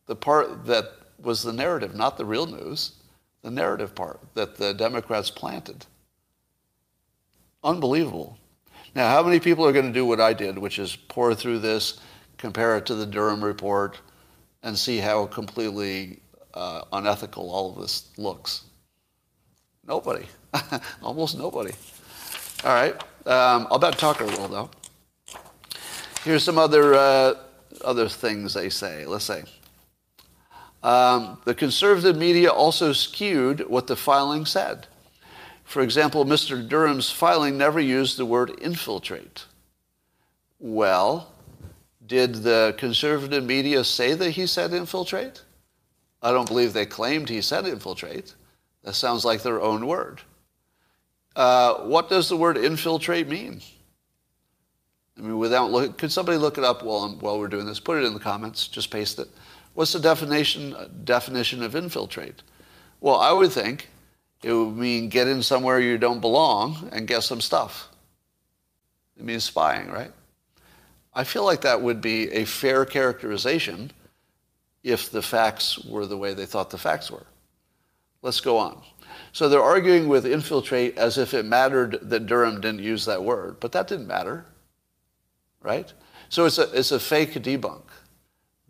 the 0.08 0.16
part 0.16 0.66
that 0.66 0.86
was 1.22 1.44
the 1.44 1.54
narrative, 1.54 1.96
not 1.96 2.18
the 2.18 2.26
real 2.26 2.46
news, 2.46 2.94
the 3.42 3.52
narrative 3.52 3.96
part 3.96 4.20
that 4.34 4.58
the 4.58 4.74
Democrats 4.74 5.30
planted. 5.30 5.86
Unbelievable. 7.64 8.38
Now, 8.96 9.10
how 9.10 9.24
many 9.24 9.40
people 9.40 9.66
are 9.66 9.72
going 9.72 9.86
to 9.88 9.94
do 9.94 10.06
what 10.06 10.20
I 10.20 10.34
did, 10.34 10.58
which 10.58 10.80
is 10.80 10.96
pour 10.96 11.36
through 11.36 11.60
this, 11.60 12.00
compare 12.38 12.78
it 12.78 12.86
to 12.88 12.96
the 12.96 13.06
Durham 13.06 13.44
report, 13.44 14.00
and 14.64 14.78
see 14.78 14.98
how 14.98 15.26
completely 15.28 16.20
uh, 16.54 16.84
unethical 16.92 17.52
all 17.52 17.72
of 17.72 17.82
this 17.82 18.10
looks? 18.18 18.64
Nobody. 19.86 20.26
Almost 21.04 21.38
nobody. 21.38 21.74
All 22.64 22.74
right. 22.74 22.94
Um, 23.26 23.68
I'll 23.70 23.80
bet 23.80 23.98
Tucker 23.98 24.26
will, 24.26 24.48
though. 24.48 24.70
Here's 26.24 26.44
some 26.44 26.58
other, 26.58 26.96
uh, 26.96 27.34
other 27.84 28.10
things 28.10 28.54
they 28.54 28.70
say. 28.70 29.06
Let's 29.06 29.26
say. 29.26 29.44
Um, 30.82 31.42
the 31.46 31.54
conservative 31.54 32.16
media 32.16 32.50
also 32.50 32.94
skewed 32.94 33.68
what 33.68 33.88
the 33.88 33.96
filing 33.96 34.46
said. 34.46 34.88
For 35.64 35.82
example, 35.82 36.26
Mr. 36.26 36.68
Durham's 36.68 37.12
filing 37.12 37.58
never 37.58 37.80
used 37.80 38.18
the 38.18 38.26
word 38.26 38.52
infiltrate. 38.62 39.46
Well, 40.58 41.32
did 42.06 42.36
the 42.36 42.74
conservative 42.78 43.44
media 43.44 43.84
say 43.84 44.14
that 44.14 44.32
he 44.32 44.48
said 44.48 44.74
infiltrate? 44.74 45.44
I 46.22 46.32
don't 46.32 46.48
believe 46.48 46.74
they 46.74 46.86
claimed 46.86 47.30
he 47.30 47.42
said 47.42 47.68
infiltrate. 47.68 48.34
That 48.84 48.96
sounds 48.96 49.24
like 49.24 49.44
their 49.44 49.62
own 49.62 49.86
word. 49.86 50.22
Uh, 51.36 51.76
what 51.82 52.10
does 52.10 52.30
the 52.30 52.38
word 52.38 52.58
infiltrate 52.58 53.30
mean? 53.30 53.62
I 55.18 55.22
mean, 55.22 55.38
without 55.38 55.72
look, 55.72 55.98
could 55.98 56.12
somebody 56.12 56.38
look 56.38 56.58
it 56.58 56.64
up 56.64 56.84
while, 56.84 57.10
while 57.20 57.38
we're 57.38 57.48
doing 57.48 57.66
this? 57.66 57.80
Put 57.80 57.98
it 58.02 58.06
in 58.06 58.14
the 58.14 58.20
comments. 58.20 58.68
Just 58.68 58.90
paste 58.90 59.20
it. 59.20 59.28
What's 59.80 59.94
the 59.94 60.00
definition 60.02 60.76
definition 61.06 61.64
of 61.64 61.74
infiltrate? 61.74 62.44
Well, 63.00 63.16
I 63.16 63.32
would 63.32 63.54
think 63.54 63.88
it 64.44 64.52
would 64.52 64.76
mean 64.76 65.08
get 65.08 65.30
in 65.30 65.42
somewhere 65.42 65.80
you 65.80 65.98
don't 65.98 66.20
belong 66.20 66.90
and 66.92 67.08
get 67.08 67.24
some 67.24 67.40
stuff. 67.40 67.88
It 69.18 69.24
means 69.24 69.46
spying, 69.46 69.90
right? 69.90 70.12
I 71.14 71.24
feel 71.24 71.46
like 71.46 71.62
that 71.62 71.82
would 71.82 72.02
be 72.02 72.30
a 72.30 72.44
fair 72.44 72.84
characterization 72.84 73.92
if 74.84 75.10
the 75.12 75.22
facts 75.22 75.80
were 75.86 76.06
the 76.06 76.18
way 76.18 76.34
they 76.34 76.46
thought 76.46 76.72
the 76.72 76.78
facts 76.78 77.10
were. 77.10 77.28
Let's 78.22 78.42
go 78.42 78.58
on. 78.58 78.82
So 79.32 79.48
they're 79.48 79.64
arguing 79.64 80.10
with 80.10 80.26
infiltrate 80.26 80.98
as 80.98 81.18
if 81.18 81.34
it 81.34 81.46
mattered 81.46 82.00
that 82.02 82.26
Durham 82.26 82.60
didn't 82.60 82.84
use 82.84 83.06
that 83.06 83.24
word, 83.24 83.62
but 83.62 83.72
that 83.72 83.88
didn't 83.88 84.08
matter, 84.08 84.46
right? 85.62 85.94
So 86.28 86.44
it's 86.44 86.58
a, 86.58 86.70
it's 86.78 86.92
a 86.92 87.00
fake 87.00 87.32
debunk. 87.32 87.84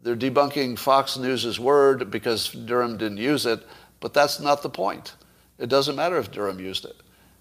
They're 0.01 0.15
debunking 0.15 0.79
Fox 0.79 1.17
News' 1.17 1.59
word 1.59 2.09
because 2.09 2.49
Durham 2.51 2.97
didn't 2.97 3.17
use 3.17 3.45
it, 3.45 3.61
but 3.99 4.13
that's 4.13 4.39
not 4.39 4.61
the 4.63 4.69
point. 4.69 5.15
It 5.57 5.67
doesn't 5.67 5.95
matter 5.95 6.17
if 6.17 6.31
Durham 6.31 6.59
used 6.59 6.85
it. 6.85 6.95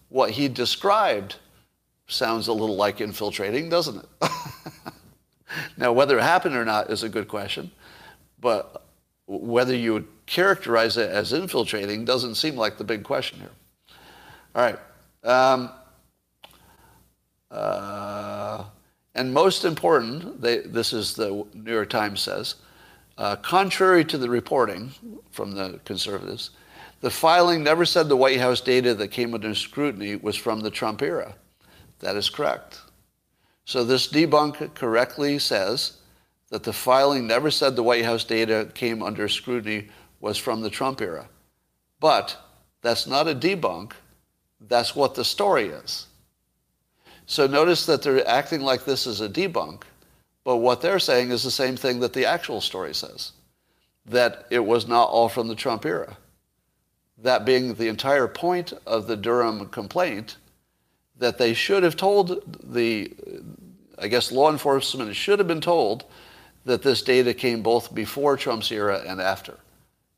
What 0.08 0.30
he 0.30 0.48
described 0.48 1.36
sounds 2.08 2.48
a 2.48 2.52
little 2.52 2.76
like 2.76 3.00
infiltrating, 3.00 3.68
doesn't 3.68 4.04
it? 4.04 4.30
now, 5.76 5.92
whether 5.92 6.18
it 6.18 6.22
happened 6.22 6.56
or 6.56 6.64
not 6.64 6.90
is 6.90 7.02
a 7.02 7.08
good 7.08 7.28
question, 7.28 7.70
but 8.40 8.84
whether 9.26 9.74
you 9.74 9.92
would 9.92 10.08
characterize 10.26 10.96
it 10.96 11.10
as 11.10 11.32
infiltrating 11.32 12.04
doesn't 12.04 12.34
seem 12.34 12.56
like 12.56 12.78
the 12.78 12.84
big 12.84 13.04
question 13.04 13.38
here. 13.38 13.50
All 14.54 14.62
right. 14.62 14.78
Um, 15.22 15.70
uh, 17.50 18.64
and 19.18 19.34
most 19.34 19.64
important, 19.64 20.40
they, 20.40 20.58
this 20.58 20.92
is 20.92 21.14
the 21.14 21.44
New 21.52 21.72
York 21.72 21.90
Times 21.90 22.20
says, 22.20 22.54
Uh, 23.16 23.34
contrary 23.34 24.04
to 24.04 24.16
the 24.16 24.30
reporting 24.30 24.92
from 25.30 25.52
the 25.52 25.80
conservatives, 25.84 26.50
the 27.00 27.10
filing 27.10 27.64
never 27.64 27.84
said 27.84 28.08
the 28.08 28.16
White 28.16 28.38
House 28.38 28.60
data 28.60 28.94
that 28.94 29.08
came 29.08 29.34
under 29.34 29.54
scrutiny 29.54 30.14
was 30.16 30.36
from 30.36 30.60
the 30.60 30.70
Trump 30.70 31.02
era. 31.02 31.34
That 31.98 32.14
is 32.16 32.30
correct. 32.30 32.80
So 33.64 33.84
this 33.84 34.06
debunk 34.08 34.74
correctly 34.74 35.38
says 35.38 35.98
that 36.50 36.62
the 36.62 36.72
filing 36.72 37.26
never 37.26 37.50
said 37.50 37.74
the 37.74 37.82
White 37.82 38.04
House 38.04 38.24
data 38.24 38.70
came 38.74 39.02
under 39.02 39.28
scrutiny 39.28 39.88
was 40.20 40.38
from 40.38 40.60
the 40.60 40.70
Trump 40.70 41.00
era. 41.00 41.28
But 42.00 42.36
that's 42.82 43.06
not 43.06 43.28
a 43.28 43.34
debunk. 43.34 43.92
That's 44.60 44.94
what 44.94 45.14
the 45.14 45.24
story 45.24 45.66
is. 45.68 46.07
So 47.30 47.46
notice 47.46 47.84
that 47.84 48.00
they're 48.00 48.26
acting 48.26 48.62
like 48.62 48.86
this 48.86 49.06
is 49.06 49.20
a 49.20 49.28
debunk, 49.28 49.82
but 50.44 50.56
what 50.56 50.80
they're 50.80 50.98
saying 50.98 51.30
is 51.30 51.42
the 51.42 51.50
same 51.50 51.76
thing 51.76 52.00
that 52.00 52.14
the 52.14 52.24
actual 52.24 52.62
story 52.62 52.94
says, 52.94 53.32
that 54.06 54.46
it 54.50 54.60
was 54.60 54.88
not 54.88 55.10
all 55.10 55.28
from 55.28 55.46
the 55.46 55.54
Trump 55.54 55.84
era. 55.84 56.16
That 57.18 57.44
being 57.44 57.74
the 57.74 57.88
entire 57.88 58.28
point 58.28 58.72
of 58.86 59.06
the 59.06 59.16
Durham 59.16 59.68
complaint, 59.68 60.38
that 61.18 61.36
they 61.36 61.52
should 61.52 61.82
have 61.82 61.96
told 61.96 62.42
the, 62.72 63.12
I 63.98 64.08
guess 64.08 64.32
law 64.32 64.50
enforcement 64.50 65.14
should 65.14 65.38
have 65.38 65.48
been 65.48 65.60
told 65.60 66.04
that 66.64 66.80
this 66.80 67.02
data 67.02 67.34
came 67.34 67.62
both 67.62 67.94
before 67.94 68.38
Trump's 68.38 68.72
era 68.72 69.02
and 69.06 69.20
after. 69.20 69.58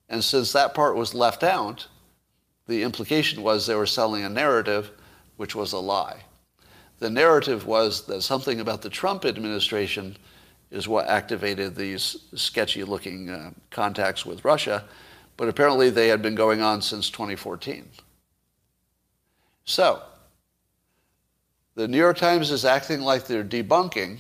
And 0.09 0.23
since 0.23 0.53
that 0.53 0.75
part 0.75 0.95
was 0.95 1.13
left 1.13 1.43
out, 1.43 1.89
the 2.69 2.85
implication 2.85 3.43
was 3.43 3.67
they 3.67 3.75
were 3.75 3.85
selling 3.85 4.23
a 4.23 4.29
narrative 4.29 4.93
which 5.37 5.57
was 5.57 5.73
a 5.73 5.79
lie 5.79 6.23
the 7.01 7.11
narrative 7.11 7.67
was 7.67 8.07
that 8.07 8.23
something 8.23 8.61
about 8.61 8.83
the 8.83 8.91
Trump 8.91 9.25
administration 9.25 10.17
is 10.71 10.87
what 10.87 11.09
activated 11.09 11.75
these 11.75 12.17
sketchy 12.35 12.85
looking 12.85 13.29
uh, 13.29 13.51
contacts 13.71 14.25
with 14.25 14.45
Russia, 14.45 14.85
but 15.37 15.49
apparently 15.49 15.91
they 15.91 16.09
had 16.09 16.23
been 16.23 16.35
going 16.35 16.61
on 16.61 16.81
since 16.81 17.11
2014. 17.11 17.89
So, 19.65 20.03
the 21.75 21.89
New 21.89 21.99
York 21.99 22.19
Times 22.19 22.51
is 22.51 22.65
acting 22.65 23.01
like 23.01 23.27
they're 23.27 23.43
debunking 23.43 24.19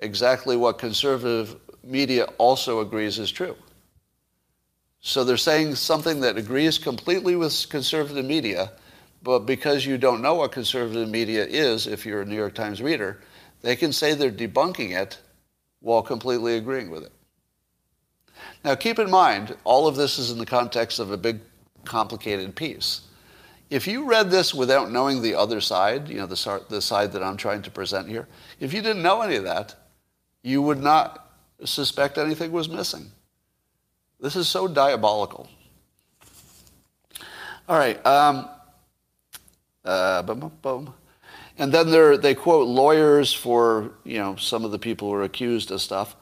exactly 0.00 0.56
what 0.56 0.78
conservative 0.78 1.56
media 1.84 2.24
also 2.38 2.80
agrees 2.80 3.18
is 3.18 3.30
true. 3.30 3.56
So 5.00 5.24
they're 5.24 5.36
saying 5.36 5.74
something 5.74 6.20
that 6.20 6.38
agrees 6.38 6.78
completely 6.78 7.36
with 7.36 7.68
conservative 7.68 8.24
media 8.24 8.70
but 9.22 9.40
because 9.40 9.86
you 9.86 9.98
don't 9.98 10.20
know 10.20 10.34
what 10.34 10.52
conservative 10.52 11.08
media 11.08 11.44
is, 11.44 11.86
if 11.86 12.04
you're 12.04 12.22
a 12.22 12.26
New 12.26 12.36
York 12.36 12.54
Times 12.54 12.82
reader, 12.82 13.20
they 13.62 13.76
can 13.76 13.92
say 13.92 14.14
they're 14.14 14.30
debunking 14.30 14.90
it 14.90 15.18
while 15.80 16.02
completely 16.02 16.56
agreeing 16.56 16.90
with 16.90 17.04
it. 17.04 17.12
Now, 18.64 18.74
keep 18.74 18.98
in 18.98 19.10
mind, 19.10 19.56
all 19.64 19.86
of 19.86 19.96
this 19.96 20.18
is 20.18 20.30
in 20.30 20.38
the 20.38 20.46
context 20.46 20.98
of 20.98 21.10
a 21.10 21.16
big, 21.16 21.40
complicated 21.84 22.54
piece. 22.56 23.02
If 23.70 23.86
you 23.86 24.04
read 24.04 24.30
this 24.30 24.52
without 24.52 24.90
knowing 24.90 25.22
the 25.22 25.34
other 25.34 25.60
side, 25.60 26.08
you 26.08 26.16
know, 26.16 26.26
the, 26.26 26.62
the 26.68 26.82
side 26.82 27.12
that 27.12 27.22
I'm 27.22 27.36
trying 27.36 27.62
to 27.62 27.70
present 27.70 28.08
here, 28.08 28.28
if 28.60 28.72
you 28.72 28.82
didn't 28.82 29.02
know 29.02 29.22
any 29.22 29.36
of 29.36 29.44
that, 29.44 29.74
you 30.42 30.60
would 30.62 30.82
not 30.82 31.30
suspect 31.64 32.18
anything 32.18 32.52
was 32.52 32.68
missing. 32.68 33.10
This 34.20 34.36
is 34.36 34.48
so 34.48 34.68
diabolical. 34.68 35.48
All 37.68 37.78
right. 37.78 38.04
Um, 38.04 38.48
uh. 39.84 40.22
And 41.58 41.72
then 41.72 42.20
they 42.20 42.34
quote 42.34 42.66
lawyers 42.68 43.32
for 43.32 43.92
you 44.04 44.18
know 44.18 44.36
some 44.36 44.64
of 44.64 44.70
the 44.70 44.78
people 44.78 45.08
who 45.08 45.14
are 45.14 45.22
accused 45.22 45.70
of 45.70 45.80
stuff. 45.80 46.16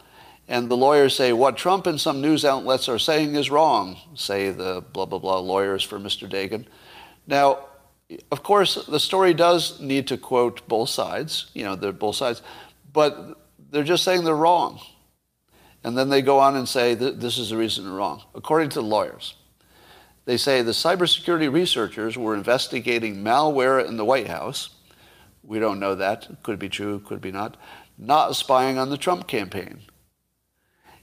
And 0.49 0.69
the 0.69 0.77
lawyers 0.77 1.15
say, 1.15 1.33
what 1.33 1.57
Trump 1.57 1.87
and 1.87 2.01
some 2.01 2.21
news 2.21 2.45
outlets 2.45 2.89
are 2.89 2.99
saying 2.99 3.37
is 3.37 3.53
wrong, 3.53 3.97
say 4.17 4.51
the 4.51 4.83
blah, 4.93 5.07
blah, 5.07 5.21
blah 5.21 5.39
lawyers 5.39 5.85
for 5.85 6.01
Mr. 6.01 6.29
Dagon. 6.29 6.67
Now, 7.29 7.67
of 8.33 8.43
course, 8.43 8.85
the 8.87 8.99
story 8.99 9.33
does 9.33 9.81
need 9.81 10.09
to 10.09 10.17
quote 10.17 10.67
both 10.67 10.89
sides, 10.89 11.53
you 11.55 11.63
know, 11.63 11.77
they're 11.77 11.93
both 11.93 12.17
sides, 12.17 12.43
but 12.93 13.39
they're 13.71 13.85
just 13.85 14.03
saying 14.03 14.25
they're 14.25 14.35
wrong. 14.35 14.81
And 15.85 15.97
then 15.97 16.09
they 16.09 16.21
go 16.21 16.41
on 16.41 16.57
and 16.57 16.69
say, 16.69 16.95
this 16.95 17.39
is 17.39 17.51
the 17.51 17.57
reason 17.57 17.85
they're 17.85 17.95
wrong, 17.95 18.25
according 18.35 18.71
to 18.71 18.81
the 18.81 18.87
lawyers. 18.87 19.35
They 20.25 20.37
say 20.37 20.63
the 20.63 20.73
cybersecurity 20.73 21.53
researchers 21.53 22.17
were 22.17 22.35
investigating 22.35 23.25
malware 23.25 23.87
in 23.87 23.97
the 23.97 24.05
White 24.05 24.29
House. 24.29 24.71
We 25.43 25.59
don't 25.59 25.81
know 25.81 25.95
that. 25.95 26.43
Could 26.43 26.59
be 26.59 26.69
true, 26.69 27.01
could 27.01 27.21
be 27.21 27.33
not. 27.33 27.57
Not 27.99 28.37
spying 28.37 28.79
on 28.79 28.91
the 28.91 28.99
Trump 28.99 29.27
campaign. 29.27 29.81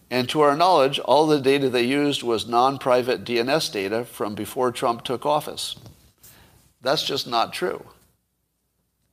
And 0.10 0.30
to 0.30 0.42
our 0.42 0.56
knowledge, 0.56 1.00
all 1.00 1.28
the 1.28 1.42
data 1.42 1.70
they 1.70 1.84
used 1.84 2.24
was 2.24 2.48
non 2.48 2.78
private 2.78 3.26
DNS 3.26 3.72
data 3.72 4.06
from 4.06 4.36
before 4.36 4.72
Trump 4.72 5.04
took 5.04 5.26
office. 5.26 5.76
That's 6.82 7.04
just 7.04 7.28
not 7.28 7.52
true. 7.52 7.84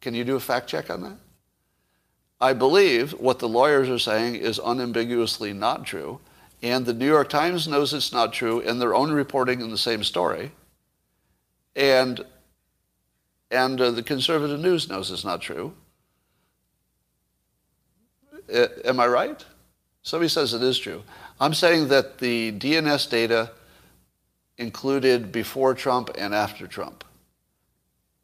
Can 0.01 0.15
you 0.15 0.23
do 0.23 0.37
a 0.37 0.41
fact 0.41 0.69
check 0.69 0.91
on 0.91 1.03
that? 1.03 1.17
I 2.41 2.53
believe 2.53 3.13
what 3.13 3.39
the 3.39 3.49
lawyers 3.49 3.89
are 3.89 3.99
saying 3.99 4.37
is 4.37 4.61
unambiguously 4.63 5.53
not 5.53 5.87
true 5.87 6.21
and 6.65 6.87
the 6.87 6.95
New 6.95 7.07
York 7.07 7.29
Times 7.29 7.69
knows 7.69 7.93
it's 7.93 8.11
not 8.11 8.33
true 8.33 8.61
in 8.61 8.79
their 8.79 8.95
own 8.95 9.13
reporting 9.13 9.61
in 9.61 9.71
the 9.71 9.77
same 9.77 10.03
story. 10.03 10.51
And, 11.77 12.25
and 13.51 13.79
uh, 13.79 13.91
the 13.91 14.03
conservative 14.03 14.59
news 14.59 14.89
knows 14.89 15.11
it's 15.11 15.27
not 15.27 15.43
true. 15.43 15.75
I, 18.49 18.69
am 18.87 18.99
I 18.99 19.07
right? 19.09 19.45
Somebody 20.01 20.31
says 20.31 20.55
it 20.55 20.63
is 20.63 20.79
true. 20.79 21.03
I'm 21.39 21.53
saying 21.53 21.89
that 21.89 22.17
the 22.17 22.53
DNS 22.53 23.11
data 23.11 23.51
included 24.57 25.31
before 25.31 25.75
Trump 25.75 26.13
and 26.17 26.35
after 26.35 26.67
Trump. 26.67 27.05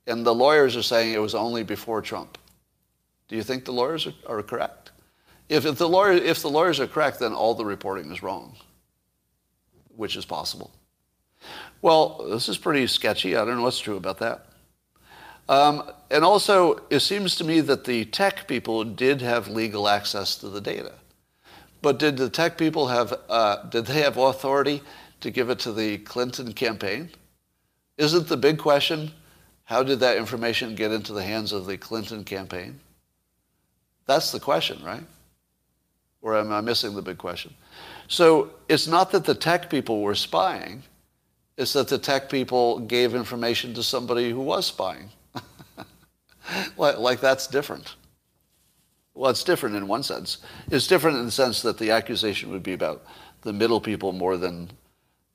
And 0.07 0.24
the 0.24 0.34
lawyers 0.34 0.78
are 0.78 0.82
saying 0.82 1.12
it 1.12 1.20
was 1.20 1.34
only 1.34 1.62
before 1.62 2.01
Trump. 2.01 2.38
Do 3.28 3.36
you 3.36 3.43
think 3.43 3.66
the 3.66 3.72
lawyers 3.72 4.07
are, 4.07 4.14
are 4.38 4.43
correct? 4.43 4.80
If, 5.51 5.66
if, 5.66 5.78
the 5.78 5.88
lawyer, 5.88 6.12
if 6.12 6.42
the 6.42 6.48
lawyers 6.48 6.78
are 6.78 6.86
correct, 6.86 7.18
then 7.18 7.32
all 7.34 7.55
the 7.55 7.64
reporting 7.64 8.11
is 8.12 8.22
wrong, 8.22 8.57
which 9.96 10.16
is 10.16 10.24
possible. 10.24 10.70
Well, 11.82 12.24
this 12.30 12.48
is 12.48 12.57
pretty 12.57 12.86
sketchy. 12.86 13.36
I 13.36 13.44
don't 13.44 13.57
know 13.57 13.64
what's 13.64 13.80
true 13.80 13.96
about 13.96 14.18
that. 14.18 14.46
Um, 15.48 15.90
and 16.09 16.24
also, 16.24 16.80
it 16.88 17.01
seems 17.01 17.34
to 17.36 17.44
me 17.44 17.61
that 17.62 17.84
the 17.84 18.05
tech 18.05 18.46
people 18.46 18.84
did 18.84 19.20
have 19.22 19.48
legal 19.48 19.88
access 19.88 20.36
to 20.36 20.48
the 20.48 20.61
data. 20.61 20.92
But 21.82 21.98
did 21.98 22.16
the 22.16 22.30
tech 22.30 22.57
people 22.57 22.86
have, 22.86 23.12
uh, 23.28 23.64
did 23.64 23.86
they 23.86 24.03
have 24.03 24.18
authority 24.18 24.82
to 25.20 25.32
give 25.32 25.51
it 25.51 25.59
to 25.61 25.72
the 25.72 25.98
Clinton 25.98 26.53
campaign? 26.53 27.11
Isn't 27.98 28.28
the 28.28 28.36
big 28.36 28.59
question, 28.59 29.11
how 29.64 29.82
did 29.82 29.98
that 29.98 30.16
information 30.16 30.76
get 30.76 30.92
into 30.92 31.12
the 31.12 31.24
hands 31.24 31.51
of 31.51 31.66
the 31.66 31.76
Clinton 31.76 32.22
campaign? 32.22 32.78
That's 34.07 34.30
the 34.30 34.38
question, 34.38 34.84
right? 34.84 35.03
Or 36.23 36.37
am 36.37 36.53
I 36.53 36.61
missing 36.61 36.95
the 36.95 37.03
big 37.03 37.18
question? 37.18 37.55
So 38.09 38.51
it's 38.68 38.87
not 38.87 39.11
that 39.12 39.25
the 39.25 39.35
tech 39.35 39.71
people 39.71 40.03
were 40.03 40.14
spying, 40.14 40.83
it's 41.57 41.73
that 41.75 41.89
the 41.89 41.99
tech 41.99 42.29
people 42.31 42.81
gave 42.81 43.14
information 43.14 43.75
to 43.75 43.83
somebody 43.83 44.31
who 44.31 44.41
was 44.41 44.66
spying. 44.66 45.11
like, 46.77 46.99
like 46.99 47.21
that's 47.21 47.47
different. 47.47 47.97
Well, 49.14 49.31
it's 49.31 49.45
different 49.45 49.77
in 49.77 49.87
one 49.87 50.03
sense. 50.03 50.39
It's 50.71 50.87
different 50.87 51.18
in 51.18 51.27
the 51.27 51.31
sense 51.31 51.62
that 51.62 51.79
the 51.79 51.91
accusation 51.91 52.51
would 52.51 52.62
be 52.62 52.73
about 52.73 53.05
the 53.43 53.53
middle 53.53 53.81
people 53.81 54.12
more 54.12 54.37
than 54.37 54.71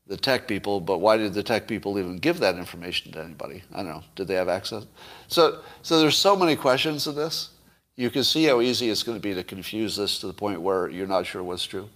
the 0.07 0.17
tech 0.17 0.47
people, 0.47 0.79
but 0.79 0.99
why 0.99 1.17
did 1.17 1.33
the 1.33 1.43
tech 1.43 1.67
people 1.67 1.97
even 1.97 2.17
give 2.17 2.39
that 2.39 2.57
information 2.57 3.11
to 3.11 3.23
anybody? 3.23 3.63
I 3.73 3.77
don't 3.77 3.87
know. 3.87 4.03
Did 4.15 4.27
they 4.27 4.35
have 4.35 4.49
access? 4.49 4.85
So, 5.27 5.61
so 5.81 5.99
there's 5.99 6.17
so 6.17 6.35
many 6.35 6.55
questions 6.55 7.07
in 7.07 7.15
this 7.15 7.49
you 7.95 8.09
can 8.09 8.23
see 8.23 8.45
how 8.45 8.61
easy 8.61 8.89
it's 8.89 9.03
going 9.03 9.17
to 9.17 9.21
be 9.21 9.33
to 9.33 9.43
confuse 9.43 9.95
this 9.95 10.19
to 10.19 10.27
the 10.27 10.33
point 10.33 10.61
where 10.61 10.89
you're 10.89 11.07
not 11.07 11.25
sure 11.25 11.43
what's 11.43 11.65
true. 11.65 11.89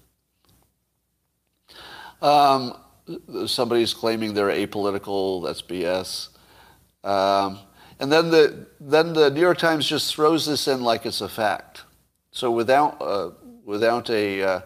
Um, 2.22 2.78
somebody's 3.48 3.94
claiming 3.94 4.34
they're 4.34 4.50
apolitical. 4.50 5.44
That's 5.46 5.62
BS. 5.62 6.30
Um, 7.04 7.60
and 8.00 8.12
then 8.12 8.30
the 8.30 8.68
then 8.80 9.14
the 9.14 9.30
New 9.30 9.42
York 9.42 9.58
Times 9.58 9.88
just 9.88 10.14
throws 10.14 10.46
this 10.46 10.68
in 10.68 10.82
like 10.82 11.06
it's 11.06 11.22
a 11.22 11.30
fact. 11.30 11.84
So 12.32 12.52
without 12.52 13.02
uh, 13.02 13.32
without 13.66 14.10
a 14.10 14.42
uh, 14.42 14.62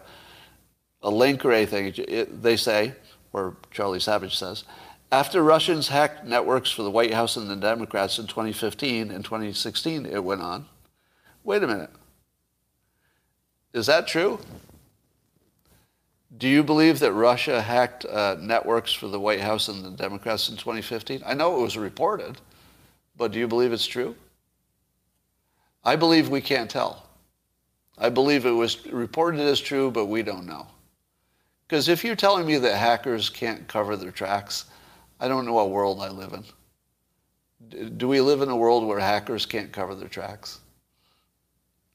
a 1.02 1.10
link 1.10 1.44
or 1.44 1.52
anything, 1.52 1.92
it, 1.96 2.42
they 2.42 2.56
say, 2.56 2.94
or 3.32 3.56
Charlie 3.70 4.00
Savage 4.00 4.36
says, 4.36 4.64
after 5.10 5.42
Russians 5.42 5.88
hacked 5.88 6.24
networks 6.24 6.70
for 6.70 6.82
the 6.82 6.90
White 6.90 7.14
House 7.14 7.36
and 7.36 7.48
the 7.48 7.56
Democrats 7.56 8.18
in 8.18 8.26
2015 8.26 9.10
and 9.10 9.24
2016, 9.24 10.06
it 10.06 10.22
went 10.22 10.40
on. 10.40 10.66
Wait 11.44 11.62
a 11.62 11.66
minute. 11.66 11.90
Is 13.74 13.86
that 13.86 14.08
true? 14.08 14.40
Do 16.38 16.48
you 16.48 16.64
believe 16.64 16.98
that 17.00 17.12
Russia 17.12 17.60
hacked 17.60 18.06
uh, 18.06 18.36
networks 18.40 18.92
for 18.92 19.08
the 19.08 19.20
White 19.20 19.40
House 19.40 19.68
and 19.68 19.84
the 19.84 19.90
Democrats 19.90 20.48
in 20.48 20.56
2015? 20.56 21.22
I 21.24 21.34
know 21.34 21.58
it 21.58 21.62
was 21.62 21.76
reported, 21.76 22.40
but 23.16 23.30
do 23.30 23.38
you 23.38 23.46
believe 23.46 23.72
it's 23.72 23.86
true? 23.86 24.16
I 25.84 25.96
believe 25.96 26.28
we 26.30 26.40
can't 26.40 26.70
tell. 26.70 27.06
I 27.98 28.08
believe 28.08 28.46
it 28.46 28.50
was 28.50 28.84
reported 28.86 29.40
as 29.40 29.60
true, 29.60 29.90
but 29.90 30.06
we 30.06 30.22
don't 30.22 30.46
know. 30.46 30.66
Because 31.68 31.88
if 31.88 32.04
you're 32.04 32.16
telling 32.16 32.46
me 32.46 32.56
that 32.58 32.76
hackers 32.76 33.28
can't 33.28 33.68
cover 33.68 33.96
their 33.96 34.10
tracks, 34.10 34.64
I 35.20 35.28
don't 35.28 35.44
know 35.44 35.52
what 35.52 35.70
world 35.70 36.00
I 36.00 36.08
live 36.08 36.32
in. 36.32 37.96
Do 37.96 38.08
we 38.08 38.20
live 38.20 38.40
in 38.40 38.48
a 38.48 38.56
world 38.56 38.86
where 38.86 38.98
hackers 38.98 39.46
can't 39.46 39.72
cover 39.72 39.94
their 39.94 40.08
tracks? 40.08 40.60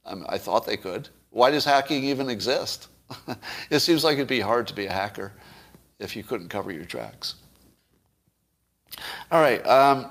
I, 0.10 0.16
mean, 0.16 0.26
I 0.28 0.38
thought 0.38 0.66
they 0.66 0.78
could. 0.78 1.10
Why 1.30 1.52
does 1.52 1.66
hacking 1.66 2.04
even 2.04 2.30
exist? 2.30 2.88
it 3.70 3.80
seems 3.80 4.04
like 4.04 4.16
it'd 4.16 4.28
be 4.28 4.40
hard 4.40 4.68
to 4.68 4.74
be 4.74 4.88
a 4.88 4.92
hacker 4.92 5.32
if 6.00 6.16
you 6.16 6.24
couldn't 6.24 6.50
cover 6.50 6.72
your 6.72 6.86
tracks. 6.86 7.36
All 9.32 9.42
right. 9.42 9.66
Um, 9.68 10.10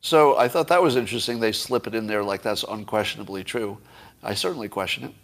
so 0.00 0.36
I 0.36 0.48
thought 0.48 0.68
that 0.68 0.82
was 0.82 0.96
interesting. 0.96 1.40
They 1.40 1.52
slip 1.52 1.86
it 1.86 1.94
in 1.94 2.06
there 2.06 2.22
like 2.22 2.42
that's 2.42 2.64
unquestionably 2.64 3.44
true. 3.44 3.78
I 4.22 4.34
certainly 4.34 4.68
question 4.68 5.04
it. 5.04 5.14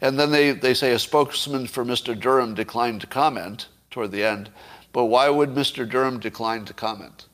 And 0.00 0.18
then 0.18 0.30
they, 0.30 0.52
they 0.52 0.74
say 0.74 0.92
a 0.92 0.98
spokesman 0.98 1.66
for 1.66 1.84
Mr. 1.84 2.18
Durham 2.18 2.54
declined 2.54 3.00
to 3.00 3.06
comment 3.06 3.68
toward 3.90 4.12
the 4.12 4.24
end. 4.24 4.50
But 4.92 5.06
why 5.06 5.28
would 5.28 5.50
Mr. 5.50 5.88
Durham 5.88 6.20
decline 6.20 6.64
to 6.66 6.74
comment? 6.74 7.26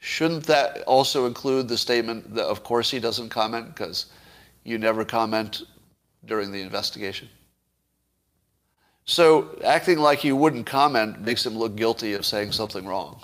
Shouldn't 0.00 0.44
that 0.46 0.82
also 0.82 1.26
include 1.26 1.68
the 1.68 1.76
statement 1.76 2.34
that, 2.34 2.46
of 2.46 2.64
course, 2.64 2.90
he 2.90 2.98
doesn't 2.98 3.28
comment 3.28 3.68
because 3.68 4.06
you 4.64 4.78
never 4.78 5.04
comment 5.04 5.62
during 6.24 6.50
the 6.50 6.60
investigation? 6.60 7.28
So 9.04 9.58
acting 9.64 9.98
like 9.98 10.24
you 10.24 10.36
wouldn't 10.36 10.66
comment 10.66 11.20
makes 11.20 11.44
him 11.44 11.56
look 11.56 11.76
guilty 11.76 12.14
of 12.14 12.24
saying 12.24 12.52
something 12.52 12.86
wrong. 12.86 13.20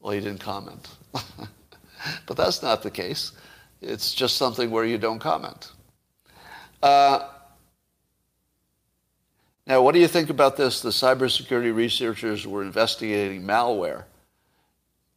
Well, 0.00 0.12
he 0.12 0.20
didn't 0.20 0.40
comment. 0.40 0.88
but 2.26 2.36
that's 2.36 2.62
not 2.62 2.82
the 2.82 2.90
case. 2.90 3.32
It's 3.80 4.12
just 4.12 4.36
something 4.36 4.70
where 4.72 4.84
you 4.84 4.98
don't 4.98 5.20
comment. 5.20 5.70
Uh, 6.82 7.28
now, 9.68 9.82
what 9.82 9.92
do 9.92 10.00
you 10.00 10.08
think 10.08 10.30
about 10.30 10.56
this? 10.56 10.80
The 10.80 10.88
cybersecurity 10.88 11.74
researchers 11.74 12.46
were 12.46 12.62
investigating 12.62 13.42
malware. 13.42 14.04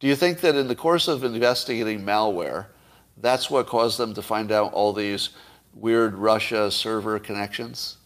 Do 0.02 0.08
you 0.08 0.16
think 0.16 0.40
that 0.40 0.56
in 0.56 0.66
the 0.66 0.74
course 0.74 1.06
of 1.06 1.22
investigating 1.22 2.02
malware, 2.02 2.66
that's 3.18 3.48
what 3.48 3.68
caused 3.68 3.98
them 3.98 4.14
to 4.14 4.20
find 4.20 4.50
out 4.50 4.72
all 4.72 4.92
these 4.92 5.28
weird 5.74 6.14
Russia 6.14 6.72
server 6.72 7.20
connections? 7.20 7.98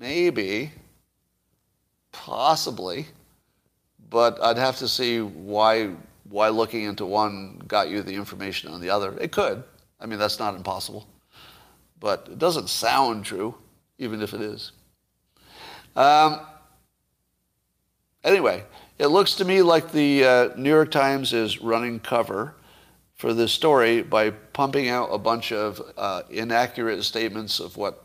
Maybe, 0.00 0.72
possibly, 2.10 3.06
but 4.10 4.42
I'd 4.42 4.58
have 4.58 4.78
to 4.78 4.88
see 4.88 5.20
why 5.20 5.90
why 6.24 6.48
looking 6.48 6.82
into 6.82 7.06
one 7.06 7.62
got 7.68 7.88
you 7.88 8.02
the 8.02 8.14
information 8.14 8.72
on 8.72 8.80
the 8.80 8.90
other. 8.90 9.16
It 9.20 9.30
could. 9.30 9.62
I 10.00 10.06
mean, 10.06 10.18
that's 10.18 10.40
not 10.40 10.56
impossible. 10.56 11.06
But 12.00 12.26
it 12.32 12.38
doesn't 12.40 12.68
sound 12.68 13.26
true, 13.26 13.54
even 13.98 14.22
if 14.22 14.34
it 14.34 14.40
is. 14.40 14.72
Um, 15.94 16.40
anyway, 18.24 18.64
it 19.00 19.08
looks 19.08 19.36
to 19.36 19.46
me 19.46 19.62
like 19.62 19.92
the 19.92 20.24
uh, 20.24 20.48
New 20.58 20.68
York 20.68 20.90
Times 20.90 21.32
is 21.32 21.62
running 21.62 22.00
cover 22.00 22.54
for 23.16 23.32
this 23.32 23.50
story 23.50 24.02
by 24.02 24.28
pumping 24.28 24.90
out 24.90 25.08
a 25.08 25.16
bunch 25.16 25.52
of 25.52 25.80
uh, 25.96 26.22
inaccurate 26.28 27.02
statements 27.02 27.60
of 27.60 27.78
what 27.78 28.04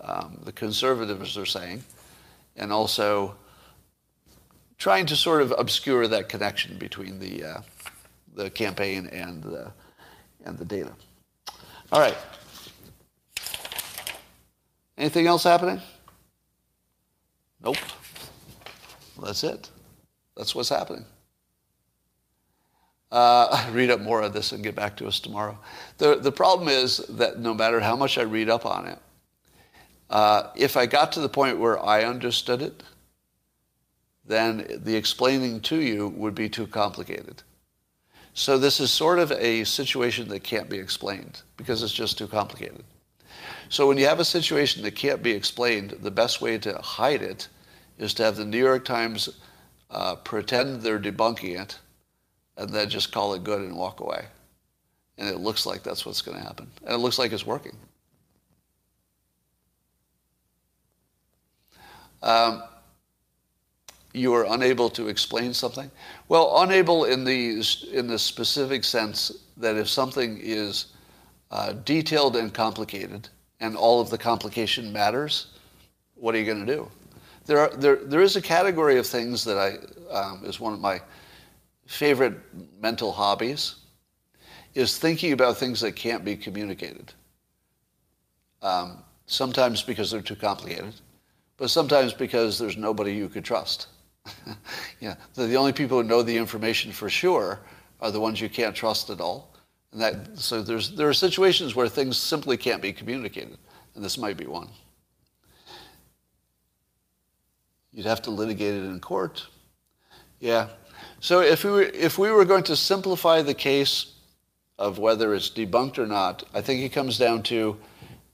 um, 0.00 0.38
the 0.44 0.52
conservatives 0.52 1.36
are 1.36 1.44
saying, 1.44 1.82
and 2.54 2.72
also 2.72 3.34
trying 4.78 5.06
to 5.06 5.16
sort 5.16 5.42
of 5.42 5.52
obscure 5.58 6.06
that 6.06 6.28
connection 6.28 6.78
between 6.78 7.18
the, 7.18 7.42
uh, 7.42 7.60
the 8.34 8.48
campaign 8.48 9.08
and 9.08 9.42
the, 9.42 9.72
and 10.44 10.56
the 10.56 10.64
data. 10.64 10.92
All 11.90 11.98
right. 11.98 12.16
Anything 14.96 15.26
else 15.26 15.42
happening? 15.42 15.80
Nope. 17.60 17.76
Well, 19.16 19.26
that's 19.26 19.42
it. 19.42 19.68
That's 20.38 20.54
what's 20.54 20.68
happening. 20.68 21.04
Uh, 23.10 23.68
read 23.72 23.90
up 23.90 24.00
more 24.00 24.22
of 24.22 24.32
this 24.32 24.52
and 24.52 24.62
get 24.62 24.74
back 24.76 24.96
to 24.98 25.06
us 25.06 25.20
tomorrow. 25.20 25.58
The, 25.98 26.14
the 26.14 26.32
problem 26.32 26.68
is 26.68 26.98
that 27.08 27.40
no 27.40 27.52
matter 27.52 27.80
how 27.80 27.96
much 27.96 28.16
I 28.16 28.22
read 28.22 28.48
up 28.48 28.64
on 28.64 28.86
it, 28.86 28.98
uh, 30.08 30.50
if 30.56 30.76
I 30.76 30.86
got 30.86 31.12
to 31.12 31.20
the 31.20 31.28
point 31.28 31.58
where 31.58 31.84
I 31.84 32.04
understood 32.04 32.62
it, 32.62 32.82
then 34.24 34.80
the 34.84 34.94
explaining 34.94 35.60
to 35.62 35.80
you 35.80 36.08
would 36.08 36.34
be 36.34 36.48
too 36.48 36.66
complicated. 36.66 37.42
So 38.34 38.56
this 38.56 38.78
is 38.78 38.90
sort 38.90 39.18
of 39.18 39.32
a 39.32 39.64
situation 39.64 40.28
that 40.28 40.44
can't 40.44 40.68
be 40.68 40.78
explained 40.78 41.42
because 41.56 41.82
it's 41.82 41.92
just 41.92 42.16
too 42.16 42.28
complicated. 42.28 42.84
So 43.68 43.88
when 43.88 43.98
you 43.98 44.06
have 44.06 44.20
a 44.20 44.24
situation 44.24 44.82
that 44.84 44.94
can't 44.94 45.22
be 45.22 45.32
explained, 45.32 45.96
the 46.02 46.10
best 46.10 46.40
way 46.40 46.56
to 46.58 46.78
hide 46.78 47.22
it 47.22 47.48
is 47.98 48.14
to 48.14 48.22
have 48.22 48.36
the 48.36 48.44
New 48.44 48.58
York 48.58 48.84
Times 48.84 49.28
uh, 49.90 50.16
pretend 50.16 50.82
they're 50.82 50.98
debunking 50.98 51.60
it 51.60 51.78
and 52.56 52.70
then 52.70 52.88
just 52.88 53.12
call 53.12 53.34
it 53.34 53.44
good 53.44 53.60
and 53.60 53.76
walk 53.76 54.00
away. 54.00 54.26
And 55.16 55.28
it 55.28 55.38
looks 55.38 55.66
like 55.66 55.82
that's 55.82 56.04
what's 56.04 56.22
going 56.22 56.38
to 56.38 56.44
happen. 56.44 56.70
And 56.84 56.92
it 56.92 56.98
looks 56.98 57.18
like 57.18 57.32
it's 57.32 57.46
working. 57.46 57.76
Um, 62.22 62.62
you 64.12 64.34
are 64.34 64.46
unable 64.52 64.90
to 64.90 65.08
explain 65.08 65.54
something? 65.54 65.90
Well, 66.28 66.62
unable 66.62 67.04
in 67.04 67.24
the, 67.24 67.62
in 67.92 68.06
the 68.06 68.18
specific 68.18 68.84
sense 68.84 69.32
that 69.56 69.76
if 69.76 69.88
something 69.88 70.40
is 70.42 70.86
uh, 71.50 71.74
detailed 71.84 72.36
and 72.36 72.52
complicated 72.52 73.28
and 73.60 73.76
all 73.76 74.00
of 74.00 74.10
the 74.10 74.18
complication 74.18 74.92
matters, 74.92 75.48
what 76.14 76.34
are 76.34 76.38
you 76.38 76.44
going 76.44 76.64
to 76.64 76.74
do? 76.74 76.90
There, 77.48 77.60
are, 77.60 77.70
there, 77.70 77.96
there 77.96 78.20
is 78.20 78.36
a 78.36 78.42
category 78.42 78.98
of 78.98 79.06
things 79.06 79.42
that 79.44 79.56
I, 79.56 80.14
um, 80.14 80.44
is 80.44 80.60
one 80.60 80.74
of 80.74 80.80
my 80.80 81.00
favorite 81.86 82.34
mental 82.78 83.10
hobbies, 83.10 83.76
is 84.74 84.98
thinking 84.98 85.32
about 85.32 85.56
things 85.56 85.80
that 85.80 85.92
can't 85.92 86.26
be 86.26 86.36
communicated. 86.36 87.10
Um, 88.60 89.02
sometimes 89.24 89.82
because 89.82 90.10
they're 90.10 90.20
too 90.20 90.36
complicated, 90.36 90.92
but 91.56 91.70
sometimes 91.70 92.12
because 92.12 92.58
there's 92.58 92.76
nobody 92.76 93.14
you 93.14 93.30
could 93.30 93.46
trust. 93.46 93.86
yeah, 95.00 95.14
the, 95.34 95.54
only 95.54 95.72
people 95.72 96.02
who 96.02 96.06
know 96.06 96.20
the 96.20 96.36
information 96.36 96.92
for 96.92 97.08
sure 97.08 97.60
are 98.02 98.10
the 98.10 98.20
ones 98.20 98.42
you 98.42 98.50
can't 98.50 98.76
trust 98.76 99.08
at 99.08 99.22
all. 99.22 99.54
And 99.92 100.02
that, 100.02 100.38
so 100.38 100.60
there's, 100.60 100.94
there 100.94 101.08
are 101.08 101.14
situations 101.14 101.74
where 101.74 101.88
things 101.88 102.18
simply 102.18 102.58
can't 102.58 102.82
be 102.82 102.92
communicated, 102.92 103.56
and 103.94 104.04
this 104.04 104.18
might 104.18 104.36
be 104.36 104.46
one. 104.46 104.68
You'd 107.92 108.06
have 108.06 108.22
to 108.22 108.30
litigate 108.30 108.74
it 108.74 108.84
in 108.84 109.00
court. 109.00 109.46
Yeah. 110.40 110.68
So 111.20 111.40
if 111.40 111.64
we, 111.64 111.70
were, 111.70 111.82
if 111.82 112.18
we 112.18 112.30
were 112.30 112.44
going 112.44 112.64
to 112.64 112.76
simplify 112.76 113.42
the 113.42 113.54
case 113.54 114.14
of 114.78 114.98
whether 114.98 115.34
it's 115.34 115.50
debunked 115.50 115.98
or 115.98 116.06
not, 116.06 116.44
I 116.54 116.60
think 116.60 116.82
it 116.82 116.90
comes 116.90 117.18
down 117.18 117.42
to 117.44 117.76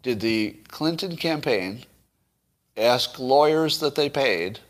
did 0.02 0.20
the 0.20 0.54
Clinton 0.68 1.16
campaign 1.16 1.82
ask 2.76 3.18
lawyers 3.18 3.78
that 3.78 3.94
they 3.94 4.10
paid 4.10 4.60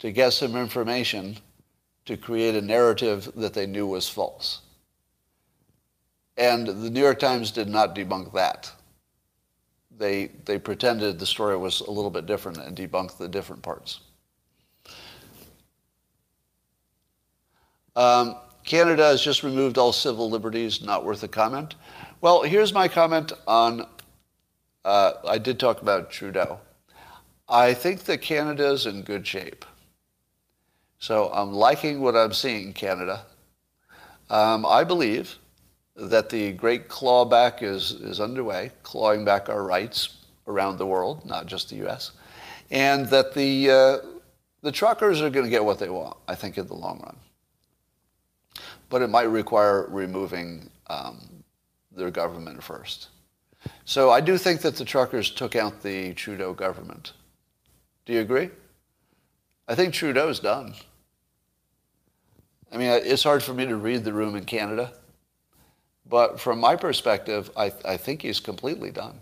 to 0.00 0.12
get 0.12 0.34
some 0.34 0.54
information 0.54 1.38
to 2.04 2.16
create 2.16 2.54
a 2.54 2.60
narrative 2.60 3.30
that 3.36 3.54
they 3.54 3.66
knew 3.66 3.86
was 3.86 4.08
false. 4.08 4.60
And 6.36 6.66
the 6.66 6.90
New 6.90 7.00
York 7.00 7.18
Times 7.18 7.52
did 7.52 7.68
not 7.68 7.94
debunk 7.94 8.34
that. 8.34 8.70
They, 9.96 10.32
they 10.44 10.58
pretended 10.58 11.18
the 11.18 11.26
story 11.26 11.56
was 11.56 11.80
a 11.80 11.90
little 11.90 12.10
bit 12.10 12.26
different 12.26 12.58
and 12.58 12.76
debunked 12.76 13.18
the 13.18 13.28
different 13.28 13.62
parts. 13.62 14.00
Um, 17.96 18.36
Canada 18.64 19.04
has 19.04 19.22
just 19.22 19.42
removed 19.42 19.78
all 19.78 19.92
civil 19.92 20.28
liberties, 20.28 20.82
not 20.82 21.04
worth 21.04 21.22
a 21.22 21.28
comment. 21.28 21.76
Well, 22.20 22.42
here's 22.42 22.72
my 22.72 22.88
comment 22.88 23.32
on, 23.46 23.86
uh, 24.84 25.12
I 25.28 25.38
did 25.38 25.60
talk 25.60 25.82
about 25.82 26.10
Trudeau. 26.10 26.58
I 27.48 27.74
think 27.74 28.04
that 28.04 28.18
Canada 28.18 28.70
is 28.70 28.86
in 28.86 29.02
good 29.02 29.26
shape. 29.26 29.64
So 30.98 31.30
I'm 31.32 31.52
liking 31.52 32.00
what 32.00 32.16
I'm 32.16 32.32
seeing, 32.32 32.68
in 32.68 32.72
Canada. 32.72 33.26
Um, 34.30 34.64
I 34.64 34.82
believe 34.84 35.36
that 35.96 36.28
the 36.28 36.52
great 36.52 36.88
clawback 36.88 37.62
is, 37.62 37.92
is 37.92 38.20
underway, 38.20 38.72
clawing 38.82 39.24
back 39.24 39.48
our 39.48 39.62
rights 39.62 40.16
around 40.46 40.76
the 40.76 40.86
world, 40.86 41.24
not 41.24 41.46
just 41.46 41.70
the 41.70 41.76
U.S., 41.76 42.12
and 42.70 43.06
that 43.06 43.34
the, 43.34 43.70
uh, 43.70 43.98
the 44.62 44.72
truckers 44.72 45.20
are 45.20 45.30
going 45.30 45.44
to 45.44 45.50
get 45.50 45.64
what 45.64 45.78
they 45.78 45.88
want, 45.88 46.16
I 46.26 46.34
think, 46.34 46.58
in 46.58 46.66
the 46.66 46.74
long 46.74 47.00
run. 47.00 47.16
But 48.88 49.02
it 49.02 49.08
might 49.08 49.24
require 49.24 49.86
removing 49.88 50.70
um, 50.88 51.44
their 51.92 52.10
government 52.10 52.62
first. 52.62 53.08
So 53.84 54.10
I 54.10 54.20
do 54.20 54.36
think 54.36 54.60
that 54.62 54.76
the 54.76 54.84
truckers 54.84 55.30
took 55.30 55.56
out 55.56 55.82
the 55.82 56.12
Trudeau 56.14 56.52
government. 56.52 57.12
Do 58.04 58.12
you 58.12 58.20
agree? 58.20 58.50
I 59.68 59.74
think 59.74 59.94
Trudeau's 59.94 60.40
done. 60.40 60.74
I 62.70 62.76
mean, 62.76 62.90
it's 62.90 63.22
hard 63.22 63.42
for 63.42 63.54
me 63.54 63.66
to 63.66 63.76
read 63.76 64.04
the 64.04 64.12
room 64.12 64.34
in 64.34 64.44
Canada, 64.44 64.92
but 66.06 66.40
from 66.40 66.60
my 66.60 66.76
perspective, 66.76 67.50
I, 67.56 67.72
I 67.84 67.96
think 67.96 68.22
he's 68.22 68.40
completely 68.40 68.90
done. 68.90 69.20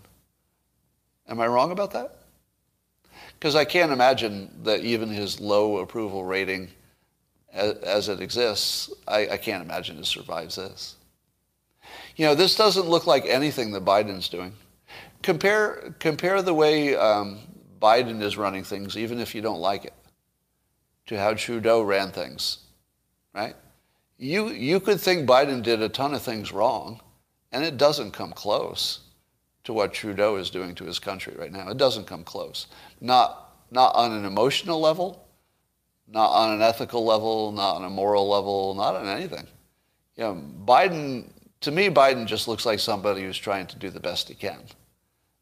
Am 1.27 1.39
I 1.39 1.47
wrong 1.47 1.71
about 1.71 1.91
that? 1.91 2.17
Because 3.33 3.55
I 3.55 3.65
can't 3.65 3.91
imagine 3.91 4.49
that 4.63 4.81
even 4.81 5.09
his 5.09 5.39
low 5.39 5.77
approval 5.77 6.23
rating 6.23 6.69
as, 7.53 7.73
as 7.77 8.09
it 8.09 8.21
exists, 8.21 8.91
I, 9.07 9.29
I 9.29 9.37
can't 9.37 9.63
imagine 9.63 9.97
it 9.97 10.05
survives 10.05 10.55
this. 10.55 10.95
You 12.15 12.25
know, 12.25 12.35
this 12.35 12.55
doesn't 12.55 12.87
look 12.87 13.07
like 13.07 13.25
anything 13.25 13.71
that 13.71 13.85
Biden's 13.85 14.29
doing. 14.29 14.53
Compare, 15.21 15.95
compare 15.99 16.41
the 16.41 16.53
way 16.53 16.95
um, 16.95 17.39
Biden 17.81 18.21
is 18.21 18.37
running 18.37 18.63
things, 18.63 18.97
even 18.97 19.19
if 19.19 19.33
you 19.33 19.41
don't 19.41 19.59
like 19.59 19.85
it, 19.85 19.93
to 21.07 21.17
how 21.17 21.33
Trudeau 21.33 21.81
ran 21.81 22.11
things, 22.11 22.59
right? 23.33 23.55
You, 24.23 24.51
you 24.51 24.79
could 24.79 25.01
think 25.01 25.27
Biden 25.27 25.61
did 25.61 25.81
a 25.81 25.89
ton 25.89 26.13
of 26.13 26.21
things 26.21 26.53
wrong, 26.53 27.01
and 27.51 27.61
it 27.65 27.75
doesn't 27.75 28.11
come 28.11 28.31
close 28.31 29.01
to 29.65 29.73
what 29.73 29.93
Trudeau 29.93 30.37
is 30.37 30.49
doing 30.49 30.75
to 30.75 30.85
his 30.85 30.97
country 30.97 31.35
right 31.37 31.51
now. 31.51 31.67
It 31.67 31.75
doesn't 31.75 32.07
come 32.07 32.23
close. 32.23 32.67
Not, 33.01 33.53
not 33.69 33.93
on 33.95 34.13
an 34.13 34.23
emotional 34.23 34.79
level, 34.79 35.27
not 36.07 36.29
on 36.29 36.53
an 36.53 36.61
ethical 36.61 37.03
level, 37.03 37.51
not 37.51 37.75
on 37.75 37.83
a 37.83 37.89
moral 37.89 38.29
level, 38.29 38.73
not 38.75 38.95
on 38.95 39.09
anything. 39.09 39.45
You 40.15 40.23
know, 40.23 40.41
Biden, 40.63 41.25
to 41.59 41.71
me, 41.71 41.89
Biden 41.89 42.25
just 42.25 42.47
looks 42.47 42.65
like 42.65 42.79
somebody 42.79 43.23
who's 43.23 43.37
trying 43.37 43.67
to 43.67 43.77
do 43.77 43.89
the 43.89 43.99
best 43.99 44.29
he 44.29 44.35
can. 44.35 44.61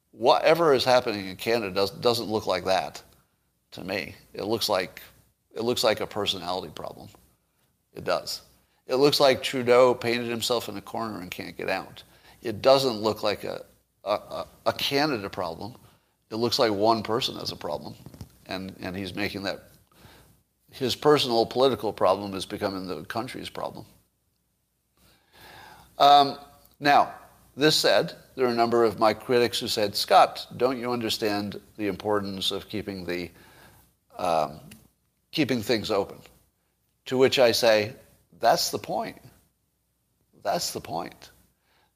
Whatever 0.09 0.73
is 0.73 0.83
happening 0.83 1.27
in 1.27 1.35
Canada 1.35 1.71
does, 1.71 1.91
doesn't 1.91 2.29
look 2.29 2.47
like 2.47 2.65
that 2.65 3.03
to 3.73 3.83
me. 3.83 4.15
It 4.33 4.45
looks 4.45 4.69
like, 4.69 5.03
it 5.53 5.61
looks 5.61 5.83
like 5.83 5.99
a 5.99 6.07
personality 6.07 6.71
problem. 6.73 7.09
It 7.93 8.05
does. 8.05 8.41
It 8.91 8.97
looks 8.97 9.21
like 9.21 9.41
Trudeau 9.41 9.93
painted 9.93 10.27
himself 10.27 10.67
in 10.67 10.75
a 10.75 10.81
corner 10.81 11.21
and 11.21 11.31
can't 11.31 11.55
get 11.55 11.69
out. 11.69 12.03
It 12.43 12.61
doesn't 12.61 12.97
look 12.97 13.23
like 13.23 13.45
a, 13.45 13.63
a, 14.03 14.45
a 14.65 14.73
Canada 14.73 15.29
problem. 15.29 15.75
It 16.29 16.35
looks 16.35 16.59
like 16.59 16.73
one 16.73 17.01
person 17.01 17.37
has 17.37 17.53
a 17.53 17.55
problem, 17.55 17.95
and, 18.47 18.75
and 18.81 18.93
he's 18.93 19.15
making 19.15 19.43
that 19.43 19.69
his 20.71 20.93
personal 20.93 21.45
political 21.45 21.93
problem 21.93 22.33
is 22.33 22.45
becoming 22.45 22.85
the 22.85 23.03
country's 23.05 23.49
problem. 23.49 23.85
Um, 25.97 26.37
now, 26.81 27.13
this 27.55 27.77
said, 27.77 28.13
there 28.35 28.45
are 28.45 28.51
a 28.51 28.55
number 28.55 28.83
of 28.83 28.99
my 28.99 29.13
critics 29.13 29.57
who 29.57 29.69
said, 29.69 29.95
Scott, 29.95 30.47
don't 30.57 30.77
you 30.77 30.91
understand 30.91 31.61
the 31.77 31.87
importance 31.87 32.51
of 32.51 32.67
keeping 32.67 33.05
the 33.05 33.29
um, 34.17 34.59
keeping 35.31 35.61
things 35.61 35.91
open? 35.91 36.17
To 37.05 37.17
which 37.17 37.39
I 37.39 37.53
say, 37.53 37.93
that's 38.41 38.71
the 38.71 38.79
point. 38.79 39.17
That's 40.43 40.73
the 40.73 40.81
point. 40.81 41.29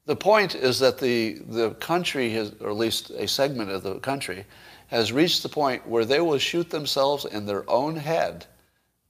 The 0.06 0.16
point 0.16 0.54
is 0.54 0.78
that 0.78 0.98
the, 0.98 1.34
the 1.48 1.70
country, 1.70 2.30
has, 2.30 2.52
or 2.60 2.70
at 2.70 2.76
least 2.76 3.10
a 3.10 3.26
segment 3.26 3.70
of 3.70 3.82
the 3.82 3.98
country, 3.98 4.46
has 4.86 5.12
reached 5.12 5.42
the 5.42 5.48
point 5.48 5.86
where 5.86 6.04
they 6.04 6.20
will 6.20 6.38
shoot 6.38 6.70
themselves 6.70 7.24
in 7.24 7.44
their 7.44 7.68
own 7.68 7.96
head 7.96 8.46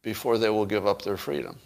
before 0.03 0.39
they 0.39 0.49
will 0.49 0.64
give 0.64 0.87
up 0.87 1.03
their 1.03 1.18
freedom. 1.18 1.59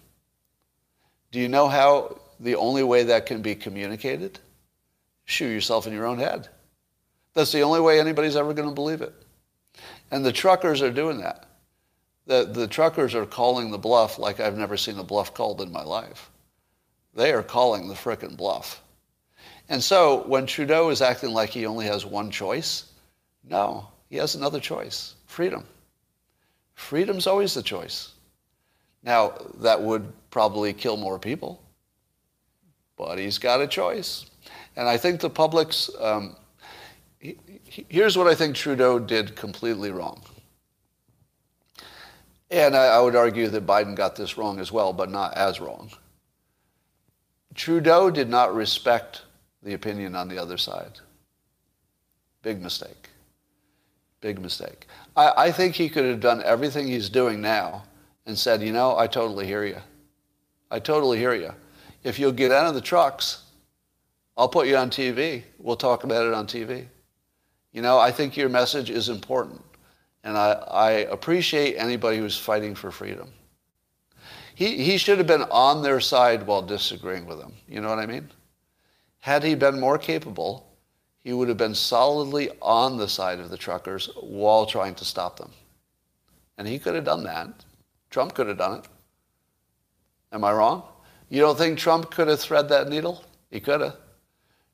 Do 1.31 1.39
you 1.39 1.49
know 1.49 1.68
how 1.68 2.21
the 2.41 2.57
only 2.57 2.83
way 2.83 3.05
that 3.05 3.27
can 3.27 3.41
be 3.41 3.55
communicated? 3.55 4.41
Shoot 5.27 5.51
yourself 5.51 5.87
in 5.87 5.93
your 5.93 6.07
own 6.07 6.18
head. 6.18 6.49
That's 7.35 7.53
the 7.53 7.62
only 7.62 7.81
way 7.81 8.01
anybody's 8.01 8.35
ever 8.35 8.53
going 8.53 8.68
to 8.68 8.75
believe 8.75 9.01
it. 9.01 9.14
And 10.11 10.27
the 10.27 10.33
truckers 10.33 10.83
are 10.83 10.91
doing 10.91 11.21
that. 11.21 11.49
The, 12.31 12.45
the 12.45 12.68
truckers 12.68 13.16
are 13.16 13.26
calling 13.26 13.72
the 13.72 13.78
bluff 13.78 14.16
like 14.16 14.39
I've 14.39 14.57
never 14.57 14.76
seen 14.76 14.97
a 15.01 15.03
bluff 15.03 15.35
called 15.35 15.61
in 15.61 15.72
my 15.72 15.83
life. 15.83 16.31
They 17.12 17.33
are 17.33 17.43
calling 17.43 17.89
the 17.89 17.95
frickin' 17.95 18.37
bluff. 18.37 18.85
And 19.68 19.83
so 19.83 20.22
when 20.28 20.47
Trudeau 20.47 20.91
is 20.91 21.03
acting 21.03 21.31
like 21.31 21.51
he 21.51 21.66
only 21.66 21.87
has 21.87 22.07
one 22.07 22.31
choice, 22.31 22.85
no, 23.43 23.89
he 24.11 24.16
has 24.18 24.37
another 24.37 24.61
choice 24.61 25.16
freedom. 25.26 25.64
Freedom's 26.74 27.26
always 27.26 27.53
the 27.53 27.64
choice. 27.64 28.12
Now, 29.03 29.33
that 29.59 29.83
would 29.83 30.12
probably 30.31 30.72
kill 30.72 30.97
more 30.97 31.18
people, 31.18 31.61
but 32.97 33.18
he's 33.18 33.39
got 33.39 33.61
a 33.61 33.66
choice. 33.66 34.26
And 34.76 34.89
I 34.89 34.97
think 34.97 35.18
the 35.18 35.31
public's, 35.31 35.91
um, 35.99 36.37
he, 37.18 37.37
he, 37.64 37.87
here's 37.89 38.16
what 38.16 38.28
I 38.28 38.37
think 38.37 38.55
Trudeau 38.55 39.01
did 39.01 39.35
completely 39.35 39.91
wrong. 39.91 40.22
And 42.51 42.76
I, 42.76 42.86
I 42.86 43.01
would 43.01 43.14
argue 43.14 43.48
that 43.48 43.66
Biden 43.66 43.94
got 43.94 44.16
this 44.16 44.36
wrong 44.36 44.59
as 44.59 44.72
well, 44.72 44.92
but 44.92 45.11
not 45.11 45.34
as 45.34 45.61
wrong. 45.61 45.90
Trudeau 47.55 48.11
did 48.11 48.28
not 48.28 48.55
respect 48.55 49.22
the 49.62 49.74
opinion 49.74 50.16
on 50.16 50.28
the 50.28 50.38
other 50.38 50.57
side. 50.57 50.98
Big 52.42 52.61
mistake. 52.61 53.11
Big 54.20 54.40
mistake. 54.40 54.86
I, 55.16 55.32
I 55.36 55.53
think 55.53 55.74
he 55.74 55.88
could 55.88 56.05
have 56.05 56.20
done 56.20 56.42
everything 56.42 56.86
he's 56.86 57.09
doing 57.09 57.40
now 57.40 57.84
and 58.26 58.38
said, 58.38 58.62
you 58.62 58.72
know, 58.72 58.96
I 58.96 59.07
totally 59.07 59.46
hear 59.46 59.64
you. 59.64 59.78
I 60.70 60.78
totally 60.78 61.18
hear 61.18 61.34
you. 61.34 61.53
If 62.03 62.18
you'll 62.18 62.32
get 62.32 62.53
out 62.53 62.66
of 62.66 62.74
the 62.74 62.80
trucks, 62.80 63.42
I'll 64.36 64.48
put 64.48 64.66
you 64.66 64.76
on 64.76 64.90
TV. 64.90 65.42
We'll 65.59 65.76
talk 65.76 66.05
about 66.05 66.26
it 66.26 66.32
on 66.32 66.46
TV. 66.46 66.86
You 67.72 67.82
know, 67.82 67.98
I 67.98 68.11
think 68.11 68.36
your 68.36 68.48
message 68.48 68.90
is 68.90 69.09
important. 69.09 69.62
And 70.23 70.37
I, 70.37 70.53
I 70.53 70.91
appreciate 70.91 71.77
anybody 71.77 72.18
who's 72.18 72.39
fighting 72.39 72.75
for 72.75 72.91
freedom. 72.91 73.33
He, 74.55 74.85
he 74.85 74.99
should 74.99 75.18
have 75.18 75.27
been 75.27 75.45
on 75.51 75.83
their 75.83 76.01
side 76.01 76.47
while 76.47 76.61
disagreeing 76.61 77.25
with 77.25 77.39
them. 77.39 77.55
You 77.66 77.81
know 77.81 77.89
what 77.89 77.99
I 77.99 78.07
mean? 78.07 78.29
Had 79.21 79.43
he 79.43 79.55
been 79.55 79.81
more 79.81 79.97
capable, 79.97 80.66
he 81.25 81.33
would 81.33 81.49
have 81.49 81.57
been 81.57 81.75
solidly 81.75 82.51
on 82.61 82.97
the 82.97 83.09
side 83.09 83.41
of 83.41 83.51
the 83.51 83.57
truckers 83.57 84.11
while 84.21 84.66
trying 84.66 84.95
to 84.97 85.05
stop 85.05 85.39
them. 85.39 85.51
And 86.59 86.68
he 86.68 86.79
could 86.79 86.95
have 86.95 87.05
done 87.05 87.25
that. 87.25 87.49
Trump 88.11 88.35
could 88.35 88.49
have 88.49 88.59
done 88.59 88.81
it. 88.81 88.89
Am 90.33 90.45
I 90.45 90.53
wrong? 90.53 90.83
You 91.29 91.41
don't 91.41 91.57
think 91.57 91.79
Trump 91.79 92.11
could 92.11 92.29
have 92.29 92.41
thread 92.41 92.68
that 92.68 92.89
needle? 92.89 93.25
He 93.51 93.61
could 93.61 93.81
have. 93.81 93.97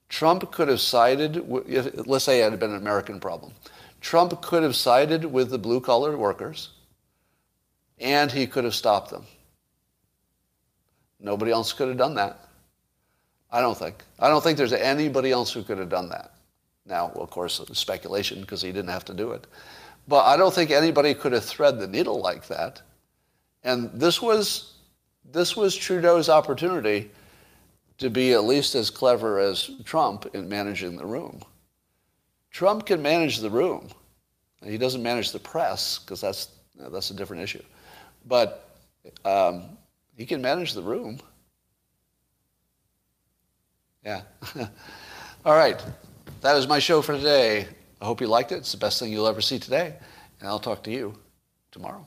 Trump 0.08 0.50
could 0.52 0.68
have 0.68 0.80
sided, 0.80 1.48
with, 1.48 2.06
let's 2.06 2.24
say 2.24 2.40
it 2.40 2.50
had 2.50 2.60
been 2.60 2.70
an 2.70 2.76
American 2.76 3.20
problem. 3.20 3.52
Trump 4.06 4.40
could 4.40 4.62
have 4.62 4.76
sided 4.76 5.24
with 5.24 5.50
the 5.50 5.58
blue 5.58 5.80
collar 5.80 6.16
workers 6.16 6.70
and 7.98 8.30
he 8.30 8.46
could 8.46 8.62
have 8.62 8.72
stopped 8.72 9.10
them. 9.10 9.24
Nobody 11.18 11.50
else 11.50 11.72
could 11.72 11.88
have 11.88 11.96
done 11.96 12.14
that. 12.14 12.38
I 13.50 13.60
don't 13.60 13.76
think. 13.76 14.04
I 14.20 14.28
don't 14.28 14.44
think 14.44 14.58
there's 14.58 14.72
anybody 14.72 15.32
else 15.32 15.52
who 15.52 15.64
could 15.64 15.78
have 15.78 15.88
done 15.88 16.08
that. 16.10 16.34
Now, 16.86 17.10
of 17.16 17.30
course, 17.30 17.60
speculation 17.72 18.42
because 18.42 18.62
he 18.62 18.70
didn't 18.70 18.90
have 18.90 19.04
to 19.06 19.12
do 19.12 19.32
it. 19.32 19.48
But 20.06 20.24
I 20.24 20.36
don't 20.36 20.54
think 20.54 20.70
anybody 20.70 21.12
could 21.12 21.32
have 21.32 21.44
thread 21.44 21.80
the 21.80 21.88
needle 21.88 22.20
like 22.20 22.46
that. 22.46 22.82
And 23.64 23.90
this 23.92 24.22
was, 24.22 24.74
this 25.32 25.56
was 25.56 25.74
Trudeau's 25.74 26.28
opportunity 26.28 27.10
to 27.98 28.08
be 28.08 28.34
at 28.34 28.44
least 28.44 28.76
as 28.76 28.88
clever 28.88 29.40
as 29.40 29.68
Trump 29.82 30.32
in 30.32 30.48
managing 30.48 30.96
the 30.96 31.06
room. 31.06 31.42
Trump 32.56 32.86
can 32.86 33.02
manage 33.02 33.40
the 33.40 33.50
room. 33.50 33.86
He 34.64 34.78
doesn't 34.78 35.02
manage 35.02 35.30
the 35.30 35.38
press 35.38 35.98
because 35.98 36.22
that's, 36.22 36.48
that's 36.74 37.10
a 37.10 37.14
different 37.14 37.42
issue. 37.42 37.62
But 38.24 38.78
um, 39.26 39.76
he 40.16 40.24
can 40.24 40.40
manage 40.40 40.72
the 40.72 40.80
room. 40.80 41.20
Yeah. 44.02 44.22
All 45.44 45.54
right. 45.54 45.84
That 46.40 46.56
is 46.56 46.66
my 46.66 46.78
show 46.78 47.02
for 47.02 47.12
today. 47.12 47.68
I 48.00 48.04
hope 48.06 48.22
you 48.22 48.26
liked 48.26 48.52
it. 48.52 48.56
It's 48.56 48.72
the 48.72 48.78
best 48.78 49.00
thing 49.00 49.12
you'll 49.12 49.28
ever 49.28 49.42
see 49.42 49.58
today. 49.58 49.94
And 50.40 50.48
I'll 50.48 50.58
talk 50.58 50.82
to 50.84 50.90
you 50.90 51.14
tomorrow. 51.72 52.06